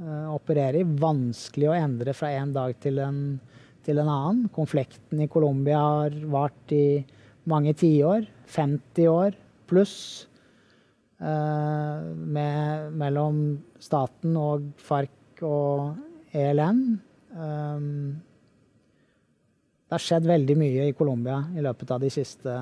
eh, 0.00 0.26
operere 0.32 0.80
i. 0.80 0.88
Vanskelig 1.04 1.70
å 1.70 1.76
endre 1.76 2.14
fra 2.16 2.32
en 2.38 2.54
dag 2.56 2.76
til 2.82 3.00
en, 3.04 3.20
til 3.86 4.00
en 4.00 4.08
annen. 4.08 4.42
Konflikten 4.54 5.20
i 5.20 5.28
Colombia 5.30 5.82
har 5.84 6.16
vart 6.32 6.74
i 6.76 7.02
mange 7.50 7.74
tiår. 7.76 8.26
50 8.50 9.10
år 9.12 9.38
pluss. 9.70 9.98
Eh, 11.20 12.00
med, 12.36 12.92
mellom 12.96 13.44
staten 13.82 14.36
og 14.40 14.72
FARC 14.80 15.44
og 15.44 16.34
ELN. 16.36 16.82
Um, 17.30 18.20
det 19.90 19.96
har 19.96 20.02
skjedd 20.04 20.26
veldig 20.28 20.54
mye 20.54 20.84
i 20.86 20.94
Colombia 20.94 21.40
i 21.58 21.62
løpet 21.64 21.90
av 21.90 22.00
de 22.02 22.08
siste, 22.14 22.52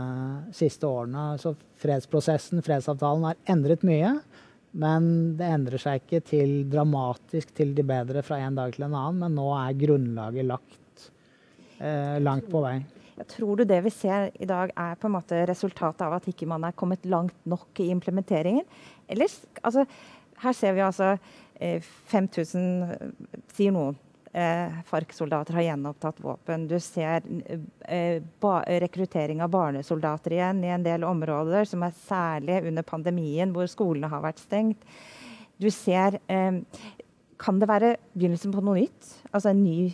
siste 0.57 0.89
årene. 0.89 1.35
Så 1.37 1.53
fredsprosessen, 1.77 2.63
fredsavtalen, 2.65 3.27
har 3.29 3.39
endret 3.53 3.85
mye. 3.85 4.15
Men 4.79 5.09
det 5.39 5.49
endrer 5.51 5.83
seg 5.83 6.03
ikke 6.03 6.21
til 6.27 6.53
dramatisk 6.71 7.51
til 7.57 7.75
de 7.75 7.85
bedre 7.87 8.23
fra 8.27 8.39
en 8.45 8.59
dag 8.59 8.75
til 8.75 8.87
en 8.87 8.95
annen. 8.95 9.25
Men 9.25 9.35
nå 9.39 9.49
er 9.57 9.81
grunnlaget 9.81 10.47
lagt 10.47 11.09
eh, 11.83 12.19
langt 12.23 12.47
på 12.53 12.63
vei. 12.63 12.77
Jeg 13.19 13.27
tror 13.33 13.59
du 13.59 13.65
det 13.67 13.81
vi 13.83 13.91
ser 13.91 14.29
i 14.39 14.47
dag 14.47 14.71
er 14.79 14.99
på 14.99 15.09
en 15.09 15.17
måte 15.17 15.41
resultatet 15.51 16.05
av 16.07 16.15
at 16.21 16.29
ikke 16.31 16.47
man 16.47 16.69
er 16.69 16.77
kommet 16.79 17.07
langt 17.11 17.39
nok 17.51 17.81
i 17.83 17.89
implementeringen? 17.91 18.67
Ellers, 19.11 19.41
altså, 19.67 19.83
her 20.45 20.55
ser 20.55 20.77
vi 20.77 20.85
altså 20.87 21.17
eh, 21.59 21.83
5000, 22.13 23.11
sier 23.57 23.75
noen 23.75 23.99
eh, 24.33 24.81
FARC-soldater 24.89 25.57
har 25.59 25.67
gjenopptatt 25.67 26.21
våpen. 26.21 26.67
Du 26.69 26.77
ser 26.81 27.23
eh, 27.89 28.23
rekruttering 28.83 29.43
av 29.43 29.51
barnesoldater 29.51 30.37
igjen 30.37 30.65
i 30.65 30.73
en 30.75 30.85
del 30.87 31.05
områder, 31.05 31.65
som 31.69 31.85
er 31.87 31.97
særlig 32.05 32.61
under 32.71 32.87
pandemien, 32.87 33.53
hvor 33.55 33.71
skolene 33.71 34.11
har 34.11 34.25
vært 34.25 34.43
stengt. 34.43 34.85
Du 35.59 35.71
ser 35.75 36.21
eh, 36.27 36.63
Kan 37.39 37.61
det 37.61 37.69
være 37.71 37.97
begynnelsen 38.19 38.51
på 38.51 38.63
noe 38.67 38.81
nytt? 38.81 39.11
Altså 39.31 39.53
en 39.53 39.61
ny 39.63 39.93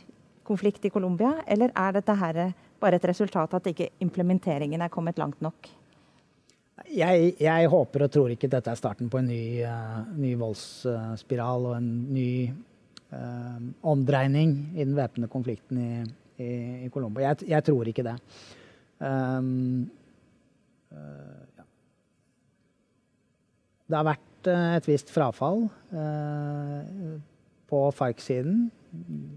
konflikt 0.49 0.85
i 0.89 0.93
Colombia? 0.93 1.43
Eller 1.47 1.72
er 1.76 1.93
dette 1.93 2.14
her 2.16 2.39
bare 2.80 2.97
et 2.97 3.09
resultat 3.09 3.53
av 3.53 3.61
at 3.61 3.68
ikke 3.68 3.91
implementeringen 4.05 4.80
er 4.80 4.93
kommet 4.93 5.20
langt 5.20 5.41
nok? 5.45 5.68
Jeg, 6.91 7.35
jeg, 7.39 7.68
håper 7.70 8.07
og 8.07 8.12
tror 8.12 8.32
ikke 8.35 8.51
dette 8.51 8.72
er 8.72 8.78
starten 8.78 9.11
på 9.12 9.20
en 9.20 9.28
ny, 9.30 9.45
uh, 9.62 10.01
ny 10.18 10.32
voldsspiral 10.41 11.68
og 11.70 11.76
en 11.76 11.91
ny 12.12 12.30
omdreining 13.83 14.55
i 14.75 14.85
den 14.85 14.97
væpnede 14.97 15.31
konflikten 15.33 15.79
i, 15.79 15.91
i, 16.43 16.51
i 16.87 16.91
Colombo. 16.93 17.23
Jeg, 17.23 17.37
jeg, 17.49 17.65
tror 17.65 17.91
ikke 17.91 18.07
det. 18.07 18.15
Um, 18.99 19.91
uh, 20.93 21.43
ja. 21.59 21.67
Det 23.91 23.99
har 23.99 24.09
vært 24.09 24.49
uh, 24.51 24.71
et 24.79 24.89
visst 24.89 25.12
frafall 25.15 25.67
uh, 25.95 27.19
på 27.71 27.85
FARC-siden. 27.99 28.67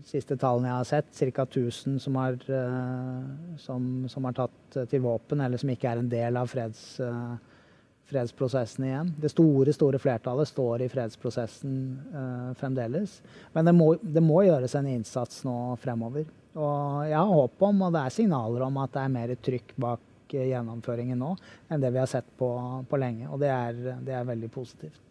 Siste 0.06 0.38
tallene 0.38 0.70
jeg 0.70 0.78
har 0.78 0.90
sett, 0.90 1.14
ca. 1.34 1.48
1000 1.48 1.98
som 2.00 2.18
har, 2.20 2.36
som, 3.58 3.88
som 4.06 4.28
har 4.28 4.36
tatt 4.38 4.78
til 4.92 5.02
våpen, 5.02 5.42
eller 5.42 5.58
som 5.58 5.72
ikke 5.74 5.90
er 5.90 6.02
en 6.04 6.12
del 6.12 6.38
av 6.38 6.52
freds 6.52 6.84
fredsprosessen 8.08 8.86
igjen. 8.88 9.14
Det 9.20 9.32
store 9.32 9.74
store 9.76 10.00
flertallet 10.00 10.48
står 10.48 10.86
i 10.86 10.90
fredsprosessen 10.92 11.78
uh, 12.14 12.52
fremdeles. 12.60 13.22
Men 13.54 13.68
det 13.68 13.74
må, 13.76 13.94
det 14.02 14.24
må, 14.24 14.42
gjøres 14.48 14.76
en 14.80 14.88
innsats 14.92 15.44
nå 15.48 15.56
fremover. 15.82 16.28
Og 16.58 17.02
jeg 17.10 17.18
har 17.18 17.34
håp 17.34 17.66
om, 17.68 17.82
og 17.88 17.96
det 17.96 18.04
er 18.04 18.16
signaler 18.16 18.64
om, 18.68 18.80
at 18.84 18.94
det 18.96 19.02
er 19.04 19.18
mer 19.18 19.34
trykk 19.50 19.74
bak 19.84 20.06
uh, 20.36 20.46
gjennomføringen 20.46 21.20
nå 21.20 21.34
enn 21.68 21.84
det 21.84 21.92
vi 21.92 22.02
har 22.02 22.08
sett 22.12 22.30
på, 22.40 22.50
på 22.88 23.02
lenge. 23.02 23.28
Og 23.28 23.44
det 23.44 23.52
er, 23.52 23.84
det 24.06 24.16
er, 24.16 24.30
veldig 24.32 24.52
positivt. 24.56 25.04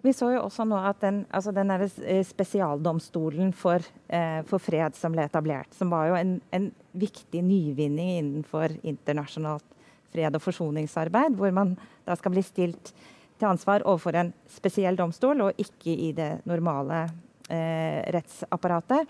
Vi 0.00 0.14
så 0.16 0.30
jo 0.32 0.46
også 0.46 0.64
nå 0.64 0.78
at 0.80 1.02
den, 1.02 1.26
altså 1.28 1.52
den 1.52 1.74
eh, 1.74 2.22
spesialdomstolen 2.24 3.50
for, 3.52 3.84
eh, 4.08 4.40
for, 4.48 4.56
fred 4.56 4.96
som 4.96 5.12
ble 5.12 5.26
etablert, 5.28 5.68
som 5.76 5.92
var 5.92 6.08
jo 6.08 6.16
en, 6.16 6.38
en 6.56 6.70
viktig 6.96 7.42
nyvinning 7.44 8.14
innenfor 8.14 8.78
internasjonalt 8.80 9.66
fred- 10.12 10.36
og 10.36 10.44
forsoningsarbeid, 10.44 11.38
hvor 11.38 11.54
man 11.54 11.76
da 12.06 12.16
skal 12.18 12.34
bli 12.34 12.44
stilt 12.46 12.92
til 13.40 13.48
ansvar 13.48 13.84
overfor 13.86 14.18
en 14.20 14.32
spesiell 14.50 14.98
domstol, 14.98 15.40
og 15.46 15.60
ikke 15.60 15.94
i 15.94 16.12
det 16.16 16.30
normale 16.48 17.06
eh, 17.48 18.02
rettsapparatet. 18.14 19.08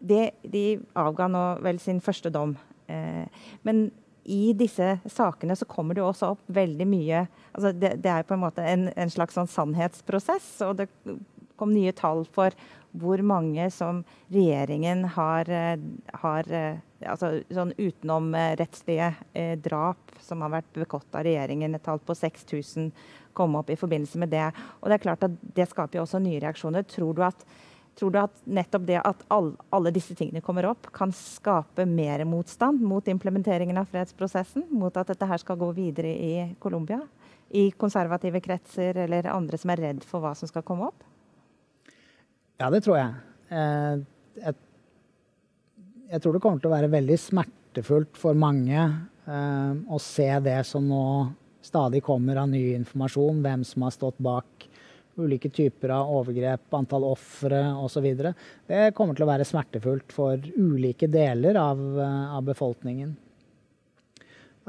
De, 0.00 0.26
de 0.42 0.64
avga 0.96 1.28
nå 1.28 1.44
vel 1.64 1.80
sin 1.80 2.00
første 2.04 2.32
dom. 2.32 2.56
Eh, 2.88 3.24
men 3.68 3.88
i 4.30 4.52
disse 4.56 4.98
sakene 5.08 5.56
så 5.56 5.68
kommer 5.68 5.96
det 5.96 6.04
også 6.04 6.34
opp 6.34 6.42
veldig 6.52 6.86
mye 6.86 7.22
altså 7.54 7.72
det, 7.72 7.94
det, 8.04 8.10
er 8.12 8.26
på 8.28 8.36
en 8.36 8.42
måte 8.44 8.64
en, 8.68 8.90
en 8.94 9.10
slags 9.10 9.36
sånn 9.38 9.48
sannhetsprosess. 9.50 10.52
Og 10.68 10.76
det 10.80 10.88
kom 11.60 11.72
nye 11.74 11.92
tall 11.96 12.24
for 12.32 12.54
hvor 12.92 13.22
mange 13.22 13.70
som 13.70 14.02
regjeringen 14.32 15.04
har, 15.14 15.50
eh, 15.50 15.78
har 16.22 16.52
eh, 16.52 16.78
altså 17.06 17.40
sånn 17.52 17.72
utenomrettslige 17.78 19.14
eh, 19.32 19.56
drap 19.58 20.16
som 20.20 20.42
har 20.42 20.52
vært 20.58 20.72
begått 20.74 21.14
av 21.14 21.24
regjeringen. 21.26 21.74
Et 21.74 21.84
tall 21.84 22.00
på 22.02 22.16
6000 22.16 22.90
kom 23.36 23.56
opp 23.56 23.70
i 23.70 23.78
forbindelse 23.78 24.18
med 24.18 24.32
det. 24.34 24.48
Og 24.80 24.88
Det 24.88 24.98
er 24.98 25.04
klart 25.06 25.26
at 25.26 25.36
det 25.54 25.68
skaper 25.70 26.00
jo 26.00 26.06
også 26.06 26.22
nye 26.22 26.40
reaksjoner. 26.42 26.86
Tror 26.90 27.14
du 27.14 27.22
at, 27.22 27.44
tror 27.98 28.10
du 28.10 28.18
at 28.18 28.42
nettopp 28.44 28.86
det 28.88 28.98
at 29.04 29.22
all, 29.30 29.52
alle 29.70 29.94
disse 29.94 30.16
tingene 30.18 30.42
kommer 30.42 30.66
opp, 30.66 30.90
kan 30.92 31.14
skape 31.14 31.86
mer 31.86 32.24
motstand 32.24 32.82
mot 32.82 33.06
implementeringen 33.06 33.78
av 33.78 33.90
fredsprosessen? 33.92 34.66
Mot 34.70 34.96
at 34.96 35.14
dette 35.14 35.30
her 35.30 35.42
skal 35.42 35.60
gå 35.60 35.70
videre 35.78 36.10
i 36.10 36.34
Colombia? 36.58 37.00
I 37.50 37.70
konservative 37.70 38.42
kretser 38.42 38.98
eller 39.06 39.30
andre 39.30 39.58
som 39.58 39.70
er 39.70 39.86
redd 39.88 40.04
for 40.06 40.22
hva 40.22 40.34
som 40.38 40.50
skal 40.50 40.66
komme 40.66 40.90
opp? 40.90 41.09
Ja, 42.60 42.68
det 42.68 42.82
tror 42.84 42.98
jeg. 42.98 43.12
Eh, 43.48 44.00
jeg. 44.44 44.56
jeg. 46.10 46.20
tror 46.20 46.34
det 46.36 46.42
kommer 46.44 46.60
til 46.60 46.68
å 46.68 46.74
være 46.74 46.90
veldig 46.92 47.16
smertefullt 47.22 48.20
for 48.20 48.36
mange 48.36 48.76
eh, 48.76 49.78
å 49.88 50.00
se 50.04 50.28
det 50.44 50.58
som 50.68 50.84
nå 50.84 51.04
stadig 51.64 52.02
kommer 52.04 52.42
av 52.42 52.50
ny 52.52 52.74
informasjon, 52.74 53.40
hvem 53.44 53.64
som 53.64 53.86
har 53.86 53.96
stått 53.96 54.20
bak 54.20 54.68
ulike 55.20 55.50
typer 55.52 55.92
av 55.92 56.12
overgrep, 56.20 56.68
antall 56.76 57.04
ofre 57.08 57.62
osv. 57.80 58.06
Det 58.68 58.84
kommer 58.96 59.16
til 59.16 59.24
å 59.24 59.30
være 59.32 59.48
smertefullt 59.48 60.12
for 60.12 60.44
ulike 60.56 61.08
deler 61.08 61.56
av, 61.60 61.80
eh, 61.80 62.36
av 62.36 62.44
befolkningen. 62.52 63.16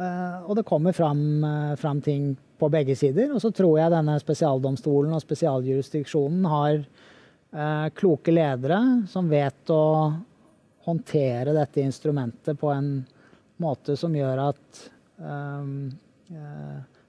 og 0.01 0.55
det 0.55 0.63
kommer 0.65 0.95
fram, 0.97 1.43
fram, 1.77 1.99
ting 2.01 2.35
på 2.57 2.69
begge 2.71 2.95
sider. 2.97 3.29
Og 3.35 3.41
så 3.43 3.51
tror 3.53 3.77
jeg 3.77 3.91
denne 3.91 4.15
spesialdomstolen 4.17 5.13
og 5.13 5.21
spesialjurisdiksjonen 5.21 6.47
har 6.49 6.79
kloke 7.95 8.31
ledere 8.31 8.77
som 9.11 9.27
vet 9.29 9.69
å 9.73 9.83
håndtere 10.85 11.53
dette 11.53 11.81
instrumentet 11.81 12.59
på 12.59 12.69
en 12.71 12.93
måte 13.61 13.97
som 13.99 14.15
gjør 14.15 14.39
at 14.49 14.83
um, 15.17 15.91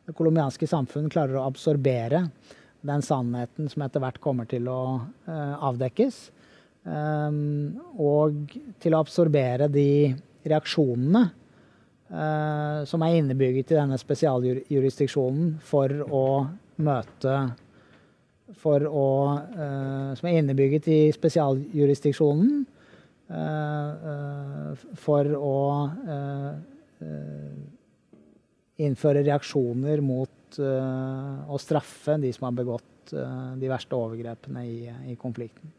det 0.03 0.15
colombianske 0.19 0.67
samfunn 0.69 1.07
klarer 1.13 1.39
å 1.39 1.47
absorbere 1.47 2.25
den 2.83 3.05
sannheten 3.07 3.71
som 3.71 3.85
etter 3.87 4.03
hvert 4.03 4.19
kommer 4.23 4.49
til 4.51 4.67
å 4.69 4.83
uh, 5.29 5.55
avdekkes. 5.71 6.19
Um, 6.83 7.79
og 8.03 8.57
til 8.83 8.97
å 8.97 9.05
absorbere 9.05 9.71
de 9.71 10.11
reaksjonene 10.43 11.29
som 12.85 13.01
er 13.07 13.15
innebygget 13.17 13.71
i 13.73 13.77
denne 13.79 13.97
spesialjurisdiksjonen 13.97 15.55
for 15.65 15.95
å 16.13 16.25
møte 16.85 17.37
å, 18.61 19.09
uh, 19.57 20.15
Som 20.19 20.29
er 20.29 20.39
innebygget 20.39 20.89
i 20.93 21.01
spesialjurisdiksjonen 21.15 22.67
for 25.01 25.29
å 25.39 25.55
innføre 28.77 29.23
reaksjoner 29.25 30.03
mot 30.05 30.59
å 30.61 31.61
straffe 31.63 32.19
de 32.21 32.33
som 32.37 32.51
har 32.51 32.59
begått 32.59 33.15
de 33.57 33.71
verste 33.73 33.97
overgrepene 33.97 34.67
i, 34.69 34.77
i 35.15 35.17
konflikten. 35.17 35.73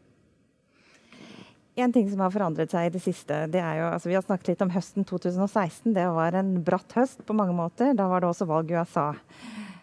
En 1.74 1.90
ting 1.92 2.06
som 2.06 2.20
har 2.22 2.30
forandret 2.30 2.70
seg 2.70 2.86
i 2.86 2.92
det 2.94 3.00
siste, 3.02 3.34
det 3.50 3.58
er 3.58 3.80
jo 3.80 3.86
altså 3.88 4.10
Vi 4.10 4.14
har 4.14 4.22
snakket 4.22 4.52
litt 4.52 4.62
om 4.62 4.70
høsten 4.70 5.06
2016. 5.10 5.90
Det 5.96 6.04
var 6.14 6.36
en 6.38 6.52
bratt 6.62 6.94
høst 6.94 7.24
på 7.26 7.34
mange 7.34 7.56
måter. 7.56 7.96
Da 7.98 8.06
var 8.10 8.22
det 8.22 8.28
også 8.30 8.46
valg 8.46 8.70
i 8.70 8.76
USA. 8.78 9.08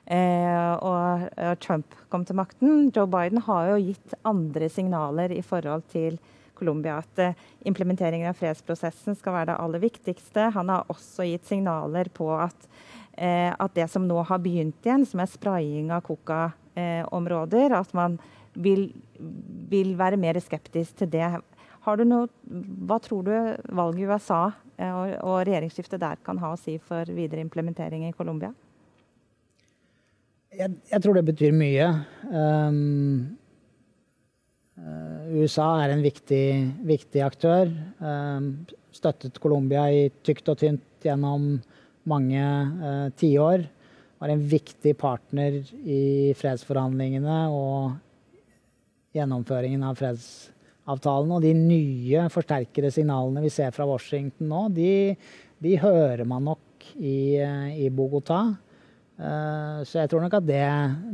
Eh, 0.06 0.74
og, 0.82 1.28
og, 1.38 1.60
Trump 1.64 1.96
kom 2.10 2.26
til 2.26 2.38
makten. 2.40 2.90
Joe 2.96 3.10
Biden 3.10 3.44
har 3.46 3.72
jo 3.72 3.82
gitt 3.86 4.16
andre 4.28 4.70
signaler 4.72 5.34
i 5.36 5.44
forhold 5.46 5.86
til 5.94 6.18
Colombia. 6.58 7.00
At 7.02 7.22
eh, 7.22 7.38
implementeringen 7.70 8.30
av 8.32 8.40
fredsprosessen 8.40 9.18
skal 9.20 9.38
være 9.38 9.52
det 9.52 9.60
aller 9.62 9.84
viktigste. 9.84 10.50
Han 10.58 10.74
har 10.74 10.90
også 10.92 11.28
gitt 11.30 11.48
signaler 11.50 12.12
på 12.14 12.32
at, 12.38 12.68
eh, 13.14 13.52
at 13.54 13.78
det 13.78 13.88
som 13.94 14.08
nå 14.10 14.24
har 14.30 14.42
begynt 14.44 14.86
igjen, 14.86 15.08
som 15.08 15.24
er 15.24 15.32
spraying 15.32 15.94
av 15.94 16.06
coca-områder, 16.10 17.78
at 17.78 17.96
man 17.98 18.20
vil, 18.54 18.90
vil 19.72 19.96
være 20.00 20.20
mer 20.20 20.42
skeptisk 20.44 21.02
til 21.02 21.12
det 21.14 21.30
noe, 21.82 22.28
hva 22.86 23.00
tror 23.02 23.24
du 23.26 23.32
valget 23.74 24.04
i 24.04 24.10
USA 24.10 24.52
eh, 24.78 24.92
og, 24.92 25.16
og 25.24 25.38
regjeringsskiftet 25.48 26.02
der 26.02 26.20
kan 26.26 26.38
ha 26.38 26.54
å 26.54 26.60
si 26.60 26.78
for 26.78 27.06
videre 27.10 27.42
implementering 27.42 28.08
i 28.08 28.14
Colombia? 28.14 28.54
Jeg, 30.52 30.74
jeg, 30.92 31.00
tror 31.00 31.16
det 31.16 31.28
betyr 31.30 31.54
mye. 31.56 31.86
Um, 32.28 33.38
uh, 34.76 35.30
USA 35.40 35.68
er 35.86 35.94
en 35.94 36.02
viktig, 36.04 36.46
viktig 36.84 37.22
aktør. 37.24 37.70
Um, 38.04 38.50
støttet 38.92 39.40
Colombia 39.40 39.86
i 39.88 40.10
tykt 40.28 40.50
og 40.52 40.60
tynt 40.60 41.06
gjennom 41.08 41.54
mange 42.12 42.42
uh, 42.44 43.08
tiår. 43.16 43.64
Var 44.20 44.34
en 44.34 44.44
viktig 44.52 44.92
partner 45.00 45.62
i 45.88 46.02
fredsforhandlingene 46.38 47.38
og 47.56 47.96
gjennomføringen 49.16 49.86
av 49.88 49.96
fredsavtalen. 50.02 51.32
og 51.32 51.46
de 51.48 51.54
nye 51.56 52.26
forsterkede 52.34 52.92
signalene 52.92 53.46
vi 53.46 53.54
ser 53.56 53.72
fra 53.72 53.88
Washington 53.88 54.52
nå, 54.52 54.66
de, 54.76 55.16
de 55.64 55.80
hører 55.80 56.28
man 56.28 56.44
nok 56.52 56.92
i, 57.00 57.40
i 57.40 57.88
Bogotá. 57.88 58.44
Uh, 59.22 59.84
så 59.86 60.00
jeg 60.00 60.10
tror 60.10 60.24
nok 60.24 60.34
at 60.40 60.46
det, 60.48 60.66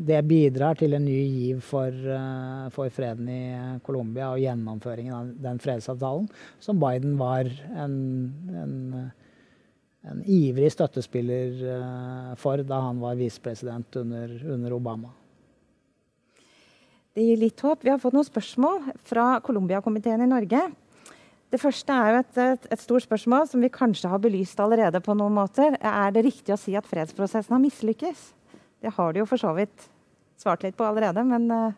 det, 0.08 0.22
bidrar 0.30 0.78
til 0.80 0.96
en 0.96 1.04
ny 1.04 1.18
giv 1.28 1.58
for, 1.60 1.92
uh, 1.92 2.70
for, 2.72 2.88
freden 2.94 3.28
i 3.28 3.42
Colombia 3.84 4.30
og 4.32 4.40
gjennomføringen 4.40 5.16
av 5.18 5.34
den 5.44 5.60
fredsavtalen, 5.60 6.30
som 6.64 6.80
Biden 6.80 7.18
var 7.20 7.50
en, 7.76 7.98
en, 8.64 8.78
en 10.08 10.24
ivrig 10.24 10.72
støttespiller 10.72 11.60
uh, 11.68 12.32
for 12.40 12.64
da 12.64 12.80
han 12.86 13.04
var 13.04 13.20
visepresident 13.20 14.00
under, 14.00 14.38
under 14.56 14.78
Obama. 14.78 15.12
Det 17.12 17.28
gir 17.28 17.44
litt 17.44 17.60
håp. 17.66 17.84
Vi 17.84 17.92
har 17.92 18.00
fått 18.00 18.16
noen 18.16 18.30
spørsmål 18.30 18.92
fra 19.10 19.34
Colombia-komiteen 19.44 20.24
i 20.24 20.32
Norge. 20.32 20.64
Det 21.48 21.60
første 21.62 21.96
er 21.96 22.12
jo 22.12 22.20
et, 22.20 22.40
et, 22.44 22.66
et, 22.76 22.82
stort 22.82 23.06
spørsmål 23.06 23.46
som 23.48 23.62
vi 23.64 23.72
kanskje 23.72 24.10
har 24.12 24.20
belyst 24.20 24.60
allerede. 24.60 25.00
på 25.00 25.16
noen 25.16 25.36
måter. 25.38 25.78
Er 25.80 26.12
det 26.12 26.26
riktig 26.26 26.54
å 26.54 26.60
si 26.60 26.76
at 26.76 26.88
fredsprosessen 26.88 27.56
har 27.56 27.64
mislykkes? 27.64 28.34
Det 28.84 28.92
har 28.98 29.14
du 29.14 29.22
jo 29.22 29.28
for 29.30 29.40
så 29.40 29.54
vidt 29.56 29.88
svart 30.38 30.64
litt 30.64 30.78
på 30.78 30.88
allerede, 30.88 31.24
men 31.24 31.52
uh... 31.52 31.76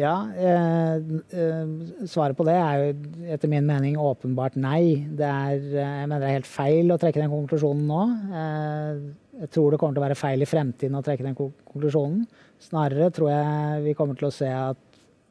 Ja, 0.00 0.14
eh, 0.32 0.94
eh, 1.36 1.72
svaret 2.08 2.38
på 2.38 2.46
det 2.48 2.54
er 2.56 2.78
jo 2.80 2.92
etter 3.34 3.50
min 3.52 3.66
mening 3.68 3.98
åpenbart 4.00 4.54
nei. 4.56 5.04
Det 5.04 5.26
er, 5.26 5.58
eh, 5.58 5.90
jeg 5.98 6.06
mener 6.06 6.22
det 6.22 6.30
er 6.30 6.38
helt 6.38 6.48
feil 6.48 6.94
å 6.94 6.96
trekke 7.02 7.20
den 7.20 7.34
konklusjonen 7.34 7.90
nå. 7.90 8.04
Eh, 8.40 9.02
jeg 9.42 9.50
tror 9.52 9.74
det 9.74 9.80
kommer 9.82 9.98
til 9.98 10.00
å 10.00 10.06
være 10.06 10.16
feil 10.16 10.40
i 10.40 10.48
fremtiden 10.48 10.96
å 10.96 11.04
trekke 11.04 11.26
den 11.26 11.36
konklusjonen. 11.36 12.24
Snarere 12.62 13.10
tror 13.12 13.34
jeg 13.34 13.84
vi 13.84 13.94
kommer 13.98 14.16
til 14.16 14.30
å 14.30 14.32
se 14.32 14.48
at 14.48 14.80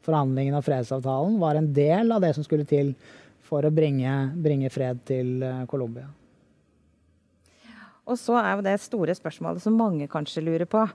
forhandlingene 0.06 0.60
og 0.60 0.66
fredsavtalen 0.66 1.38
var 1.42 1.58
en 1.58 1.72
del 1.74 2.12
av 2.14 2.24
det 2.24 2.34
som 2.38 2.46
skulle 2.46 2.68
til 2.68 2.94
for 3.46 3.66
å 3.68 3.74
bringe, 3.74 4.12
bringe 4.40 4.72
fred 4.72 5.02
til 5.08 5.42
eh, 5.44 5.64
Colombia. 5.70 6.08
Og 8.10 8.18
så 8.20 8.38
er 8.40 8.56
jo 8.56 8.66
det 8.66 8.78
store 8.82 9.16
spørsmålet 9.16 9.64
som 9.64 9.78
mange 9.78 10.08
kanskje 10.12 10.44
lurer 10.44 10.68
på, 10.70 10.86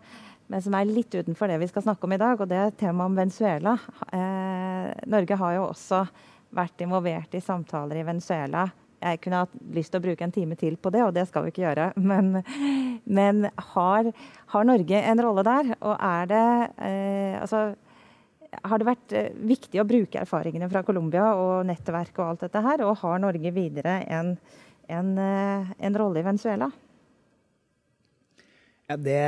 men 0.51 0.63
som 0.63 0.75
er 0.79 0.89
litt 0.89 1.15
utenfor 1.15 1.51
det 1.51 1.61
vi 1.63 1.69
skal 1.71 1.85
snakke 1.87 2.07
om 2.07 2.15
i 2.17 2.21
dag, 2.21 2.41
og 2.41 2.51
det 2.51 2.59
er 2.61 2.75
temaet 2.79 3.13
om 3.13 3.19
Venezuela. 3.19 3.77
Eh, 4.15 4.91
Norge 5.11 5.39
har 5.43 5.59
jo 5.59 5.69
også 5.69 6.03
vært 6.57 6.83
involvert 6.85 7.35
i 7.35 7.45
samtaler 7.45 8.01
i 8.01 8.07
Venezuela 8.07 8.67
jeg 9.07 9.21
kunne 9.23 9.43
hatt 9.45 9.57
lyst 9.77 9.93
til 9.93 10.01
å 10.01 10.05
bruke 10.07 10.25
en 10.25 10.35
time 10.35 10.57
til 10.59 10.77
på 10.81 10.93
det, 10.95 11.03
og 11.05 11.15
det 11.17 11.27
skal 11.29 11.45
vi 11.45 11.53
ikke 11.53 11.65
gjøre. 11.67 11.91
Men, 12.11 12.43
men 13.07 13.49
har, 13.75 14.11
har, 14.53 14.67
Norge 14.67 15.01
en 15.11 15.23
rolle 15.23 15.45
der? 15.47 15.73
Og 15.79 15.95
er 15.95 16.31
det 16.31 16.47
eh, 16.83 17.37
altså, 17.41 17.61
har 18.63 18.81
det 18.81 18.89
vært 18.89 19.17
eh, 19.17 19.35
viktig 19.49 19.83
å 19.83 19.89
bruke 19.89 20.23
erfaringene 20.23 20.71
fra 20.73 20.85
Colombia 20.87 21.33
og 21.39 21.67
nettverk 21.69 22.17
og 22.21 22.31
alt 22.31 22.47
dette 22.47 22.65
her? 22.65 22.85
Og 22.87 22.97
har 23.03 23.21
Norge 23.23 23.53
videre 23.55 23.99
en, 24.07 24.35
en, 24.89 25.13
eh, 25.19 25.77
en 25.89 26.01
rolle 26.01 26.23
i 26.23 26.27
Venezuela? 26.27 26.71
Ja, 28.87 28.97
det 28.97 29.23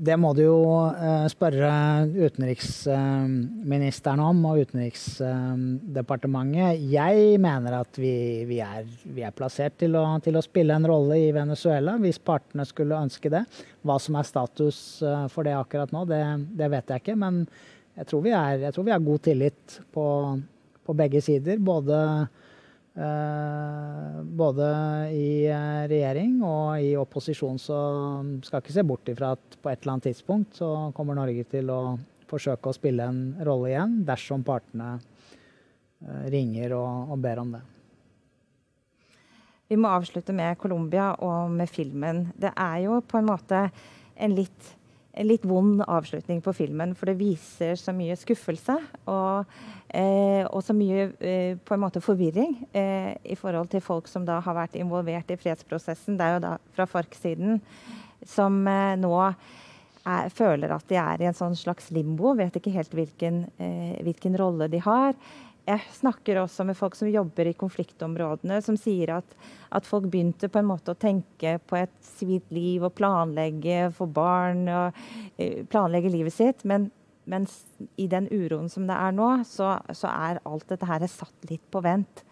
det 0.00 0.14
må 0.16 0.30
du 0.36 0.42
jo 0.44 0.60
uh, 0.94 1.26
spørre 1.28 1.70
utenriksministeren 2.08 4.20
om, 4.22 4.44
og 4.48 4.58
Utenriksdepartementet. 4.64 6.78
Jeg 6.92 7.40
mener 7.42 7.72
at 7.82 7.98
vi, 8.00 8.44
vi, 8.48 8.58
er, 8.64 8.84
vi 9.04 9.22
er, 9.26 9.32
plassert 9.36 9.76
til 9.82 9.96
å, 10.00 10.04
til 10.24 10.36
å, 10.38 10.42
spille 10.44 10.74
en 10.76 10.86
rolle 10.88 11.16
i 11.20 11.32
Venezuela, 11.36 11.92
hvis 12.00 12.18
partene 12.22 12.64
skulle 12.68 13.02
ønske 13.02 13.28
det. 13.32 13.42
Hva 13.84 13.96
som 14.00 14.16
er 14.16 14.24
status 14.28 15.02
for 15.32 15.42
det 15.44 15.54
akkurat 15.58 15.92
nå, 15.94 16.04
det, 16.08 16.22
det, 16.56 16.68
vet 16.72 16.90
jeg 16.92 16.98
ikke. 17.04 17.16
Men 17.20 17.34
jeg 18.00 18.08
tror 18.08 18.24
vi, 18.24 18.32
er, 18.32 18.66
jeg 18.66 18.74
tror 18.74 18.86
vi 18.88 18.94
har 18.94 19.02
god 19.04 19.24
tillit 19.28 19.80
på, 19.92 20.04
på 20.88 20.96
begge 20.96 21.20
sider. 21.24 21.60
Både 21.60 21.98
Eh, 22.94 24.22
både 24.22 24.66
i 25.14 25.46
eh, 25.46 25.82
regjering 25.88 26.40
og 26.42 26.82
i 26.82 26.90
opposisjon 26.98 27.60
så 27.62 27.78
skal 28.42 28.60
ikke 28.60 28.74
se 28.74 28.82
bort 28.84 29.08
ifra 29.12 29.30
at 29.36 29.54
på 29.62 29.70
et 29.70 29.78
eller 29.78 29.94
annet 29.94 30.08
tidspunkt 30.10 30.58
så 30.58 30.90
kommer 30.96 31.14
Norge 31.14 31.44
til 31.52 31.70
å 31.70 31.94
forsøke 32.28 32.68
å 32.68 32.74
spille 32.74 33.06
en 33.06 33.20
rolle 33.46 33.70
igjen, 33.70 33.94
dersom 34.08 34.42
partene 34.46 34.96
eh, 34.98 36.26
ringer 36.34 36.74
og, 36.80 37.14
og 37.14 37.22
ber 37.22 37.44
om 37.44 37.54
det. 37.54 37.62
Vi 39.70 39.78
må 39.78 39.94
avslutte 39.94 40.34
med 40.34 40.58
Colombia 40.58 41.12
og 41.22 41.54
med 41.54 41.70
filmen. 41.70 42.24
Det 42.34 42.50
er 42.58 42.88
jo 42.88 42.98
på 43.06 43.20
en 43.20 43.30
måte 43.30 43.68
en 44.18 44.34
litt 44.34 44.74
litt 45.26 45.44
vond 45.44 45.82
avslutning 45.82 46.40
på 46.44 46.52
filmen, 46.54 46.94
for 46.94 47.10
det 47.10 47.18
viser 47.18 47.74
så 47.78 47.92
mye 47.94 48.16
skuffelse 48.18 48.76
og, 49.10 49.48
eh, 49.88 50.44
og 50.46 50.62
så 50.62 50.76
mye 50.76 51.08
eh, 51.18 51.56
på 51.58 51.74
en 51.74 51.82
måte 51.82 52.02
forvirring 52.04 52.54
eh, 52.72 53.16
i 53.24 53.38
forhold 53.38 53.72
til 53.72 53.82
folk 53.84 54.10
som 54.10 54.26
da 54.28 54.38
har 54.44 54.56
vært 54.56 54.78
involvert 54.78 55.32
i 55.34 55.38
fredsprosessen. 55.40 56.18
Det 56.18 56.26
er 56.26 56.36
jo 56.36 56.44
da 56.46 56.54
fra 56.76 56.86
FARC-siden 56.90 57.58
som 58.26 58.62
eh, 58.70 58.94
nå 59.00 59.12
er, 59.20 60.30
føler 60.32 60.72
at 60.74 60.86
de 60.88 60.98
er 61.00 61.22
i 61.22 61.28
en 61.28 61.36
sånn 61.36 61.58
slags 61.58 61.90
limbo, 61.94 62.36
vet 62.38 62.56
ikke 62.56 62.74
helt 62.74 62.94
hvilken, 62.94 63.44
eh, 63.58 63.98
hvilken 64.06 64.38
rolle 64.38 64.70
de 64.70 64.82
har. 64.86 65.16
Jeg 65.68 65.82
snakker 65.94 66.40
også 66.40 66.64
med 66.66 66.78
folk 66.78 66.96
som 66.98 67.10
jobber 67.10 67.50
i 67.50 67.56
konfliktområdene, 67.58 68.60
som 68.64 68.78
sier 68.80 69.16
at, 69.18 69.34
at 69.76 69.86
folk 69.86 70.08
begynte 70.10 70.48
på 70.50 70.60
en 70.60 70.70
måte 70.70 70.94
å 70.94 70.98
tenke 70.98 71.58
på 71.68 71.78
et 71.78 71.92
sivilt 72.04 72.48
liv 72.54 72.86
og 72.86 72.94
planlegge 72.98 73.90
for 73.96 74.10
barn 74.10 74.64
og 74.68 74.96
uh, 75.38 75.60
planlegge 75.70 76.12
livet 76.12 76.34
sitt. 76.34 76.64
Men 76.68 76.88
mens 77.30 77.60
i 78.00 78.08
den 78.10 78.26
uroen 78.32 78.70
som 78.72 78.88
det 78.88 78.96
er 78.96 79.14
nå, 79.14 79.28
så, 79.46 79.76
så 79.94 80.10
er 80.10 80.42
alt 80.48 80.66
dette 80.72 80.88
her 80.88 81.06
satt 81.10 81.50
litt 81.50 81.64
på 81.70 81.82
vent. 81.84 82.24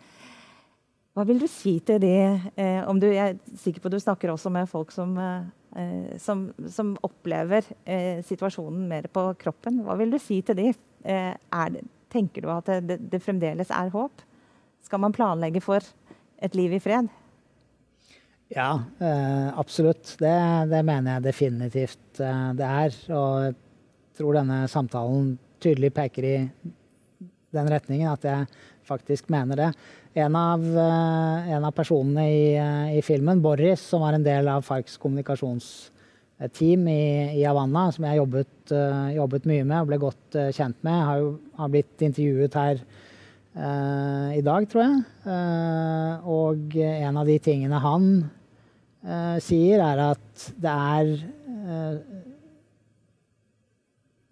Hva 1.19 1.25
vil 1.27 1.41
du 1.43 1.49
si 1.51 1.79
til 1.83 1.99
de 2.03 2.15
eh, 2.15 2.83
om 2.87 2.99
du, 3.03 3.09
Jeg 3.11 3.35
er 3.35 3.57
sikker 3.59 3.83
på 3.83 3.91
at 3.91 3.97
du 3.97 4.03
snakker 4.03 4.31
også 4.31 4.53
med 4.55 4.69
folk 4.71 4.93
som, 4.95 5.17
eh, 5.19 6.15
som, 6.23 6.45
som 6.71 6.93
opplever 7.07 7.67
eh, 7.83 8.21
situasjonen 8.27 8.85
mer 8.91 9.09
på 9.11 9.25
kroppen. 9.41 9.81
Hva 9.87 9.99
vil 9.99 10.15
du 10.15 10.21
si 10.23 10.39
til 10.47 10.61
de? 10.61 10.69
Eh, 11.03 11.35
det, 11.75 11.83
tenker 12.13 12.45
du 12.45 12.51
at 12.53 12.71
det, 12.85 12.99
det, 13.13 13.23
fremdeles 13.25 13.73
er 13.75 13.93
håp? 13.95 14.25
Skal 14.85 15.03
man 15.03 15.15
planlegge 15.15 15.63
for 15.65 15.85
et 16.43 16.55
liv 16.57 16.77
i 16.77 16.83
fred? 16.83 17.11
Ja, 18.49 18.71
eh, 19.05 19.49
absolutt. 19.59 20.15
Det, 20.21 20.35
det, 20.71 20.83
mener 20.87 21.19
jeg 21.19 21.27
definitivt 21.29 22.23
eh, 22.25 22.51
det 22.57 22.69
er. 22.69 22.99
Og 23.13 23.49
jeg 23.51 23.57
tror 24.19 24.39
denne 24.39 24.63
samtalen 24.71 25.35
tydelig 25.63 25.93
peker 25.97 26.27
i 26.27 26.37
den 27.55 27.71
retningen, 27.73 28.11
at 28.13 28.25
jeg 28.25 28.47
faktisk 28.89 29.29
mener 29.33 29.59
det. 29.59 29.69
En 30.19 30.37
av, 30.37 30.63
uh, 30.63 31.49
en 31.53 31.65
av 31.65 31.75
personene 31.77 32.25
i, 32.29 32.43
i, 32.97 33.03
filmen, 33.05 33.43
Boris, 33.45 33.83
som 33.91 34.03
var 34.03 34.17
en 34.17 34.25
del 34.25 34.49
av 34.51 34.65
Farcs 34.67 34.97
kommunikasjonsteam 36.39 36.89
i, 36.89 37.41
i 37.41 37.45
Havanna, 37.45 37.91
som 37.93 38.05
jeg 38.05 38.21
jobbet, 38.21 38.73
uh, 38.73 39.11
jobbet, 39.15 39.47
mye 39.47 39.65
med 39.65 39.81
og 39.83 39.89
ble 39.91 39.99
godt 39.99 40.39
kjent 40.55 40.77
med, 40.87 41.05
har, 41.05 41.19
jo, 41.19 41.39
har 41.59 41.69
blitt 41.69 42.03
intervjuet 42.03 42.55
her 42.55 42.83
i 43.59 44.43
dag, 44.45 44.69
tror 44.71 44.85
jeg. 44.85 44.99
og 46.31 46.75
en 46.79 47.17
av 47.19 47.27
de 47.27 47.39
tingene 47.43 47.81
han 47.83 48.05
sier, 49.43 49.81
er 49.83 50.03
at 50.05 50.45
det 50.63 50.75
er 50.75 51.09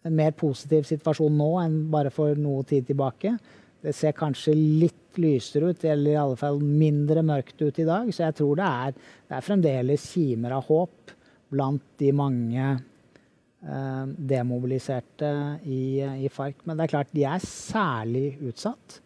en 0.07 0.15
mer 0.15 0.37
positiv 0.39 0.87
situasjon 0.87 1.35
nå 1.35 1.49
enn 1.65 1.77
bare 1.91 2.13
for 2.15 2.39
noe 2.39 2.63
tid 2.69 2.87
tilbake. 2.87 3.35
Det 3.83 3.95
ser 3.97 4.15
kanskje 4.15 4.55
litt 4.55 5.19
lysere 5.19 5.73
ut, 5.73 5.85
eller 5.85 6.13
i 6.13 6.21
alle 6.21 6.39
fall 6.39 6.61
mindre 6.63 7.25
mørkt 7.27 7.61
ut 7.63 7.79
i 7.83 7.89
dag. 7.89 8.09
Så 8.13 8.29
jeg 8.29 8.37
tror 8.39 8.59
det 8.61 8.69
er, 8.69 8.97
det 9.27 9.39
er 9.39 9.47
fremdeles 9.49 10.07
kimer 10.13 10.55
av 10.59 10.67
håp 10.71 11.16
blant 11.53 11.83
de 12.01 12.13
mange 12.17 12.67
eh, 12.67 14.05
demobiliserte 14.33 15.33
i, 15.65 16.03
i, 16.03 16.31
FARC. 16.33 16.65
Men 16.65 16.79
det 16.79 16.87
er 16.87 16.95
klart, 16.95 17.13
de 17.15 17.27
er 17.29 17.45
særlig 17.45 18.37
utsatt. 18.49 19.01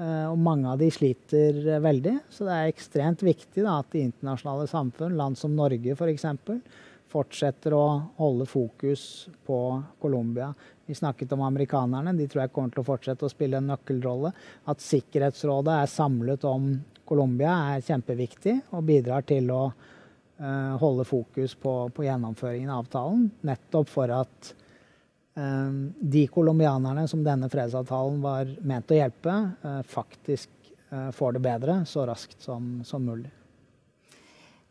Eh, 0.00 0.26
og 0.30 0.38
mange 0.40 0.70
av 0.70 0.80
de 0.80 0.90
sliter 0.94 1.58
veldig. 1.82 2.16
Så 2.32 2.46
det 2.48 2.56
er 2.56 2.70
ekstremt 2.70 3.24
viktig 3.26 3.64
da, 3.64 3.80
at 3.80 3.90
det 3.94 4.06
internasjonale 4.08 4.68
samfunn, 4.70 5.18
land 5.18 5.40
som 5.40 5.56
Norge 5.56 5.96
f.eks., 5.96 6.30
fortsetter 7.10 7.74
å 7.74 7.86
holde 8.20 8.46
fokus 8.46 9.02
på 9.46 9.56
Colombia. 9.98 10.52
Vi 10.86 10.94
snakket 10.94 11.32
om 11.34 11.42
amerikanerne. 11.42 12.14
De 12.14 12.28
tror 12.30 12.44
jeg 12.44 12.52
kommer 12.54 12.70
til 12.70 12.84
å 12.84 12.86
fortsette 12.86 13.26
å 13.26 13.32
spille 13.32 13.58
en 13.58 13.66
nøkkelrolle. 13.72 14.30
At 14.70 14.82
Sikkerhetsrådet 14.84 15.74
er 15.74 15.90
samlet 15.90 16.46
om 16.46 16.70
Colombia 17.10 17.56
er 17.72 17.82
kjempeviktig 17.82 18.56
og 18.78 18.86
bidrar 18.86 19.26
til 19.26 19.50
å 19.50 19.64
holde 20.80 21.04
fokus 21.04 21.52
på, 21.60 21.74
på, 21.92 22.04
gjennomføringen 22.06 22.70
av 22.72 22.86
avtalen. 22.86 23.26
Nettopp 23.44 23.90
for 23.92 24.12
at 24.14 24.52
uh, 25.36 25.72
de 26.00 26.22
colombianerne 26.32 27.04
som 27.10 27.24
denne 27.26 27.50
fredsavtalen 27.52 28.22
var 28.24 28.54
ment 28.64 28.94
å 28.94 28.96
hjelpe, 28.96 29.36
uh, 29.66 29.82
faktisk 29.84 30.48
får 31.14 31.36
det 31.36 31.40
bedre 31.44 31.74
så 31.86 32.02
raskt 32.08 32.40
som, 32.42 32.80
som 32.82 33.04
mulig. 33.06 33.28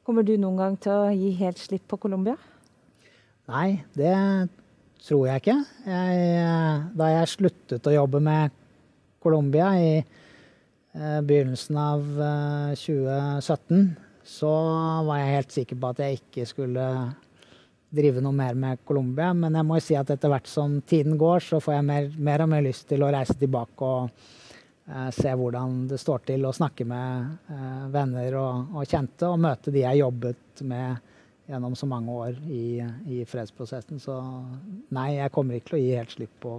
Kommer 0.03 0.25
du 0.27 0.33
noen 0.35 0.57
gang 0.59 0.73
til 0.81 0.91
å 0.91 1.11
gi 1.15 1.29
helt 1.39 1.61
slipp 1.61 1.85
på 1.87 1.99
Colombia? 2.01 2.33
Nei, 3.47 3.85
det 3.95 4.15
tror 5.05 5.27
jeg 5.29 5.41
ikke. 5.43 5.57
Jeg, 5.85 6.23
da 6.97 7.09
jeg 7.13 7.31
sluttet 7.31 7.87
å 7.87 7.93
jobbe 7.93 8.21
med 8.23 8.55
Colombia 9.23 9.69
i 9.77 9.91
eh, 9.99 11.19
begynnelsen 11.25 11.79
av 11.79 12.03
eh, 12.25 12.73
2017, 12.79 13.85
så 14.29 14.53
var 15.07 15.21
jeg 15.21 15.35
helt 15.37 15.55
sikker 15.57 15.79
på 15.81 15.91
at 15.93 16.03
jeg 16.05 16.19
ikke 16.19 16.45
skulle 16.49 16.85
drive 17.89 18.21
noe 18.21 18.35
mer 18.37 18.57
med 18.57 18.83
Colombia. 18.85 19.31
Men 19.33 19.57
jeg 19.57 19.65
må 19.65 19.79
jo 19.79 19.85
si 19.87 19.97
at 19.97 20.11
etter 20.13 20.29
hvert 20.29 20.49
som 20.49 20.77
tiden 20.85 21.17
går, 21.17 21.41
så 21.47 21.61
får 21.63 21.79
jeg 21.79 21.87
mer, 21.87 22.11
mer 22.29 22.45
og 22.45 22.51
mer 22.51 22.67
lyst 22.67 22.85
til 22.91 23.01
å 23.01 23.09
reise 23.13 23.37
tilbake 23.39 23.89
og 23.89 24.27
Eh, 24.95 25.09
se 25.11 25.33
hvordan 25.35 25.83
det 25.87 25.99
står 26.01 26.23
til, 26.25 26.45
å 26.45 26.55
snakke 26.55 26.85
med 26.89 27.51
eh, 27.53 27.81
venner 27.93 28.37
og, 28.39 28.71
og, 28.73 28.85
kjente, 28.89 29.27
og 29.29 29.41
møte 29.41 29.73
de 29.73 29.83
jeg 29.83 30.01
jobbet 30.01 30.63
med 30.65 31.11
gjennom 31.49 31.75
så 31.77 31.89
mange 31.89 32.15
år 32.23 32.39
i, 32.49 32.79
i 33.09 33.19
fredsprosessen. 33.29 34.01
Så 34.01 34.15
nei, 34.95 35.11
jeg 35.19 35.33
kommer 35.35 35.57
ikke 35.57 35.73
til 35.73 35.79
å 35.79 35.83
gi 35.83 35.93
helt 35.93 36.15
slipp 36.15 36.33
på, 36.41 36.55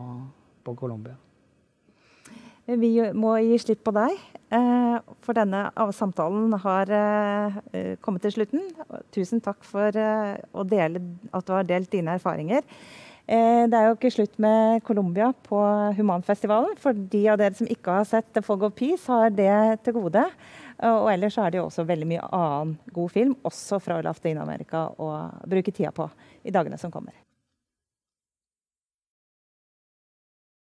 på 0.63 0.77
Colombia. 0.79 1.17
Vi 2.79 2.93
må 3.17 3.35
gi 3.43 3.59
slipp 3.59 3.81
på 3.87 3.95
deg, 3.97 4.15
eh, 4.55 4.97
for 5.25 5.35
denne 5.35 5.65
samtalen 5.97 6.53
har 6.63 6.93
kommet 8.05 8.23
til 8.23 8.37
slutten. 8.37 8.67
Tusen 9.11 9.43
takk 9.43 9.65
for 9.67 9.91
dele, 9.91 11.03
at 11.33 11.47
du 11.47 11.55
har 11.57 11.67
delt 11.67 11.91
dine 11.91 12.19
erfaringer. 12.21 12.63
Eh, 13.31 13.65
det 13.71 13.79
er 13.79 13.87
jo 13.87 13.95
ikke 13.95 14.11
slutt 14.11 14.41
med 14.43 14.83
Colombia 14.83 15.29
på 15.47 15.59
Humanfestivalen. 15.95 16.75
For 16.83 16.97
de 17.13 17.21
av 17.31 17.39
dere 17.39 17.55
som 17.55 17.69
ikke 17.71 18.01
har 18.01 18.09
sett 18.09 18.33
The 18.35 18.43
Fog 18.43 18.65
of 18.67 18.75
Peace, 18.75 19.07
har 19.07 19.31
det 19.31 19.85
til 19.85 19.95
gode. 20.01 20.25
Og 20.81 21.11
ellers 21.13 21.37
er 21.39 21.53
det 21.53 21.61
jo 21.61 21.69
også 21.69 21.85
veldig 21.87 22.09
mye 22.09 22.29
annen 22.35 22.79
god 22.97 23.11
film, 23.13 23.37
også 23.45 23.79
fra 23.85 24.01
Latin-Amerika, 24.03 24.89
å 24.99 25.13
bruke 25.47 25.75
tida 25.77 25.93
på 25.95 26.09
i 26.43 26.55
dagene 26.55 26.81
som 26.81 26.91
kommer. 26.91 27.15